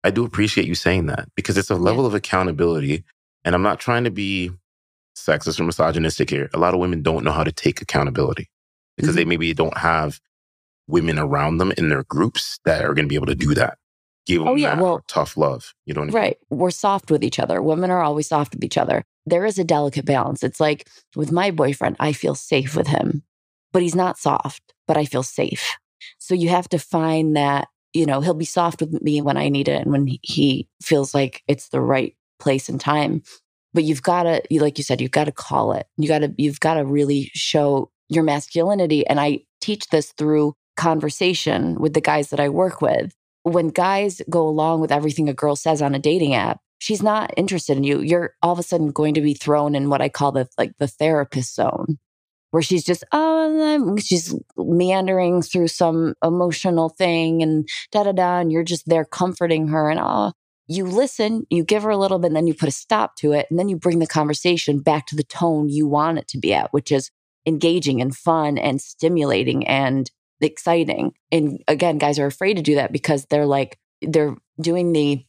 I 0.03 0.11
do 0.11 0.23
appreciate 0.25 0.67
you 0.67 0.75
saying 0.75 1.07
that 1.07 1.27
because 1.35 1.57
it's 1.57 1.69
a 1.69 1.75
level 1.75 2.05
of 2.05 2.13
accountability. 2.13 3.03
And 3.43 3.55
I'm 3.55 3.61
not 3.63 3.79
trying 3.79 4.03
to 4.03 4.11
be 4.11 4.51
sexist 5.17 5.59
or 5.59 5.63
misogynistic 5.63 6.29
here. 6.29 6.49
A 6.53 6.59
lot 6.59 6.73
of 6.73 6.79
women 6.79 7.01
don't 7.01 7.23
know 7.23 7.31
how 7.31 7.43
to 7.43 7.51
take 7.51 7.81
accountability 7.81 8.49
because 8.97 9.15
they 9.15 9.25
maybe 9.25 9.53
don't 9.53 9.77
have 9.77 10.19
women 10.87 11.17
around 11.19 11.57
them 11.57 11.71
in 11.77 11.89
their 11.89 12.03
groups 12.03 12.59
that 12.65 12.83
are 12.83 12.93
going 12.93 13.05
to 13.05 13.09
be 13.09 13.15
able 13.15 13.25
to 13.27 13.35
do 13.35 13.53
that. 13.55 13.77
Give 14.25 14.39
them 14.39 14.49
Oh, 14.49 14.55
yeah, 14.55 14.75
that 14.75 14.81
well- 14.83 15.03
tough 15.07 15.37
love. 15.37 15.73
You 15.85 15.93
know 15.93 16.01
what 16.01 16.09
I 16.09 16.11
mean? 16.11 16.15
Right. 16.15 16.37
We're 16.49 16.71
soft 16.71 17.09
with 17.11 17.23
each 17.23 17.39
other. 17.39 17.61
Women 17.61 17.89
are 17.91 18.01
always 18.03 18.27
soft 18.27 18.53
with 18.53 18.63
each 18.63 18.77
other. 18.77 19.03
There 19.25 19.45
is 19.45 19.57
a 19.57 19.63
delicate 19.63 20.05
balance. 20.05 20.43
It's 20.43 20.59
like 20.59 20.87
with 21.15 21.31
my 21.31 21.51
boyfriend, 21.51 21.95
I 21.99 22.13
feel 22.13 22.35
safe 22.35 22.75
with 22.75 22.87
him, 22.87 23.23
but 23.73 23.81
he's 23.81 23.95
not 23.95 24.17
soft, 24.17 24.73
but 24.87 24.97
I 24.97 25.05
feel 25.05 25.23
safe. 25.23 25.75
So 26.19 26.33
you 26.35 26.49
have 26.49 26.69
to 26.69 26.79
find 26.79 27.35
that, 27.35 27.67
you 27.93 28.05
know, 28.05 28.21
he'll 28.21 28.33
be 28.33 28.45
soft 28.45 28.81
with 28.81 29.01
me 29.01 29.21
when 29.21 29.37
I 29.37 29.49
need 29.49 29.67
it 29.67 29.81
and 29.81 29.91
when 29.91 30.07
he- 30.21 30.67
feels 30.81 31.13
like 31.13 31.43
it's 31.47 31.69
the 31.69 31.81
right 31.81 32.15
place 32.39 32.69
and 32.69 32.79
time. 32.79 33.23
But 33.73 33.83
you've 33.83 34.03
got 34.03 34.23
to, 34.23 34.41
like 34.59 34.77
you 34.77 34.83
said, 34.83 35.01
you've 35.01 35.11
got 35.11 35.25
to 35.25 35.31
call 35.31 35.73
it. 35.73 35.87
You 35.97 36.07
got 36.07 36.19
to, 36.19 36.33
you've 36.37 36.59
got 36.59 36.75
to 36.75 36.85
really 36.85 37.29
show 37.33 37.91
your 38.09 38.23
masculinity. 38.23 39.05
And 39.05 39.19
I 39.19 39.41
teach 39.61 39.87
this 39.89 40.13
through 40.13 40.55
conversation 40.77 41.75
with 41.79 41.93
the 41.93 42.01
guys 42.01 42.29
that 42.29 42.39
I 42.39 42.49
work 42.49 42.81
with 42.81 43.13
when 43.47 43.69
guys 43.69 44.21
go 44.29 44.47
along 44.47 44.81
with 44.81 44.91
everything 44.91 45.29
a 45.29 45.33
girl 45.33 45.55
says 45.55 45.81
on 45.81 45.95
a 45.95 45.99
dating 45.99 46.33
app, 46.33 46.59
she's 46.79 47.01
not 47.01 47.33
interested 47.37 47.77
in 47.77 47.83
you. 47.83 48.01
You're 48.01 48.33
all 48.41 48.53
of 48.53 48.59
a 48.59 48.63
sudden 48.63 48.91
going 48.91 49.13
to 49.13 49.21
be 49.21 49.33
thrown 49.33 49.75
in 49.75 49.89
what 49.89 50.01
I 50.01 50.09
call 50.09 50.31
the 50.31 50.47
like 50.57 50.73
the 50.79 50.87
therapist 50.87 51.55
zone, 51.55 51.97
where 52.57 52.63
she's 52.63 52.83
just 52.83 53.03
oh, 53.11 53.95
she's 53.99 54.33
meandering 54.57 55.43
through 55.43 55.67
some 55.67 56.15
emotional 56.23 56.89
thing 56.89 57.43
and 57.43 57.69
da 57.91 58.03
da 58.03 58.11
da, 58.11 58.39
and 58.39 58.51
you're 58.51 58.63
just 58.63 58.89
there 58.89 59.05
comforting 59.05 59.67
her 59.67 59.91
and 59.91 59.99
oh. 60.01 60.31
You 60.69 60.85
listen, 60.85 61.45
you 61.51 61.63
give 61.63 61.83
her 61.83 61.91
a 61.91 61.97
little 61.97 62.17
bit, 62.17 62.27
and 62.27 62.35
then 62.35 62.47
you 62.47 62.55
put 62.55 62.67
a 62.67 62.71
stop 62.71 63.15
to 63.17 63.31
it, 63.31 63.45
and 63.51 63.59
then 63.59 63.69
you 63.69 63.77
bring 63.77 63.99
the 63.99 64.07
conversation 64.07 64.79
back 64.79 65.05
to 65.05 65.15
the 65.15 65.23
tone 65.23 65.69
you 65.69 65.87
want 65.87 66.17
it 66.17 66.27
to 66.29 66.39
be 66.39 66.51
at, 66.51 66.73
which 66.73 66.91
is 66.91 67.11
engaging 67.45 68.01
and 68.01 68.17
fun 68.17 68.57
and 68.57 68.81
stimulating 68.81 69.67
and 69.67 70.09
exciting. 70.41 71.13
And 71.31 71.63
again, 71.67 71.99
guys 71.99 72.17
are 72.17 72.25
afraid 72.25 72.55
to 72.55 72.63
do 72.63 72.73
that 72.75 72.91
because 72.91 73.25
they're 73.25 73.45
like, 73.45 73.77
they're 74.01 74.35
doing 74.59 74.93
the 74.93 75.23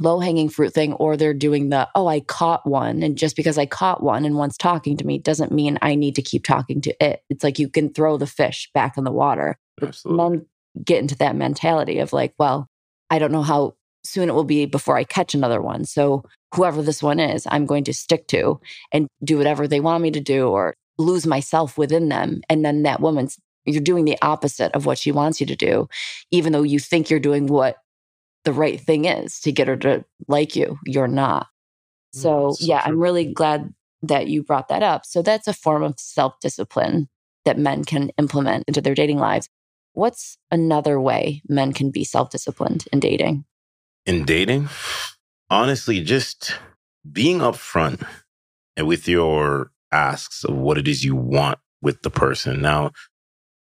low 0.00 0.20
hanging 0.20 0.48
fruit 0.48 0.72
thing 0.72 0.94
or 0.94 1.16
they're 1.16 1.34
doing 1.34 1.68
the, 1.68 1.88
oh, 1.94 2.06
I 2.06 2.20
caught 2.20 2.66
one. 2.66 3.02
And 3.02 3.16
just 3.16 3.36
because 3.36 3.58
I 3.58 3.66
caught 3.66 4.02
one 4.02 4.24
and 4.24 4.36
one's 4.36 4.56
talking 4.56 4.96
to 4.96 5.06
me 5.06 5.18
doesn't 5.18 5.52
mean 5.52 5.78
I 5.82 5.94
need 5.94 6.16
to 6.16 6.22
keep 6.22 6.44
talking 6.44 6.80
to 6.82 7.04
it. 7.04 7.22
It's 7.28 7.44
like 7.44 7.58
you 7.58 7.68
can 7.68 7.92
throw 7.92 8.16
the 8.16 8.26
fish 8.26 8.70
back 8.74 8.96
in 8.96 9.04
the 9.04 9.12
water. 9.12 9.58
Absolutely. 9.80 10.28
Men 10.28 10.46
get 10.84 11.00
into 11.00 11.16
that 11.16 11.36
mentality 11.36 11.98
of 11.98 12.12
like, 12.12 12.32
well, 12.38 12.66
I 13.10 13.18
don't 13.18 13.32
know 13.32 13.42
how 13.42 13.74
soon 14.04 14.28
it 14.28 14.34
will 14.34 14.44
be 14.44 14.64
before 14.64 14.96
I 14.96 15.04
catch 15.04 15.34
another 15.34 15.60
one. 15.60 15.84
So 15.84 16.24
whoever 16.54 16.82
this 16.82 17.02
one 17.02 17.20
is, 17.20 17.46
I'm 17.50 17.66
going 17.66 17.84
to 17.84 17.94
stick 17.94 18.26
to 18.28 18.60
and 18.90 19.06
do 19.22 19.38
whatever 19.38 19.68
they 19.68 19.80
want 19.80 20.02
me 20.02 20.10
to 20.10 20.20
do 20.20 20.48
or 20.48 20.74
lose 20.98 21.26
myself 21.26 21.76
within 21.76 22.08
them. 22.08 22.40
And 22.48 22.64
then 22.64 22.82
that 22.82 23.00
woman's, 23.00 23.38
you're 23.64 23.82
doing 23.82 24.04
the 24.04 24.18
opposite 24.22 24.72
of 24.72 24.86
what 24.86 24.98
she 24.98 25.12
wants 25.12 25.40
you 25.40 25.46
to 25.46 25.56
do, 25.56 25.88
even 26.30 26.52
though 26.52 26.62
you 26.62 26.78
think 26.78 27.10
you're 27.10 27.20
doing 27.20 27.46
what 27.46 27.76
the 28.44 28.52
right 28.52 28.80
thing 28.80 29.04
is 29.04 29.40
to 29.40 29.52
get 29.52 29.68
her 29.68 29.76
to 29.78 30.04
like 30.28 30.56
you. 30.56 30.78
You're 30.84 31.08
not. 31.08 31.48
So, 32.12 32.28
Mm, 32.28 32.56
so 32.56 32.64
yeah, 32.64 32.82
true. 32.82 32.92
I'm 32.92 33.00
really 33.00 33.32
glad 33.32 33.72
that 34.02 34.26
you 34.28 34.42
brought 34.42 34.68
that 34.68 34.82
up. 34.82 35.06
So, 35.06 35.22
that's 35.22 35.48
a 35.48 35.54
form 35.54 35.82
of 35.82 35.98
self 35.98 36.34
discipline 36.40 37.08
that 37.44 37.58
men 37.58 37.84
can 37.84 38.10
implement 38.18 38.64
into 38.68 38.80
their 38.80 38.94
dating 38.94 39.18
lives. 39.18 39.48
What's 39.94 40.38
another 40.50 41.00
way 41.00 41.42
men 41.48 41.72
can 41.72 41.90
be 41.90 42.04
self 42.04 42.30
disciplined 42.30 42.84
in 42.92 43.00
dating? 43.00 43.44
in 44.06 44.24
dating, 44.24 44.68
honestly, 45.50 46.02
just 46.02 46.56
being 47.10 47.38
upfront 47.38 48.06
and 48.76 48.86
with 48.86 49.06
your 49.06 49.70
asks 49.90 50.44
of 50.44 50.54
what 50.56 50.78
it 50.78 50.88
is 50.88 51.04
you 51.04 51.14
want 51.14 51.58
with 51.80 52.02
the 52.02 52.10
person. 52.10 52.60
Now, 52.60 52.92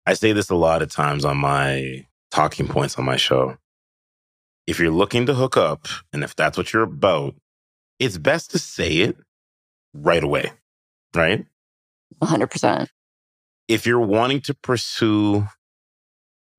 I 0.05 0.13
say 0.13 0.31
this 0.31 0.49
a 0.49 0.55
lot 0.55 0.81
of 0.81 0.91
times 0.91 1.25
on 1.25 1.37
my 1.37 2.05
talking 2.31 2.67
points 2.67 2.97
on 2.97 3.05
my 3.05 3.17
show. 3.17 3.57
If 4.69 4.79
you're 4.79 4.91
looking 4.91 5.25
to 5.27 5.33
hook 5.35 5.57
up 5.57 5.87
and 6.13 6.23
if 6.23 6.35
that's 6.37 6.57
what 6.59 6.73
you're 6.73 6.83
about, 6.83 7.35
it's 7.99 8.19
best 8.19 8.51
to 8.51 8.59
say 8.59 8.97
it 8.99 9.17
right 9.95 10.23
away, 10.23 10.53
right? 11.15 11.47
100%. 12.21 12.87
if 13.67 13.87
you're 13.87 13.99
wanting 13.99 14.41
to 14.41 14.53
pursue 14.55 15.47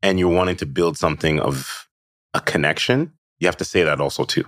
and 0.03 0.19
you're 0.19 0.31
wanting 0.35 0.57
to 0.57 0.67
build 0.67 0.99
something 0.99 1.41
of 1.41 1.89
a 2.35 2.41
connection, 2.41 3.13
you 3.41 3.49
have 3.49 3.59
to 3.59 3.65
say 3.67 3.85
that 3.85 4.01
also 4.01 4.25
too. 4.25 4.45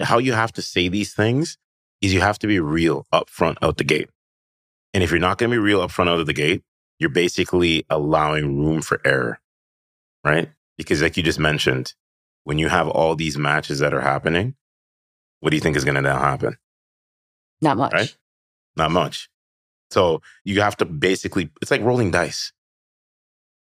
How 0.00 0.18
you 0.18 0.34
have 0.34 0.52
to 0.54 0.62
say 0.62 0.88
these 0.88 1.14
things 1.14 1.58
is 2.02 2.14
you 2.14 2.20
have 2.22 2.38
to 2.40 2.48
be 2.48 2.60
real 2.60 3.06
upfront 3.14 3.58
out 3.62 3.78
the 3.78 3.84
gate. 3.84 4.10
And 4.94 5.04
if 5.04 5.10
you're 5.10 5.20
not 5.20 5.38
going 5.38 5.50
to 5.50 5.54
be 5.54 5.58
real 5.58 5.86
upfront 5.86 6.08
out 6.08 6.20
of 6.20 6.26
the 6.26 6.34
gate, 6.34 6.62
you're 7.00 7.10
basically 7.10 7.86
allowing 7.90 8.64
room 8.64 8.82
for 8.82 9.00
error, 9.04 9.40
right? 10.24 10.50
Because 10.78 11.02
like 11.02 11.16
you 11.16 11.24
just 11.24 11.40
mentioned, 11.40 11.94
when 12.48 12.58
you 12.58 12.70
have 12.70 12.88
all 12.88 13.14
these 13.14 13.36
matches 13.36 13.80
that 13.80 13.92
are 13.92 14.00
happening, 14.00 14.54
what 15.40 15.50
do 15.50 15.56
you 15.58 15.60
think 15.60 15.76
is 15.76 15.84
going 15.84 15.96
to 15.96 16.00
now 16.00 16.18
happen? 16.18 16.56
Not 17.60 17.76
much. 17.76 17.92
Right. 17.92 18.16
Not 18.74 18.90
much. 18.90 19.28
So 19.90 20.22
you 20.44 20.62
have 20.62 20.74
to 20.78 20.86
basically, 20.86 21.50
it's 21.60 21.70
like 21.70 21.82
rolling 21.82 22.10
dice 22.10 22.54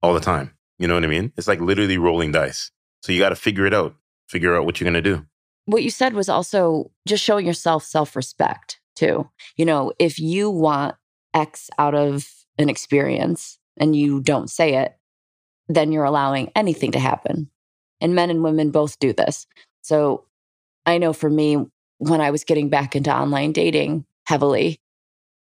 all 0.02 0.12
the 0.12 0.20
time. 0.20 0.52
You 0.78 0.86
know 0.86 0.92
what 0.92 1.04
I 1.04 1.06
mean? 1.06 1.32
It's 1.38 1.48
like 1.48 1.62
literally 1.62 1.96
rolling 1.96 2.32
dice. 2.32 2.70
So 3.02 3.10
you 3.10 3.18
got 3.18 3.30
to 3.30 3.36
figure 3.36 3.64
it 3.64 3.72
out, 3.72 3.94
figure 4.28 4.54
out 4.54 4.66
what 4.66 4.78
you're 4.78 4.90
going 4.90 5.02
to 5.02 5.10
do. 5.16 5.24
what 5.64 5.82
you 5.82 5.88
said 5.88 6.12
was 6.12 6.28
also 6.28 6.90
just 7.08 7.24
showing 7.24 7.46
yourself 7.46 7.84
self 7.84 8.14
respect 8.14 8.80
too. 8.96 9.30
You 9.56 9.64
know, 9.64 9.92
if 9.98 10.18
you 10.18 10.50
want 10.50 10.94
X 11.32 11.70
out 11.78 11.94
of 11.94 12.28
an 12.58 12.68
experience 12.68 13.58
and 13.78 13.96
you 13.96 14.20
don't 14.20 14.50
say 14.50 14.74
it, 14.74 14.94
then 15.70 15.90
you're 15.90 16.04
allowing 16.04 16.52
anything 16.54 16.92
to 16.92 16.98
happen. 16.98 17.48
And 18.00 18.14
men 18.14 18.30
and 18.30 18.42
women 18.42 18.70
both 18.70 18.98
do 18.98 19.12
this. 19.12 19.46
So 19.82 20.24
I 20.86 20.98
know 20.98 21.12
for 21.12 21.30
me, 21.30 21.64
when 21.98 22.20
I 22.20 22.30
was 22.30 22.44
getting 22.44 22.68
back 22.68 22.96
into 22.96 23.14
online 23.14 23.52
dating 23.52 24.04
heavily, 24.26 24.78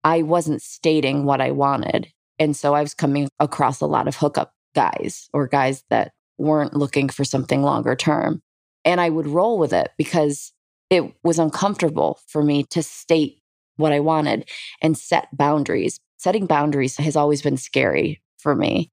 I 0.02 0.22
wasn't 0.22 0.62
stating 0.62 1.24
what 1.24 1.40
I 1.40 1.50
wanted. 1.50 2.08
And 2.38 2.56
so 2.56 2.74
I 2.74 2.82
was 2.82 2.94
coming 2.94 3.28
across 3.40 3.80
a 3.80 3.86
lot 3.86 4.08
of 4.08 4.16
hookup 4.16 4.52
guys 4.74 5.28
or 5.32 5.46
guys 5.46 5.84
that 5.90 6.12
weren't 6.38 6.76
looking 6.76 7.08
for 7.08 7.24
something 7.24 7.62
longer 7.62 7.94
term. 7.94 8.42
And 8.84 9.00
I 9.00 9.08
would 9.08 9.26
roll 9.26 9.58
with 9.58 9.72
it 9.72 9.92
because 9.96 10.52
it 10.90 11.04
was 11.22 11.38
uncomfortable 11.38 12.20
for 12.26 12.42
me 12.42 12.64
to 12.64 12.82
state 12.82 13.40
what 13.76 13.92
I 13.92 14.00
wanted 14.00 14.48
and 14.82 14.96
set 14.96 15.28
boundaries. 15.36 15.98
Setting 16.18 16.46
boundaries 16.46 16.96
has 16.98 17.16
always 17.16 17.42
been 17.42 17.56
scary 17.56 18.20
for 18.38 18.54
me. 18.54 18.90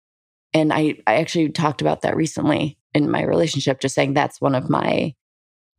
And 0.53 0.71
I, 0.73 0.95
I 1.07 1.15
actually 1.15 1.49
talked 1.49 1.81
about 1.81 2.01
that 2.01 2.15
recently 2.15 2.77
in 2.93 3.09
my 3.09 3.23
relationship, 3.23 3.79
just 3.79 3.95
saying 3.95 4.13
that's 4.13 4.41
one 4.41 4.55
of 4.55 4.69
my 4.69 5.13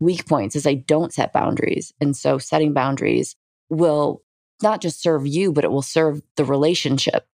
weak 0.01 0.27
points 0.27 0.57
is 0.57 0.67
I 0.67 0.75
don't 0.75 1.13
set 1.13 1.33
boundaries. 1.33 1.93
And 2.01 2.17
so 2.17 2.39
setting 2.39 2.73
boundaries 2.73 3.37
will 3.69 4.23
not 4.63 4.81
just 4.81 5.01
serve 5.01 5.27
you, 5.27 5.53
but 5.53 5.65
it 5.65 5.71
will 5.71 5.83
serve 5.83 6.23
the 6.37 6.45
relationship 6.45 7.27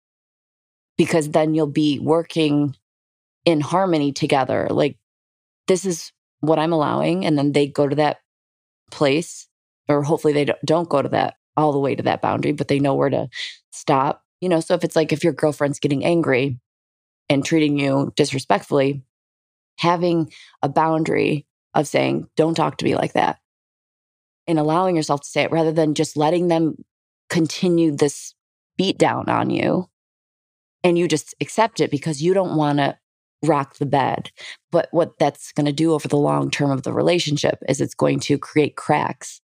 because 0.98 1.30
then 1.30 1.54
you'll 1.54 1.68
be 1.68 2.00
working 2.00 2.76
in 3.46 3.62
harmony 3.62 4.12
together. 4.12 4.68
Like, 4.70 4.98
this 5.68 5.86
is 5.86 6.12
what 6.40 6.60
I'm 6.60 6.74
allowing. 6.74 7.26
And 7.26 7.38
then 7.38 7.52
they 7.52 7.68
go 7.68 7.88
to 7.88 7.96
that 7.96 8.18
place, 8.92 9.48
or 9.88 10.04
hopefully 10.04 10.34
they 10.34 10.54
don't 10.66 10.90
go 10.90 11.02
to 11.02 11.10
that 11.10 11.36
all 11.56 11.72
the 11.72 11.80
way 11.80 11.96
to 11.96 12.04
that 12.04 12.22
boundary, 12.22 12.52
but 12.52 12.68
they 12.68 12.80
know 12.80 12.94
where 12.94 13.10
to 13.10 13.30
stop. 13.72 14.24
You 14.42 14.50
know, 14.50 14.60
so 14.60 14.76
if 14.76 14.84
it's 14.84 14.96
like 14.96 15.12
if 15.12 15.24
your 15.24 15.34
girlfriend's 15.34 15.80
getting 15.80 16.06
angry 16.06 16.60
and 17.30 17.44
treating 17.44 17.80
you 17.80 18.14
disrespectfully, 18.16 19.04
having 19.78 20.32
a 20.62 20.70
boundary 20.70 21.46
of 21.74 21.88
saying, 21.88 22.28
don't 22.36 22.56
talk 22.56 22.78
to 22.78 22.86
me 22.86 22.96
like 22.96 23.14
that 23.14 23.40
and 24.48 24.58
allowing 24.58 24.96
yourself 24.96 25.22
to 25.22 25.28
say 25.28 25.44
it 25.44 25.52
rather 25.52 25.72
than 25.72 25.94
just 25.94 26.18
letting 26.18 26.48
them 26.48 26.76
continue 27.30 27.92
this 27.92 28.34
beat 28.78 28.98
down 28.98 29.28
on 29.28 29.50
you 29.50 29.90
and 30.84 30.98
you 30.98 31.08
just 31.08 31.36
accept 31.42 31.82
it 31.82 31.92
because 31.92 32.22
you 32.22 32.34
don't 32.34 32.56
want 32.56 32.78
to 32.80 32.98
rock 33.44 33.76
the 33.76 33.86
bed. 33.86 34.32
But 34.72 34.88
what 34.92 35.20
that's 35.20 35.52
going 35.52 35.66
to 35.66 35.72
do 35.72 35.94
over 35.94 36.08
the 36.08 36.18
long 36.18 36.50
term 36.50 36.72
of 36.72 36.84
the 36.84 36.94
relationship 36.94 37.60
is 37.68 37.82
it's 37.82 37.94
going 37.94 38.20
to 38.22 38.38
create 38.38 38.76
cracks 38.76 39.42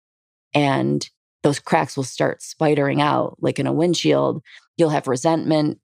and 0.53 1.09
those 1.43 1.61
cracks 1.61 1.97
will 1.97 2.05
start 2.05 2.41
spidering 2.41 3.01
out 3.01 3.37
like 3.41 3.59
in 3.59 3.67
a 3.67 3.73
windshield. 3.73 4.43
You'll 4.77 4.91
have 4.91 5.07
resentment. 5.07 5.79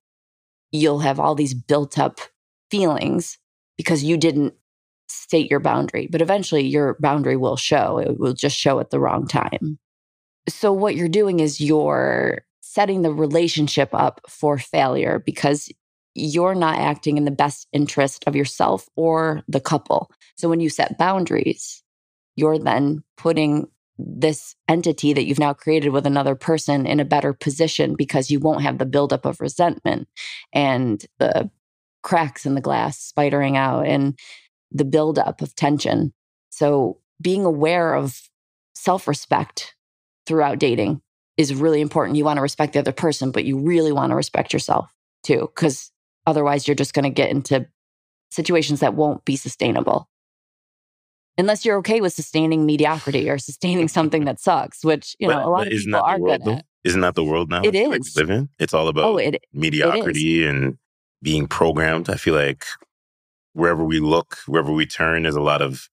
You'll 0.73 0.99
have 0.99 1.21
all 1.21 1.35
these 1.35 1.55
built 1.55 1.99
up 1.99 2.19
feelings 2.71 3.39
because 3.77 4.05
you 4.05 4.17
didn't 4.17 4.55
state 5.09 5.51
your 5.51 5.61
boundary, 5.61 6.09
but 6.11 6.23
eventually 6.23 6.63
your 6.63 6.97
boundary 7.01 7.37
will 7.37 7.57
show. 7.57 7.99
It 7.99 8.19
will 8.19 8.33
just 8.33 8.57
show 8.57 8.81
at 8.81 8.91
the 8.91 9.01
wrong 9.01 9.27
time. 9.27 9.79
So, 10.49 10.73
what 10.73 10.97
you're 10.97 11.09
doing 11.09 11.41
is 11.41 11.61
you're 11.61 12.43
setting 12.61 13.03
the 13.03 13.13
relationship 13.13 13.91
up 13.93 14.21
for 14.29 14.59
failure 14.59 15.23
because 15.25 15.71
you're 16.15 16.55
not 16.55 16.79
acting 16.79 17.17
in 17.17 17.25
the 17.25 17.31
best 17.31 17.67
interest 17.73 18.25
of 18.27 18.37
yourself 18.37 18.89
or 18.97 19.43
the 19.49 19.61
couple. 19.61 20.11
So, 20.37 20.49
when 20.49 20.61
you 20.61 20.69
set 20.69 20.99
boundaries, 20.99 21.83
you're 22.37 22.59
then 22.59 23.03
putting 23.17 23.69
this 23.97 24.57
entity 24.69 25.13
that 25.13 25.25
you've 25.25 25.39
now 25.39 25.53
created 25.53 25.91
with 25.91 26.05
another 26.05 26.35
person 26.35 26.87
in 26.87 26.99
a 26.99 27.05
better 27.05 27.33
position 27.33 27.95
because 27.95 28.31
you 28.31 28.41
won't 28.41 28.63
have 28.63 28.79
the 28.79 28.87
buildup 28.87 29.25
of 29.25 29.41
resentment 29.41 30.09
and 30.53 31.07
the 31.19 31.49
cracks 32.05 32.47
in 32.47 32.55
the 32.55 32.61
glass 32.61 33.13
spidering 33.17 33.57
out 33.57 33.87
and 33.87 34.17
the 34.71 34.85
buildup 34.85 35.43
of 35.43 35.57
tension. 35.57 36.13
So, 36.51 36.99
being 37.21 37.45
aware 37.45 37.95
of 37.95 38.21
self 38.75 39.09
respect 39.09 39.75
throughout 40.27 40.59
dating 40.61 41.01
is 41.37 41.55
really 41.55 41.81
important. 41.81 42.17
You 42.17 42.25
want 42.25 42.37
to 42.37 42.43
respect 42.43 42.75
the 42.75 42.79
other 42.79 42.93
person, 42.93 43.33
but 43.33 43.45
you 43.45 43.59
really 43.59 43.91
want 43.91 44.11
to 44.11 44.17
respect 44.17 44.53
yourself 44.53 44.95
too, 45.25 45.51
because 45.55 45.91
otherwise 46.27 46.69
you're 46.69 46.77
just 46.77 46.95
going 46.95 47.05
to 47.05 47.11
get 47.11 47.31
into 47.31 47.67
situations 48.31 48.81
that 48.81 48.95
won't 48.95 49.25
be 49.25 49.37
sustainable. 49.37 50.09
Unless 51.37 51.65
you're 51.65 51.79
okay 51.79 52.01
with 52.01 52.13
sustaining 52.13 52.65
mediocrity 52.65 53.29
or 53.29 53.39
sustaining 53.39 53.89
something 53.89 54.25
that 54.27 54.39
sucks, 54.39 54.85
which 54.85 55.17
you 55.19 55.27
know 55.27 55.35
but, 55.35 55.45
a 55.45 55.51
lot 55.51 55.67
of 55.67 55.73
people 55.73 55.97
are 55.97 56.21
world, 56.21 56.45
good 56.45 56.53
at. 56.53 56.65
Isn't 56.85 57.01
that 57.01 57.15
the 57.15 57.25
world 57.25 57.51
now? 57.51 57.63
It 57.65 57.75
is. 57.75 57.89
Like 57.89 58.03
live 58.17 58.31
in? 58.31 58.49
It's 58.59 58.75
all 58.75 58.87
oh, 58.87 58.91
about 58.91 59.05
oh, 59.05 59.17
it, 59.17 59.43
mediocrity 59.53 60.45
it 60.45 60.51
and 60.51 60.79
being 61.25 61.49
programmed. 61.49 62.11
I 62.11 62.17
feel 62.17 62.35
like 62.35 62.67
wherever 63.55 63.83
we 63.83 63.99
look, 63.99 64.37
wherever 64.47 64.73
we 64.73 64.87
turn, 64.87 65.23
there's 65.23 65.35
a 65.35 65.41
lot 65.41 65.63
of 65.63 65.89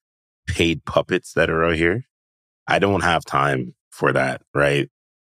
paid 0.46 0.84
puppets 0.86 1.34
that 1.34 1.50
are 1.50 1.64
out 1.64 1.76
here. 1.76 2.04
I 2.68 2.80
don't 2.80 3.02
have 3.02 3.24
time 3.26 3.74
for 3.90 4.12
that, 4.12 4.42
right? 4.54 4.90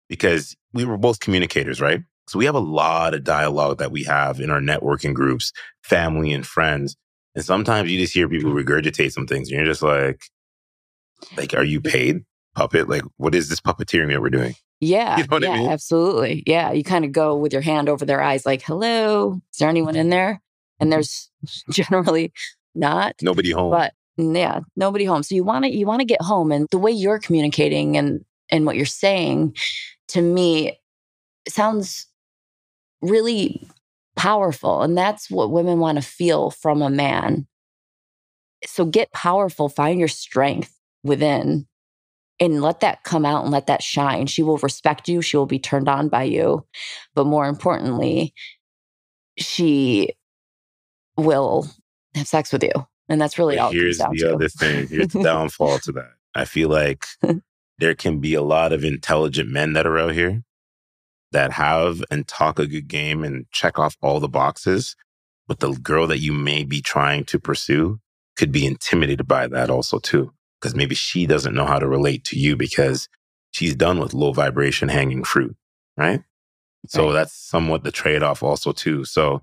Because 0.08 0.56
we 0.72 0.84
were 0.84 0.96
both 0.96 1.20
communicators, 1.20 1.80
right? 1.80 2.00
So 2.28 2.38
we 2.38 2.44
have 2.44 2.54
a 2.54 2.60
lot 2.60 3.14
of 3.14 3.24
dialogue 3.24 3.78
that 3.78 3.90
we 3.90 4.04
have 4.04 4.40
in 4.40 4.50
our 4.50 4.60
networking 4.60 5.14
groups, 5.14 5.52
family 5.82 6.32
and 6.32 6.46
friends. 6.46 6.96
And 7.34 7.44
sometimes 7.44 7.90
you 7.90 7.98
just 7.98 8.14
hear 8.14 8.28
people 8.28 8.52
regurgitate 8.52 9.12
some 9.12 9.26
things 9.26 9.48
and 9.48 9.56
you're 9.56 9.66
just 9.66 9.82
like, 9.82 10.22
like, 11.36 11.54
are 11.54 11.64
you 11.64 11.80
paid 11.80 12.24
puppet? 12.54 12.88
Like, 12.88 13.02
what 13.16 13.34
is 13.34 13.48
this 13.48 13.60
puppeteering 13.60 14.12
that 14.12 14.20
we're 14.20 14.30
doing? 14.30 14.54
Yeah. 14.80 15.18
You 15.18 15.24
know 15.26 15.38
yeah, 15.38 15.50
I 15.50 15.58
mean? 15.58 15.70
absolutely. 15.70 16.44
Yeah. 16.46 16.70
You 16.70 16.84
kind 16.84 17.04
of 17.04 17.10
go 17.10 17.36
with 17.36 17.52
your 17.52 17.62
hand 17.62 17.88
over 17.88 18.04
their 18.04 18.22
eyes, 18.22 18.46
like, 18.46 18.62
hello, 18.62 19.40
is 19.52 19.58
there 19.58 19.68
anyone 19.68 19.94
mm-hmm. 19.94 20.02
in 20.02 20.10
there? 20.10 20.40
And 20.78 20.86
mm-hmm. 20.86 20.90
there's 20.90 21.30
generally 21.70 22.32
not. 22.76 23.16
Nobody 23.20 23.50
home. 23.50 23.70
But 23.70 23.92
mm, 24.18 24.36
yeah, 24.36 24.60
nobody 24.76 25.04
home. 25.04 25.22
So 25.22 25.34
you 25.34 25.44
want 25.44 25.64
to 25.64 25.70
you 25.70 25.86
want 25.86 26.00
to 26.00 26.06
get 26.06 26.22
home 26.22 26.52
and 26.52 26.68
the 26.70 26.78
way 26.78 26.92
you're 26.92 27.18
communicating 27.18 27.96
and 27.96 28.24
and 28.50 28.64
what 28.64 28.76
you're 28.76 28.86
saying 28.86 29.56
to 30.08 30.22
me 30.22 30.78
sounds 31.48 32.06
really 33.02 33.66
powerful 34.16 34.82
and 34.82 34.96
that's 34.96 35.30
what 35.30 35.50
women 35.50 35.78
want 35.78 35.96
to 35.96 36.02
feel 36.02 36.50
from 36.50 36.82
a 36.82 36.90
man. 36.90 37.46
So 38.64 38.84
get 38.84 39.12
powerful, 39.12 39.68
find 39.68 39.98
your 39.98 40.08
strength 40.08 40.74
within 41.04 41.66
and 42.40 42.62
let 42.62 42.80
that 42.80 43.02
come 43.04 43.24
out 43.24 43.42
and 43.42 43.52
let 43.52 43.66
that 43.66 43.82
shine. 43.82 44.26
She 44.26 44.42
will 44.42 44.58
respect 44.58 45.08
you, 45.08 45.22
she 45.22 45.36
will 45.36 45.46
be 45.46 45.58
turned 45.58 45.88
on 45.88 46.08
by 46.08 46.24
you. 46.24 46.64
But 47.14 47.26
more 47.26 47.46
importantly, 47.46 48.34
she 49.38 50.10
will 51.16 51.66
have 52.14 52.28
sex 52.28 52.52
with 52.52 52.62
you. 52.62 52.72
And 53.08 53.20
that's 53.20 53.38
really 53.38 53.56
but 53.56 53.62
all. 53.62 53.72
Here's 53.72 53.98
the 53.98 54.14
to. 54.18 54.34
other 54.34 54.48
thing. 54.48 54.86
Here's 54.88 55.08
the 55.08 55.22
downfall 55.22 55.78
to 55.80 55.92
that. 55.92 56.12
I 56.34 56.44
feel 56.44 56.68
like 56.68 57.06
there 57.78 57.94
can 57.94 58.20
be 58.20 58.34
a 58.34 58.42
lot 58.42 58.72
of 58.72 58.84
intelligent 58.84 59.48
men 59.50 59.72
that 59.72 59.86
are 59.86 59.98
out 59.98 60.12
here 60.12 60.42
that 61.32 61.52
have 61.52 62.02
and 62.10 62.26
talk 62.28 62.58
a 62.58 62.66
good 62.66 62.88
game 62.88 63.24
and 63.24 63.46
check 63.50 63.78
off 63.78 63.96
all 64.02 64.20
the 64.20 64.28
boxes. 64.28 64.94
But 65.46 65.60
the 65.60 65.72
girl 65.72 66.06
that 66.06 66.18
you 66.18 66.32
may 66.32 66.64
be 66.64 66.82
trying 66.82 67.24
to 67.24 67.38
pursue 67.38 68.00
could 68.36 68.52
be 68.52 68.66
intimidated 68.66 69.26
by 69.26 69.46
that 69.48 69.70
also 69.70 69.98
too. 69.98 70.32
Because 70.60 70.74
maybe 70.74 70.94
she 70.94 71.26
doesn't 71.26 71.54
know 71.54 71.66
how 71.66 71.78
to 71.78 71.86
relate 71.86 72.24
to 72.24 72.38
you 72.38 72.56
because 72.56 73.08
she's 73.52 73.74
done 73.74 74.00
with 74.00 74.14
low 74.14 74.32
vibration 74.32 74.88
hanging 74.88 75.24
fruit. 75.24 75.56
Right. 75.96 76.22
So 76.86 77.06
right. 77.06 77.12
that's 77.12 77.34
somewhat 77.34 77.84
the 77.84 77.90
trade 77.90 78.22
off 78.22 78.42
also 78.42 78.72
too. 78.72 79.04
So 79.04 79.42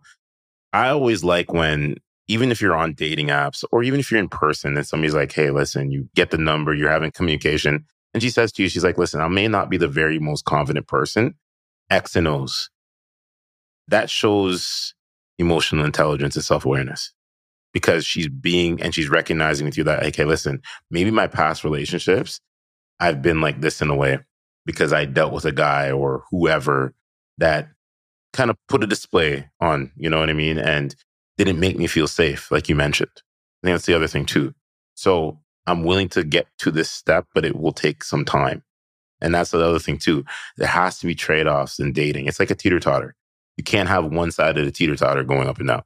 I 0.74 0.89
always 0.89 1.24
like 1.24 1.53
when, 1.53 1.97
even 2.28 2.51
if 2.51 2.61
you're 2.61 2.76
on 2.76 2.93
dating 2.93 3.28
apps 3.28 3.63
or 3.72 3.84
even 3.84 3.99
if 3.99 4.09
you're 4.09 4.20
in 4.20 4.30
person 4.30 4.76
and 4.76 4.86
somebody's 4.86 5.13
like, 5.13 5.32
hey, 5.32 5.51
listen, 5.51 5.91
you 5.91 6.09
get 6.16 6.32
the 6.32 6.38
number, 6.38 6.74
you're 6.74 6.89
having 6.89 7.11
communication. 7.11 7.86
And 8.13 8.24
she 8.24 8.30
says 8.30 8.51
to 8.53 8.63
you, 8.63 8.70
she's 8.70 8.84
like, 8.84 8.97
listen, 8.97 9.22
I 9.22 9.28
may 9.28 9.47
not 9.47 9.70
be 9.70 9.78
the 9.78 9.88
very 9.88 10.20
most 10.20 10.45
confident 10.45 10.88
person, 10.88 11.36
X 11.89 12.16
and 12.16 12.28
O's. 12.28 12.70
That 13.88 14.09
shows 14.09 14.95
emotional 15.38 15.86
intelligence 15.86 16.36
and 16.36 16.43
self 16.43 16.66
awareness 16.66 17.13
because 17.76 18.05
she's 18.05 18.30
being 18.30 18.82
and 18.82 18.95
she's 18.95 19.09
recognizing 19.09 19.65
with 19.65 19.78
you 19.78 19.84
that, 19.84 20.01
okay, 20.01 20.23
listen, 20.23 20.61
maybe 20.89 21.11
my 21.11 21.28
past 21.28 21.65
relationships, 21.65 22.39
I've 23.01 23.21
been 23.21 23.41
like 23.41 23.59
this 23.59 23.82
in 23.82 23.89
a 23.89 23.95
way 23.95 24.19
because 24.65 24.93
I 24.93 25.03
dealt 25.03 25.34
with 25.34 25.43
a 25.43 25.51
guy 25.51 25.91
or 25.91 26.23
whoever 26.32 26.93
that 27.38 27.67
kind 28.32 28.49
of 28.49 28.55
put 28.69 28.82
a 28.82 28.88
display 28.88 29.49
on, 29.59 29.91
you 29.97 30.09
know 30.09 30.21
what 30.21 30.30
I 30.30 30.34
mean? 30.34 30.57
And 30.57 30.95
didn't 31.38 31.59
make 31.59 31.78
me 31.78 31.86
feel 31.88 32.07
safe, 32.07 32.49
like 32.49 32.69
you 32.69 32.76
mentioned. 32.76 33.11
I 33.17 33.67
think 33.67 33.73
that's 33.73 33.86
the 33.88 33.93
other 33.93 34.07
thing 34.07 34.26
too. 34.26 34.55
So 34.93 35.38
I'm 35.67 35.84
willing 35.84 36.07
to 36.09 36.23
get 36.23 36.47
to 36.59 36.71
this 36.71 36.89
step, 36.89 37.28
but 37.34 37.43
it 37.43 37.57
will 37.57 37.73
take 37.73 38.05
some 38.05 38.23
time. 38.23 38.63
And 39.19 39.36
that's 39.36 39.51
the 39.51 39.61
other 39.61 39.80
thing 39.80 39.97
too. 39.97 40.23
There 40.55 40.69
has 40.69 40.97
to 40.99 41.07
be 41.07 41.13
trade 41.13 41.45
offs 41.45 41.78
in 41.78 41.91
dating. 41.91 42.28
It's 42.28 42.39
like 42.39 42.51
a 42.51 42.55
teeter 42.55 42.80
totter. 42.80 43.15
You 43.57 43.65
can't 43.65 43.89
have 43.89 44.05
one 44.05 44.32
side 44.32 44.57
of 44.57 44.63
the 44.63 44.71
teeter 44.71 44.95
totter 44.95 45.26
going 45.26 45.49
up 45.49 45.59
and 45.59 45.67
down. 45.67 45.84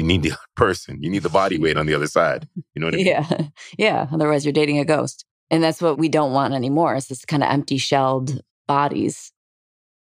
You 0.00 0.06
need 0.06 0.22
the 0.22 0.36
person. 0.56 1.02
You 1.02 1.10
need 1.10 1.22
the 1.22 1.28
body 1.28 1.58
weight 1.58 1.76
on 1.76 1.86
the 1.86 1.94
other 1.94 2.06
side. 2.06 2.48
You 2.74 2.80
know 2.80 2.86
what 2.86 2.94
I 2.94 2.96
mean? 2.96 3.06
Yeah. 3.06 3.40
Yeah. 3.78 4.06
Otherwise, 4.12 4.44
you're 4.44 4.52
dating 4.52 4.78
a 4.78 4.84
ghost. 4.84 5.24
And 5.50 5.62
that's 5.62 5.82
what 5.82 5.98
we 5.98 6.08
don't 6.08 6.32
want 6.32 6.54
anymore. 6.54 6.94
It's 6.94 7.08
this 7.08 7.24
kind 7.24 7.42
of 7.42 7.50
empty 7.50 7.76
shelled 7.76 8.40
bodies 8.66 9.32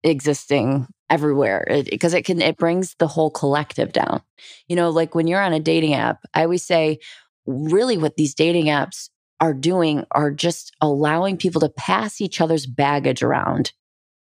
existing 0.05 0.87
everywhere 1.11 1.65
because 1.91 2.15
it, 2.15 2.19
it, 2.19 2.25
can 2.25 2.41
it 2.41 2.57
brings 2.57 2.95
the 2.99 3.07
whole 3.07 3.31
collective 3.31 3.93
down 3.93 4.23
you 4.67 4.75
know 4.75 4.91
like 4.91 5.15
when 5.15 5.27
you're 5.27 5.43
on 5.43 5.53
a 5.53 5.61
dating 5.61 5.95
app 5.95 6.21
i 6.35 6.43
always 6.43 6.65
say 6.65 6.99
really 7.47 7.99
what 7.99 8.17
these 8.17 8.35
dating 8.35 8.67
apps 8.67 9.11
are 9.41 9.55
doing 9.55 10.05
are 10.11 10.31
just 10.31 10.75
allowing 10.81 11.37
people 11.37 11.61
to 11.61 11.69
pass 11.69 12.21
each 12.21 12.41
other's 12.41 12.67
baggage 12.67 13.23
around 13.23 13.73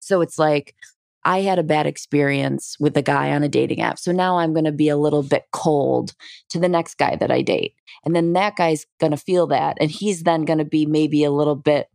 so 0.00 0.20
it's 0.20 0.38
like 0.38 0.74
I 1.24 1.40
had 1.40 1.58
a 1.58 1.64
bad 1.64 1.86
experience 1.86 2.76
with 2.78 2.96
a 2.96 3.02
guy 3.02 3.32
on 3.32 3.42
a 3.42 3.48
dating 3.48 3.82
app. 3.82 3.98
So 3.98 4.12
now 4.12 4.38
I'm 4.38 4.52
going 4.52 4.64
to 4.64 4.72
be 4.72 4.88
a 4.88 4.96
little 4.96 5.22
bit 5.22 5.44
cold 5.52 6.14
to 6.50 6.60
the 6.60 6.68
next 6.68 6.98
guy 6.98 7.16
that 7.16 7.30
I 7.30 7.42
date. 7.42 7.74
And 8.04 8.14
then 8.14 8.32
that 8.34 8.56
guy's 8.56 8.86
going 9.00 9.10
to 9.10 9.16
feel 9.16 9.48
that. 9.48 9.76
And 9.80 9.90
he's 9.90 10.22
then 10.22 10.44
going 10.44 10.58
to 10.58 10.64
be 10.64 10.86
maybe 10.86 11.24
a 11.24 11.32
little 11.32 11.56
bit 11.56 11.88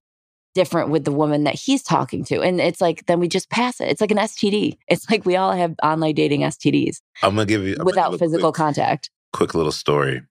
different 0.53 0.89
with 0.89 1.05
the 1.05 1.11
woman 1.11 1.45
that 1.45 1.55
he's 1.55 1.81
talking 1.81 2.25
to. 2.25 2.41
And 2.41 2.59
it's 2.59 2.81
like, 2.81 3.05
then 3.05 3.19
we 3.19 3.29
just 3.29 3.49
pass 3.49 3.79
it. 3.79 3.87
It's 3.87 4.01
like 4.01 4.11
an 4.11 4.17
STD. 4.17 4.77
It's 4.89 5.09
like 5.09 5.25
we 5.25 5.37
all 5.37 5.53
have 5.53 5.75
online 5.81 6.15
dating 6.15 6.41
STDs. 6.41 6.97
I'm 7.23 7.35
going 7.35 7.47
to 7.47 7.53
give 7.53 7.63
you 7.63 7.77
I'm 7.79 7.85
without 7.85 8.17
physical 8.19 8.51
quick, 8.51 8.57
contact. 8.57 9.09
Quick 9.31 9.55
little 9.55 9.71
story. 9.71 10.23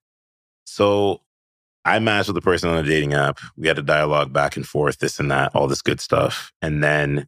So 0.65 1.23
I 1.85 1.99
matched 1.99 2.29
with 2.29 2.37
a 2.37 2.43
person 2.43 2.69
on 2.69 2.77
a 2.77 2.83
dating 2.83 3.15
app. 3.15 3.39
We 3.57 3.67
had 3.67 3.79
a 3.79 3.83
dialogue 3.83 4.33
back 4.33 4.57
and 4.57 4.67
forth, 4.67 4.99
this 4.99 5.19
and 5.19 5.31
that, 5.31 5.55
all 5.55 5.67
this 5.67 5.83
good 5.83 6.01
stuff. 6.01 6.53
And 6.61 6.85
then 6.85 7.27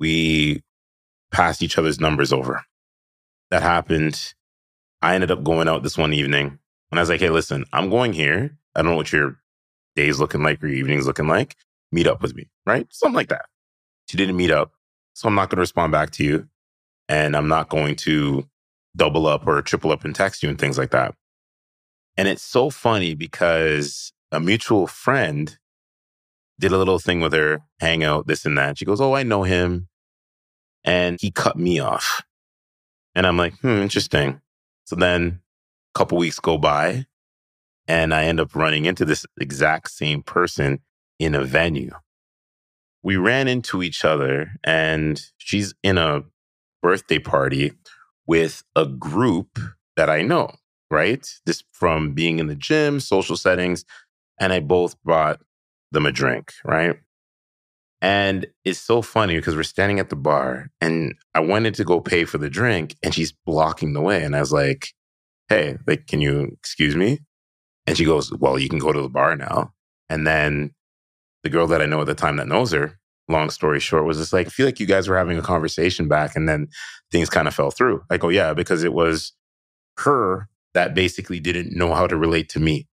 we 0.00 0.62
passed 1.30 1.62
each 1.62 1.78
other's 1.78 2.00
numbers 2.00 2.32
over. 2.32 2.64
That 3.50 3.62
happened. 3.62 4.34
I 5.00 5.14
ended 5.14 5.30
up 5.30 5.44
going 5.44 5.68
out 5.68 5.82
this 5.82 5.98
one 5.98 6.12
evening 6.12 6.58
and 6.90 6.98
I 6.98 7.02
was 7.02 7.08
like, 7.08 7.20
hey, 7.20 7.30
listen, 7.30 7.64
I'm 7.72 7.90
going 7.90 8.12
here. 8.12 8.56
I 8.74 8.82
don't 8.82 8.92
know 8.92 8.96
what 8.96 9.12
your 9.12 9.36
day's 9.96 10.20
looking 10.20 10.42
like 10.42 10.62
or 10.62 10.68
your 10.68 10.76
evening's 10.76 11.06
looking 11.06 11.28
like. 11.28 11.56
Meet 11.92 12.06
up 12.06 12.22
with 12.22 12.34
me, 12.34 12.48
right? 12.66 12.86
Something 12.90 13.16
like 13.16 13.28
that. 13.28 13.46
She 14.08 14.16
didn't 14.16 14.36
meet 14.36 14.50
up. 14.50 14.72
So 15.14 15.28
I'm 15.28 15.34
not 15.34 15.50
going 15.50 15.56
to 15.56 15.62
respond 15.62 15.92
back 15.92 16.10
to 16.12 16.24
you. 16.24 16.48
And 17.08 17.36
I'm 17.36 17.48
not 17.48 17.68
going 17.68 17.96
to 17.96 18.46
double 18.94 19.26
up 19.26 19.46
or 19.46 19.62
triple 19.62 19.92
up 19.92 20.04
and 20.04 20.14
text 20.14 20.42
you 20.42 20.48
and 20.48 20.58
things 20.58 20.76
like 20.76 20.90
that. 20.90 21.14
And 22.16 22.28
it's 22.28 22.42
so 22.42 22.68
funny 22.68 23.14
because 23.14 24.12
a 24.30 24.40
mutual 24.40 24.86
friend 24.86 25.56
did 26.58 26.72
a 26.72 26.78
little 26.78 26.98
thing 26.98 27.20
with 27.20 27.32
her, 27.32 27.60
hangout, 27.80 28.26
this 28.26 28.44
and 28.44 28.58
that. 28.58 28.78
She 28.78 28.84
goes, 28.84 29.00
Oh, 29.00 29.14
I 29.14 29.22
know 29.22 29.44
him 29.44 29.88
and 30.88 31.20
he 31.20 31.30
cut 31.30 31.58
me 31.58 31.78
off. 31.80 32.22
And 33.14 33.26
I'm 33.26 33.36
like, 33.36 33.52
hmm, 33.58 33.82
interesting. 33.82 34.40
So 34.86 34.96
then 34.96 35.42
a 35.94 35.98
couple 35.98 36.16
weeks 36.16 36.40
go 36.40 36.56
by 36.56 37.04
and 37.86 38.14
I 38.14 38.24
end 38.24 38.40
up 38.40 38.54
running 38.54 38.86
into 38.86 39.04
this 39.04 39.26
exact 39.38 39.90
same 39.90 40.22
person 40.22 40.78
in 41.18 41.34
a 41.34 41.44
venue. 41.44 41.92
We 43.02 43.16
ran 43.18 43.48
into 43.48 43.82
each 43.82 44.02
other 44.02 44.52
and 44.64 45.20
she's 45.36 45.74
in 45.82 45.98
a 45.98 46.22
birthday 46.82 47.18
party 47.18 47.72
with 48.26 48.64
a 48.74 48.86
group 48.86 49.58
that 49.96 50.08
I 50.08 50.22
know, 50.22 50.52
right? 50.90 51.28
This 51.44 51.64
from 51.70 52.14
being 52.14 52.38
in 52.38 52.46
the 52.46 52.54
gym, 52.54 52.98
social 53.00 53.36
settings, 53.36 53.84
and 54.40 54.54
I 54.54 54.60
both 54.60 54.98
brought 55.02 55.40
them 55.92 56.06
a 56.06 56.12
drink, 56.12 56.54
right? 56.64 56.96
And 58.00 58.46
it's 58.64 58.78
so 58.78 59.02
funny 59.02 59.36
because 59.36 59.56
we're 59.56 59.64
standing 59.64 59.98
at 59.98 60.08
the 60.08 60.16
bar 60.16 60.70
and 60.80 61.14
I 61.34 61.40
wanted 61.40 61.74
to 61.76 61.84
go 61.84 62.00
pay 62.00 62.24
for 62.24 62.38
the 62.38 62.50
drink 62.50 62.96
and 63.02 63.12
she's 63.12 63.32
blocking 63.44 63.92
the 63.92 64.00
way. 64.00 64.22
And 64.22 64.36
I 64.36 64.40
was 64.40 64.52
like, 64.52 64.88
hey, 65.48 65.78
like, 65.86 66.06
can 66.06 66.20
you 66.20 66.56
excuse 66.58 66.94
me? 66.94 67.20
And 67.86 67.96
she 67.96 68.04
goes, 68.04 68.32
well, 68.32 68.58
you 68.58 68.68
can 68.68 68.78
go 68.78 68.92
to 68.92 69.02
the 69.02 69.08
bar 69.08 69.34
now. 69.34 69.72
And 70.08 70.26
then 70.26 70.74
the 71.42 71.50
girl 71.50 71.66
that 71.68 71.82
I 71.82 71.86
know 71.86 72.02
at 72.02 72.06
the 72.06 72.14
time 72.14 72.36
that 72.36 72.46
knows 72.46 72.70
her, 72.72 72.98
long 73.28 73.50
story 73.50 73.80
short, 73.80 74.04
was 74.04 74.18
just 74.18 74.32
like, 74.32 74.46
I 74.46 74.50
feel 74.50 74.66
like 74.66 74.78
you 74.78 74.86
guys 74.86 75.08
were 75.08 75.18
having 75.18 75.38
a 75.38 75.42
conversation 75.42 76.06
back 76.06 76.36
and 76.36 76.48
then 76.48 76.68
things 77.10 77.30
kind 77.30 77.48
of 77.48 77.54
fell 77.54 77.70
through. 77.70 78.04
I 78.10 78.16
go, 78.16 78.28
yeah, 78.28 78.54
because 78.54 78.84
it 78.84 78.92
was 78.92 79.32
her 79.98 80.48
that 80.74 80.94
basically 80.94 81.40
didn't 81.40 81.76
know 81.76 81.94
how 81.94 82.06
to 82.06 82.16
relate 82.16 82.48
to 82.50 82.60
me. 82.60 82.86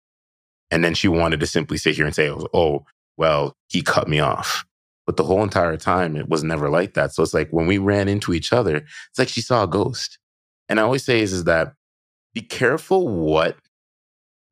And 0.71 0.83
then 0.83 0.95
she 0.95 1.09
wanted 1.09 1.41
to 1.41 1.47
simply 1.47 1.77
sit 1.77 1.97
here 1.97 2.07
and 2.07 2.15
say, 2.15 2.31
oh, 2.31 2.85
well, 3.17 3.57
he 3.69 3.83
cut 3.83 4.09
me 4.09 4.21
off. 4.21 4.65
But 5.07 5.17
the 5.17 5.25
whole 5.25 5.43
entire 5.43 5.77
time, 5.77 6.17
it 6.17 6.29
was 6.29 6.43
never 6.43 6.71
like 6.71 6.95
that. 6.95 7.13
So 7.13 7.23
it's 7.23 7.35
like 7.35 7.51
when 7.51 7.67
we 7.67 7.79
ran 7.79 8.09
into 8.09 8.33
each 8.33 8.53
other, 8.53 8.77
it's 8.77 9.19
like 9.19 9.29
she 9.29 9.43
saw 9.43 9.65
a 9.65 9.69
ghost. 9.69 10.19
And 10.69 10.81
I 10.81 10.83
always 10.83 11.05
say 11.05 11.21
is, 11.21 11.33
is 11.33 11.45
that 11.45 11.75
be 12.33 12.41
careful 12.41 13.09
what 13.09 13.57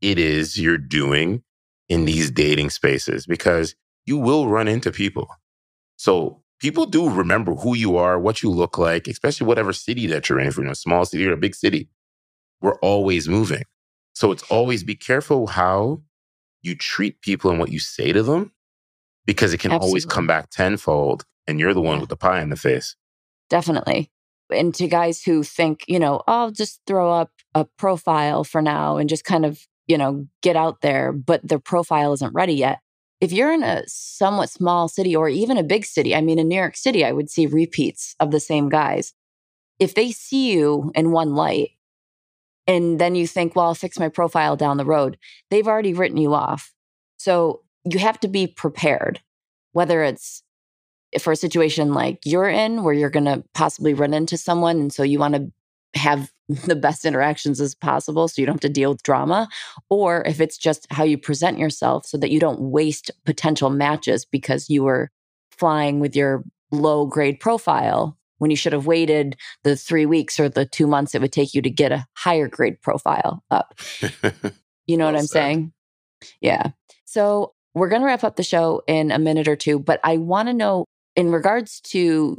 it 0.00 0.18
is 0.18 0.58
you're 0.58 0.78
doing 0.78 1.42
in 1.88 2.04
these 2.04 2.30
dating 2.30 2.70
spaces 2.70 3.26
because 3.26 3.74
you 4.04 4.18
will 4.18 4.48
run 4.48 4.68
into 4.68 4.92
people. 4.92 5.28
So 5.96 6.42
people 6.60 6.86
do 6.86 7.08
remember 7.08 7.54
who 7.54 7.74
you 7.74 7.96
are, 7.96 8.18
what 8.18 8.42
you 8.42 8.50
look 8.50 8.78
like, 8.78 9.08
especially 9.08 9.46
whatever 9.46 9.72
city 9.72 10.06
that 10.08 10.28
you're 10.28 10.38
in. 10.38 10.48
If 10.48 10.56
you're 10.56 10.66
in 10.66 10.72
a 10.72 10.76
small 10.76 11.04
city 11.04 11.26
or 11.26 11.32
a 11.32 11.36
big 11.36 11.54
city, 11.54 11.88
we're 12.60 12.78
always 12.80 13.28
moving. 13.28 13.64
So 14.14 14.32
it's 14.32 14.42
always 14.44 14.84
be 14.84 14.94
careful 14.94 15.46
how 15.46 16.02
you 16.62 16.74
treat 16.74 17.20
people 17.22 17.50
and 17.50 17.58
what 17.58 17.72
you 17.72 17.80
say 17.80 18.12
to 18.12 18.22
them 18.22 18.52
because 19.26 19.52
it 19.52 19.58
can 19.58 19.72
Absolutely. 19.72 19.88
always 19.88 20.06
come 20.06 20.26
back 20.26 20.50
tenfold 20.50 21.24
and 21.46 21.58
you're 21.58 21.74
the 21.74 21.80
one 21.80 22.00
with 22.00 22.08
the 22.08 22.16
pie 22.16 22.40
in 22.40 22.50
the 22.50 22.56
face. 22.56 22.96
Definitely. 23.48 24.10
And 24.50 24.74
to 24.74 24.86
guys 24.86 25.22
who 25.22 25.42
think, 25.42 25.84
you 25.88 25.98
know, 25.98 26.22
I'll 26.26 26.50
just 26.50 26.80
throw 26.86 27.10
up 27.12 27.30
a 27.54 27.64
profile 27.64 28.44
for 28.44 28.62
now 28.62 28.96
and 28.96 29.08
just 29.08 29.24
kind 29.24 29.44
of, 29.44 29.66
you 29.86 29.98
know, 29.98 30.26
get 30.42 30.56
out 30.56 30.80
there, 30.80 31.12
but 31.12 31.46
their 31.46 31.58
profile 31.58 32.12
isn't 32.12 32.34
ready 32.34 32.54
yet. 32.54 32.80
If 33.20 33.32
you're 33.32 33.52
in 33.52 33.62
a 33.62 33.82
somewhat 33.86 34.50
small 34.50 34.88
city 34.88 35.14
or 35.14 35.28
even 35.28 35.56
a 35.56 35.62
big 35.62 35.84
city, 35.84 36.14
I 36.14 36.20
mean, 36.20 36.38
in 36.38 36.48
New 36.48 36.56
York 36.56 36.76
City, 36.76 37.04
I 37.04 37.12
would 37.12 37.30
see 37.30 37.46
repeats 37.46 38.16
of 38.18 38.30
the 38.30 38.40
same 38.40 38.68
guys. 38.68 39.14
If 39.78 39.94
they 39.94 40.10
see 40.12 40.52
you 40.52 40.90
in 40.94 41.12
one 41.12 41.34
light 41.34 41.72
and 42.66 42.98
then 42.98 43.14
you 43.14 43.26
think, 43.26 43.54
well, 43.54 43.66
I'll 43.66 43.74
fix 43.74 43.98
my 43.98 44.08
profile 44.08 44.56
down 44.56 44.76
the 44.76 44.84
road, 44.84 45.18
they've 45.50 45.68
already 45.68 45.94
written 45.94 46.16
you 46.16 46.34
off. 46.34 46.72
So 47.16 47.62
you 47.84 47.98
have 47.98 48.20
to 48.20 48.28
be 48.28 48.46
prepared, 48.46 49.20
whether 49.72 50.02
it's 50.02 50.42
for 51.20 51.32
a 51.32 51.36
situation 51.36 51.92
like 51.92 52.20
you're 52.24 52.48
in 52.48 52.82
where 52.84 52.94
you're 52.94 53.10
going 53.10 53.26
to 53.26 53.44
possibly 53.54 53.92
run 53.92 54.14
into 54.14 54.36
someone. 54.36 54.78
And 54.78 54.92
so 54.92 55.02
you 55.02 55.18
want 55.18 55.34
to 55.34 55.52
have 55.94 56.32
the 56.48 56.76
best 56.76 57.04
interactions 57.04 57.60
as 57.60 57.74
possible 57.74 58.28
so 58.28 58.40
you 58.40 58.46
don't 58.46 58.54
have 58.54 58.60
to 58.60 58.68
deal 58.68 58.90
with 58.92 59.02
drama, 59.02 59.48
or 59.90 60.22
if 60.26 60.40
it's 60.40 60.58
just 60.58 60.86
how 60.90 61.04
you 61.04 61.18
present 61.18 61.58
yourself 61.58 62.06
so 62.06 62.16
that 62.18 62.30
you 62.30 62.40
don't 62.40 62.60
waste 62.60 63.10
potential 63.24 63.70
matches 63.70 64.24
because 64.24 64.70
you 64.70 64.82
were 64.84 65.10
flying 65.50 66.00
with 66.00 66.16
your 66.16 66.44
low 66.70 67.06
grade 67.06 67.38
profile 67.40 68.16
when 68.38 68.50
you 68.50 68.56
should 68.56 68.72
have 68.72 68.86
waited 68.86 69.36
the 69.62 69.76
three 69.76 70.06
weeks 70.06 70.40
or 70.40 70.48
the 70.48 70.66
two 70.66 70.86
months 70.86 71.14
it 71.14 71.20
would 71.20 71.32
take 71.32 71.54
you 71.54 71.62
to 71.62 71.70
get 71.70 71.92
a 71.92 72.06
higher 72.14 72.48
grade 72.48 72.80
profile 72.80 73.44
up. 73.50 73.78
You 74.86 74.96
know 74.96 75.04
well 75.04 75.12
what 75.12 75.20
I'm 75.20 75.26
said. 75.26 75.32
saying? 75.32 75.72
Yeah. 76.40 76.70
So 77.04 77.54
we're 77.74 77.88
going 77.88 78.02
to 78.02 78.06
wrap 78.06 78.24
up 78.24 78.36
the 78.36 78.42
show 78.42 78.82
in 78.86 79.10
a 79.10 79.18
minute 79.18 79.48
or 79.48 79.56
two, 79.56 79.78
but 79.78 80.00
I 80.04 80.18
want 80.18 80.48
to 80.48 80.54
know 80.54 80.86
in 81.16 81.30
regards 81.30 81.80
to 81.80 82.38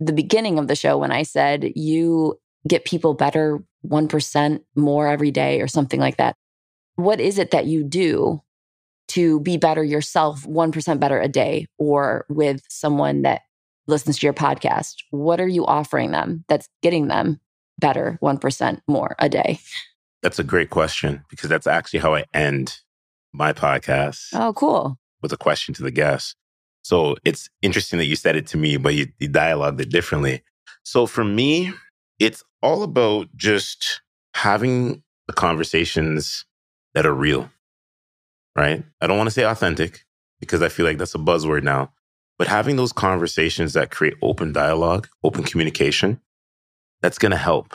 the 0.00 0.12
beginning 0.12 0.58
of 0.58 0.68
the 0.68 0.76
show 0.76 0.98
when 0.98 1.12
I 1.12 1.22
said 1.22 1.72
you 1.74 2.38
get 2.68 2.84
people 2.84 3.14
better 3.14 3.62
1% 3.86 4.60
more 4.74 5.08
every 5.08 5.30
day 5.30 5.60
or 5.60 5.68
something 5.68 6.00
like 6.00 6.16
that. 6.16 6.34
What 6.96 7.20
is 7.20 7.38
it 7.38 7.50
that 7.50 7.66
you 7.66 7.84
do 7.84 8.42
to 9.08 9.40
be 9.40 9.56
better 9.56 9.84
yourself 9.84 10.44
1% 10.44 11.00
better 11.00 11.20
a 11.20 11.28
day 11.28 11.66
or 11.78 12.24
with 12.28 12.62
someone 12.68 13.22
that 13.22 13.42
listens 13.86 14.18
to 14.18 14.26
your 14.26 14.34
podcast? 14.34 14.96
What 15.10 15.40
are 15.40 15.48
you 15.48 15.66
offering 15.66 16.10
them 16.10 16.44
that's 16.48 16.68
getting 16.82 17.08
them 17.08 17.40
better 17.78 18.18
1% 18.22 18.80
more 18.86 19.14
a 19.18 19.28
day? 19.28 19.58
That's 20.22 20.38
a 20.38 20.44
great 20.44 20.70
question 20.70 21.22
because 21.28 21.50
that's 21.50 21.66
actually 21.66 22.00
how 22.00 22.14
I 22.14 22.24
end 22.32 22.80
my 23.34 23.52
podcast. 23.52 24.28
Oh, 24.32 24.52
cool. 24.54 24.96
With 25.20 25.32
a 25.32 25.36
question 25.36 25.74
to 25.74 25.82
the 25.82 25.90
guest. 25.90 26.36
So 26.82 27.16
it's 27.24 27.50
interesting 27.62 27.98
that 27.98 28.06
you 28.06 28.16
said 28.16 28.36
it 28.36 28.46
to 28.48 28.56
me, 28.56 28.76
but 28.76 28.94
you, 28.94 29.08
you 29.18 29.28
dialogued 29.28 29.80
it 29.80 29.90
differently. 29.90 30.42
So 30.84 31.06
for 31.06 31.24
me, 31.24 31.72
it's 32.18 32.44
all 32.62 32.82
about 32.82 33.28
just 33.34 34.02
having 34.34 35.02
the 35.26 35.32
conversations 35.32 36.44
that 36.94 37.06
are 37.06 37.14
real, 37.14 37.50
right? 38.54 38.84
I 39.00 39.06
don't 39.06 39.18
want 39.18 39.28
to 39.28 39.34
say 39.34 39.44
authentic 39.44 40.04
because 40.40 40.62
I 40.62 40.68
feel 40.68 40.86
like 40.86 40.98
that's 40.98 41.14
a 41.14 41.18
buzzword 41.18 41.62
now, 41.62 41.92
but 42.38 42.48
having 42.48 42.76
those 42.76 42.92
conversations 42.92 43.72
that 43.72 43.90
create 43.90 44.14
open 44.22 44.52
dialogue, 44.52 45.08
open 45.24 45.42
communication, 45.42 46.20
that's 47.00 47.18
going 47.18 47.32
to 47.32 47.38
help, 47.38 47.74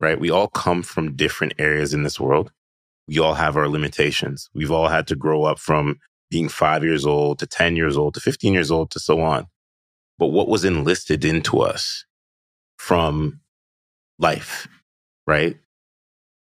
right? 0.00 0.18
We 0.18 0.30
all 0.30 0.48
come 0.48 0.82
from 0.82 1.14
different 1.14 1.54
areas 1.58 1.94
in 1.94 2.02
this 2.02 2.18
world 2.18 2.50
we 3.08 3.18
all 3.18 3.34
have 3.34 3.56
our 3.56 3.68
limitations. 3.68 4.48
We've 4.54 4.70
all 4.70 4.88
had 4.88 5.06
to 5.08 5.16
grow 5.16 5.44
up 5.44 5.58
from 5.58 5.98
being 6.30 6.48
five 6.48 6.84
years 6.84 7.04
old 7.04 7.38
to 7.40 7.46
10 7.46 7.76
years 7.76 7.96
old 7.96 8.14
to 8.14 8.20
15 8.20 8.54
years 8.54 8.70
old 8.70 8.90
to 8.92 9.00
so 9.00 9.20
on. 9.20 9.46
But 10.18 10.28
what 10.28 10.48
was 10.48 10.64
enlisted 10.64 11.24
into 11.24 11.60
us 11.60 12.04
from 12.78 13.40
life, 14.18 14.68
right? 15.26 15.58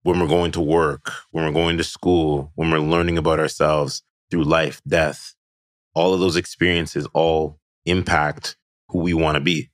When 0.02 0.20
we're 0.20 0.26
going 0.26 0.52
to 0.52 0.60
work, 0.60 1.12
when 1.30 1.44
we're 1.44 1.52
going 1.52 1.78
to 1.78 1.84
school, 1.84 2.52
when 2.54 2.70
we're 2.70 2.80
learning 2.80 3.18
about 3.18 3.38
ourselves 3.38 4.02
through 4.30 4.44
life, 4.44 4.82
death, 4.86 5.34
all 5.94 6.12
of 6.12 6.20
those 6.20 6.36
experiences 6.36 7.06
all 7.12 7.58
impact 7.84 8.56
who 8.88 8.98
we 8.98 9.14
want 9.14 9.36
to 9.36 9.40
be. 9.40 9.70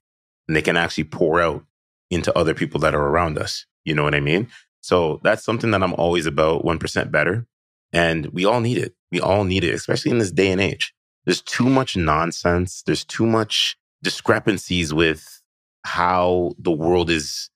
And 0.46 0.56
they 0.56 0.62
can 0.62 0.76
actually 0.76 1.04
pour 1.04 1.40
out 1.40 1.64
into 2.10 2.36
other 2.36 2.54
people 2.54 2.80
that 2.80 2.94
are 2.94 3.06
around 3.08 3.38
us. 3.38 3.66
You 3.84 3.94
know 3.94 4.02
what 4.02 4.14
I 4.14 4.20
mean? 4.20 4.48
So 4.80 5.20
that's 5.22 5.44
something 5.44 5.70
that 5.72 5.82
I'm 5.82 5.94
always 5.94 6.26
about 6.26 6.64
1% 6.64 7.10
better. 7.10 7.46
And 7.92 8.26
we 8.26 8.44
all 8.44 8.60
need 8.60 8.78
it. 8.78 8.94
We 9.10 9.20
all 9.20 9.44
need 9.44 9.64
it, 9.64 9.74
especially 9.74 10.10
in 10.10 10.18
this 10.18 10.30
day 10.30 10.50
and 10.50 10.60
age. 10.60 10.94
There's 11.24 11.42
too 11.42 11.68
much 11.68 11.96
nonsense. 11.96 12.82
There's 12.82 13.04
too 13.04 13.26
much 13.26 13.76
discrepancies 14.02 14.94
with 14.94 15.42
how 15.84 16.52
the 16.58 16.70
world 16.70 17.10
is 17.10 17.50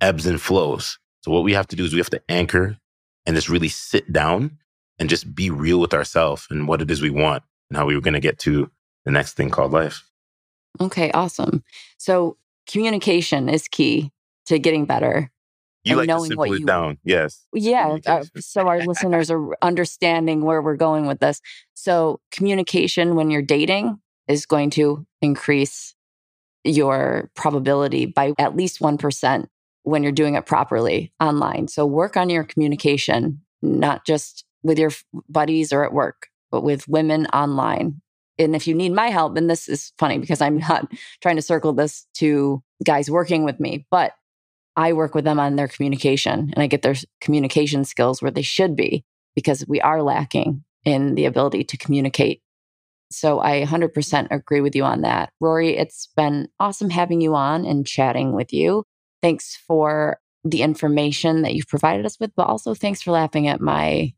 ebbs 0.00 0.26
and 0.26 0.40
flows. 0.40 0.98
So 1.22 1.30
what 1.30 1.44
we 1.44 1.52
have 1.54 1.66
to 1.68 1.76
do 1.76 1.84
is 1.84 1.92
we 1.92 1.98
have 1.98 2.10
to 2.10 2.22
anchor 2.28 2.76
and 3.26 3.36
just 3.36 3.48
really 3.48 3.68
sit 3.68 4.10
down 4.12 4.58
and 4.98 5.08
just 5.08 5.34
be 5.34 5.50
real 5.50 5.80
with 5.80 5.94
ourselves 5.94 6.46
and 6.50 6.68
what 6.68 6.82
it 6.82 6.90
is 6.90 7.02
we 7.02 7.10
want 7.10 7.42
and 7.68 7.76
how 7.76 7.86
we 7.86 7.94
were 7.94 8.00
going 8.00 8.14
to 8.14 8.20
get 8.20 8.38
to 8.40 8.70
the 9.04 9.10
next 9.10 9.34
thing 9.34 9.50
called 9.50 9.72
life. 9.72 10.04
Okay, 10.80 11.10
awesome. 11.12 11.62
So 11.98 12.36
communication 12.66 13.48
is 13.48 13.68
key 13.68 14.12
to 14.46 14.58
getting 14.58 14.84
better. 14.84 15.30
You 15.84 15.96
like 15.96 16.08
knowing 16.08 16.32
it 16.32 16.60
you, 16.60 16.66
down, 16.66 16.98
yes. 17.04 17.46
Yeah, 17.54 17.96
uh, 18.06 18.24
so 18.38 18.68
our 18.68 18.80
listeners 18.84 19.30
are 19.30 19.56
understanding 19.62 20.42
where 20.42 20.60
we're 20.60 20.76
going 20.76 21.06
with 21.06 21.20
this. 21.20 21.40
So 21.74 22.20
communication 22.30 23.14
when 23.14 23.30
you're 23.30 23.42
dating 23.42 23.98
is 24.28 24.46
going 24.46 24.70
to 24.70 25.06
increase 25.22 25.94
your 26.64 27.30
probability 27.34 28.06
by 28.06 28.34
at 28.38 28.56
least 28.56 28.80
1% 28.80 29.46
when 29.84 30.02
you're 30.02 30.12
doing 30.12 30.34
it 30.34 30.46
properly 30.46 31.12
online. 31.20 31.68
So 31.68 31.86
work 31.86 32.16
on 32.16 32.28
your 32.28 32.44
communication, 32.44 33.40
not 33.62 34.04
just 34.04 34.44
with 34.62 34.78
your 34.78 34.90
buddies 35.28 35.72
or 35.72 35.84
at 35.84 35.92
work, 35.92 36.28
but 36.50 36.62
with 36.62 36.86
women 36.86 37.26
online. 37.26 38.00
And 38.38 38.54
if 38.54 38.66
you 38.66 38.74
need 38.74 38.92
my 38.92 39.08
help, 39.08 39.36
and 39.36 39.48
this 39.48 39.68
is 39.68 39.92
funny 39.98 40.18
because 40.18 40.40
I'm 40.40 40.58
not 40.58 40.90
trying 41.22 41.36
to 41.36 41.42
circle 41.42 41.72
this 41.72 42.06
to 42.14 42.62
guys 42.84 43.10
working 43.10 43.44
with 43.44 43.60
me, 43.60 43.86
but 43.90 44.12
I 44.80 44.94
work 44.94 45.14
with 45.14 45.26
them 45.26 45.38
on 45.38 45.56
their 45.56 45.68
communication 45.68 46.50
and 46.54 46.62
I 46.62 46.66
get 46.66 46.80
their 46.80 46.94
communication 47.20 47.84
skills 47.84 48.22
where 48.22 48.30
they 48.30 48.40
should 48.40 48.74
be 48.74 49.04
because 49.34 49.62
we 49.68 49.78
are 49.82 50.02
lacking 50.02 50.64
in 50.86 51.16
the 51.16 51.26
ability 51.26 51.64
to 51.64 51.76
communicate. 51.76 52.40
So 53.10 53.40
I 53.40 53.62
100% 53.62 54.28
agree 54.30 54.62
with 54.62 54.74
you 54.74 54.84
on 54.84 55.02
that. 55.02 55.34
Rory, 55.38 55.76
it's 55.76 56.08
been 56.16 56.48
awesome 56.58 56.88
having 56.88 57.20
you 57.20 57.34
on 57.34 57.66
and 57.66 57.86
chatting 57.86 58.32
with 58.34 58.54
you. 58.54 58.84
Thanks 59.20 59.54
for 59.54 60.18
the 60.44 60.62
information 60.62 61.42
that 61.42 61.52
you've 61.52 61.68
provided 61.68 62.06
us 62.06 62.18
with, 62.18 62.30
but 62.34 62.46
also 62.46 62.72
thanks 62.72 63.02
for 63.02 63.10
laughing 63.10 63.48
at 63.48 63.60
my 63.60 64.14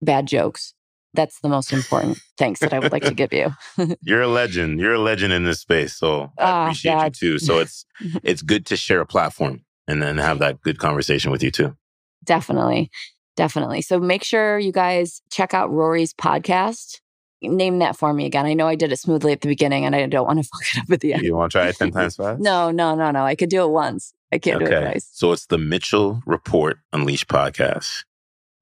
bad 0.00 0.28
jokes. 0.28 0.74
That's 1.14 1.40
the 1.40 1.48
most 1.48 1.72
important 1.72 2.20
thanks 2.38 2.60
that 2.60 2.72
I 2.72 2.78
would 2.78 2.92
like 2.92 3.02
to 3.02 3.14
give 3.14 3.32
you. 3.32 3.52
You're 4.00 4.22
a 4.22 4.28
legend. 4.28 4.78
You're 4.78 4.94
a 4.94 5.00
legend 5.00 5.32
in 5.32 5.42
this 5.42 5.60
space. 5.60 5.96
So 5.96 6.30
I 6.38 6.42
ah, 6.44 6.64
appreciate 6.66 7.04
you 7.04 7.10
too. 7.10 7.38
So 7.40 7.58
it's 7.58 7.84
it's 8.22 8.42
good 8.42 8.64
to 8.66 8.76
share 8.76 9.00
a 9.00 9.06
platform 9.06 9.64
and 9.86 10.02
then 10.02 10.18
have 10.18 10.38
that 10.38 10.60
good 10.62 10.78
conversation 10.78 11.30
with 11.30 11.42
you 11.42 11.50
too. 11.50 11.76
Definitely. 12.24 12.90
Definitely. 13.36 13.82
So 13.82 13.98
make 13.98 14.22
sure 14.22 14.58
you 14.58 14.72
guys 14.72 15.20
check 15.30 15.54
out 15.54 15.70
Rory's 15.70 16.14
podcast. 16.14 17.00
Name 17.42 17.80
that 17.80 17.96
for 17.96 18.14
me 18.14 18.24
again. 18.24 18.46
I 18.46 18.54
know 18.54 18.66
I 18.66 18.74
did 18.74 18.92
it 18.92 18.98
smoothly 18.98 19.32
at 19.32 19.42
the 19.42 19.48
beginning 19.48 19.84
and 19.84 19.94
I 19.94 20.06
don't 20.06 20.26
want 20.26 20.42
to 20.42 20.48
fuck 20.52 20.62
it 20.74 20.80
up 20.80 20.90
at 20.90 21.00
the 21.00 21.14
end. 21.14 21.24
You 21.24 21.34
want 21.34 21.52
to 21.52 21.58
try 21.58 21.68
it 21.68 21.76
10 21.76 21.90
times 21.90 22.16
fast? 22.16 22.40
no, 22.40 22.70
no, 22.70 22.94
no, 22.94 23.10
no. 23.10 23.24
I 23.24 23.34
could 23.34 23.50
do 23.50 23.62
it 23.64 23.70
once. 23.70 24.14
I 24.32 24.38
can't 24.38 24.62
okay. 24.62 24.70
do 24.70 24.76
it 24.76 24.80
twice. 24.80 25.08
So 25.12 25.32
it's 25.32 25.46
the 25.46 25.58
Mitchell 25.58 26.22
Report 26.26 26.78
Unleashed 26.92 27.28
podcast. 27.28 28.04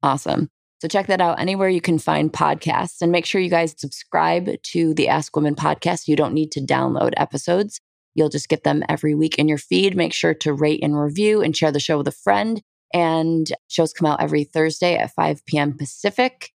Awesome. 0.02 0.50
So 0.80 0.88
check 0.88 1.06
that 1.06 1.20
out 1.20 1.38
anywhere 1.38 1.68
you 1.68 1.80
can 1.80 2.00
find 2.00 2.32
podcasts 2.32 3.02
and 3.02 3.12
make 3.12 3.24
sure 3.24 3.40
you 3.40 3.48
guys 3.48 3.72
subscribe 3.76 4.50
to 4.60 4.94
the 4.94 5.06
Ask 5.06 5.36
Women 5.36 5.54
podcast. 5.54 6.08
You 6.08 6.16
don't 6.16 6.34
need 6.34 6.50
to 6.52 6.60
download 6.60 7.12
episodes. 7.16 7.80
You'll 8.14 8.28
just 8.28 8.48
get 8.48 8.64
them 8.64 8.82
every 8.88 9.14
week 9.14 9.38
in 9.38 9.48
your 9.48 9.58
feed. 9.58 9.96
Make 9.96 10.12
sure 10.12 10.34
to 10.34 10.52
rate 10.52 10.80
and 10.82 11.00
review 11.00 11.42
and 11.42 11.56
share 11.56 11.72
the 11.72 11.80
show 11.80 11.98
with 11.98 12.08
a 12.08 12.12
friend. 12.12 12.62
And 12.94 13.50
shows 13.68 13.92
come 13.92 14.06
out 14.06 14.20
every 14.20 14.44
Thursday 14.44 14.96
at 14.96 15.14
5 15.14 15.46
p.m. 15.46 15.76
Pacific. 15.76 16.50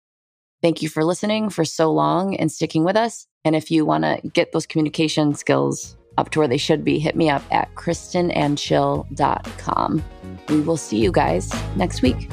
Thank 0.61 0.81
you 0.81 0.89
for 0.89 1.05
listening 1.05 1.49
for 1.49 1.63
so 1.63 1.93
long 1.93 2.35
and 2.35 2.51
sticking 2.51 2.83
with 2.83 2.97
us. 2.97 3.27
And 3.45 3.55
if 3.55 3.71
you 3.71 3.85
want 3.85 4.03
to 4.03 4.19
get 4.33 4.51
those 4.51 4.65
communication 4.65 5.33
skills 5.35 5.95
up 6.17 6.31
to 6.31 6.39
where 6.39 6.47
they 6.47 6.57
should 6.57 6.83
be, 6.83 6.97
hit 6.99 7.15
me 7.15 7.29
up 7.29 7.43
at 7.51 7.73
kristenandchill.com. 7.75 10.03
We 10.49 10.61
will 10.61 10.77
see 10.77 10.97
you 10.97 11.11
guys 11.11 11.53
next 11.75 12.01
week. 12.01 12.27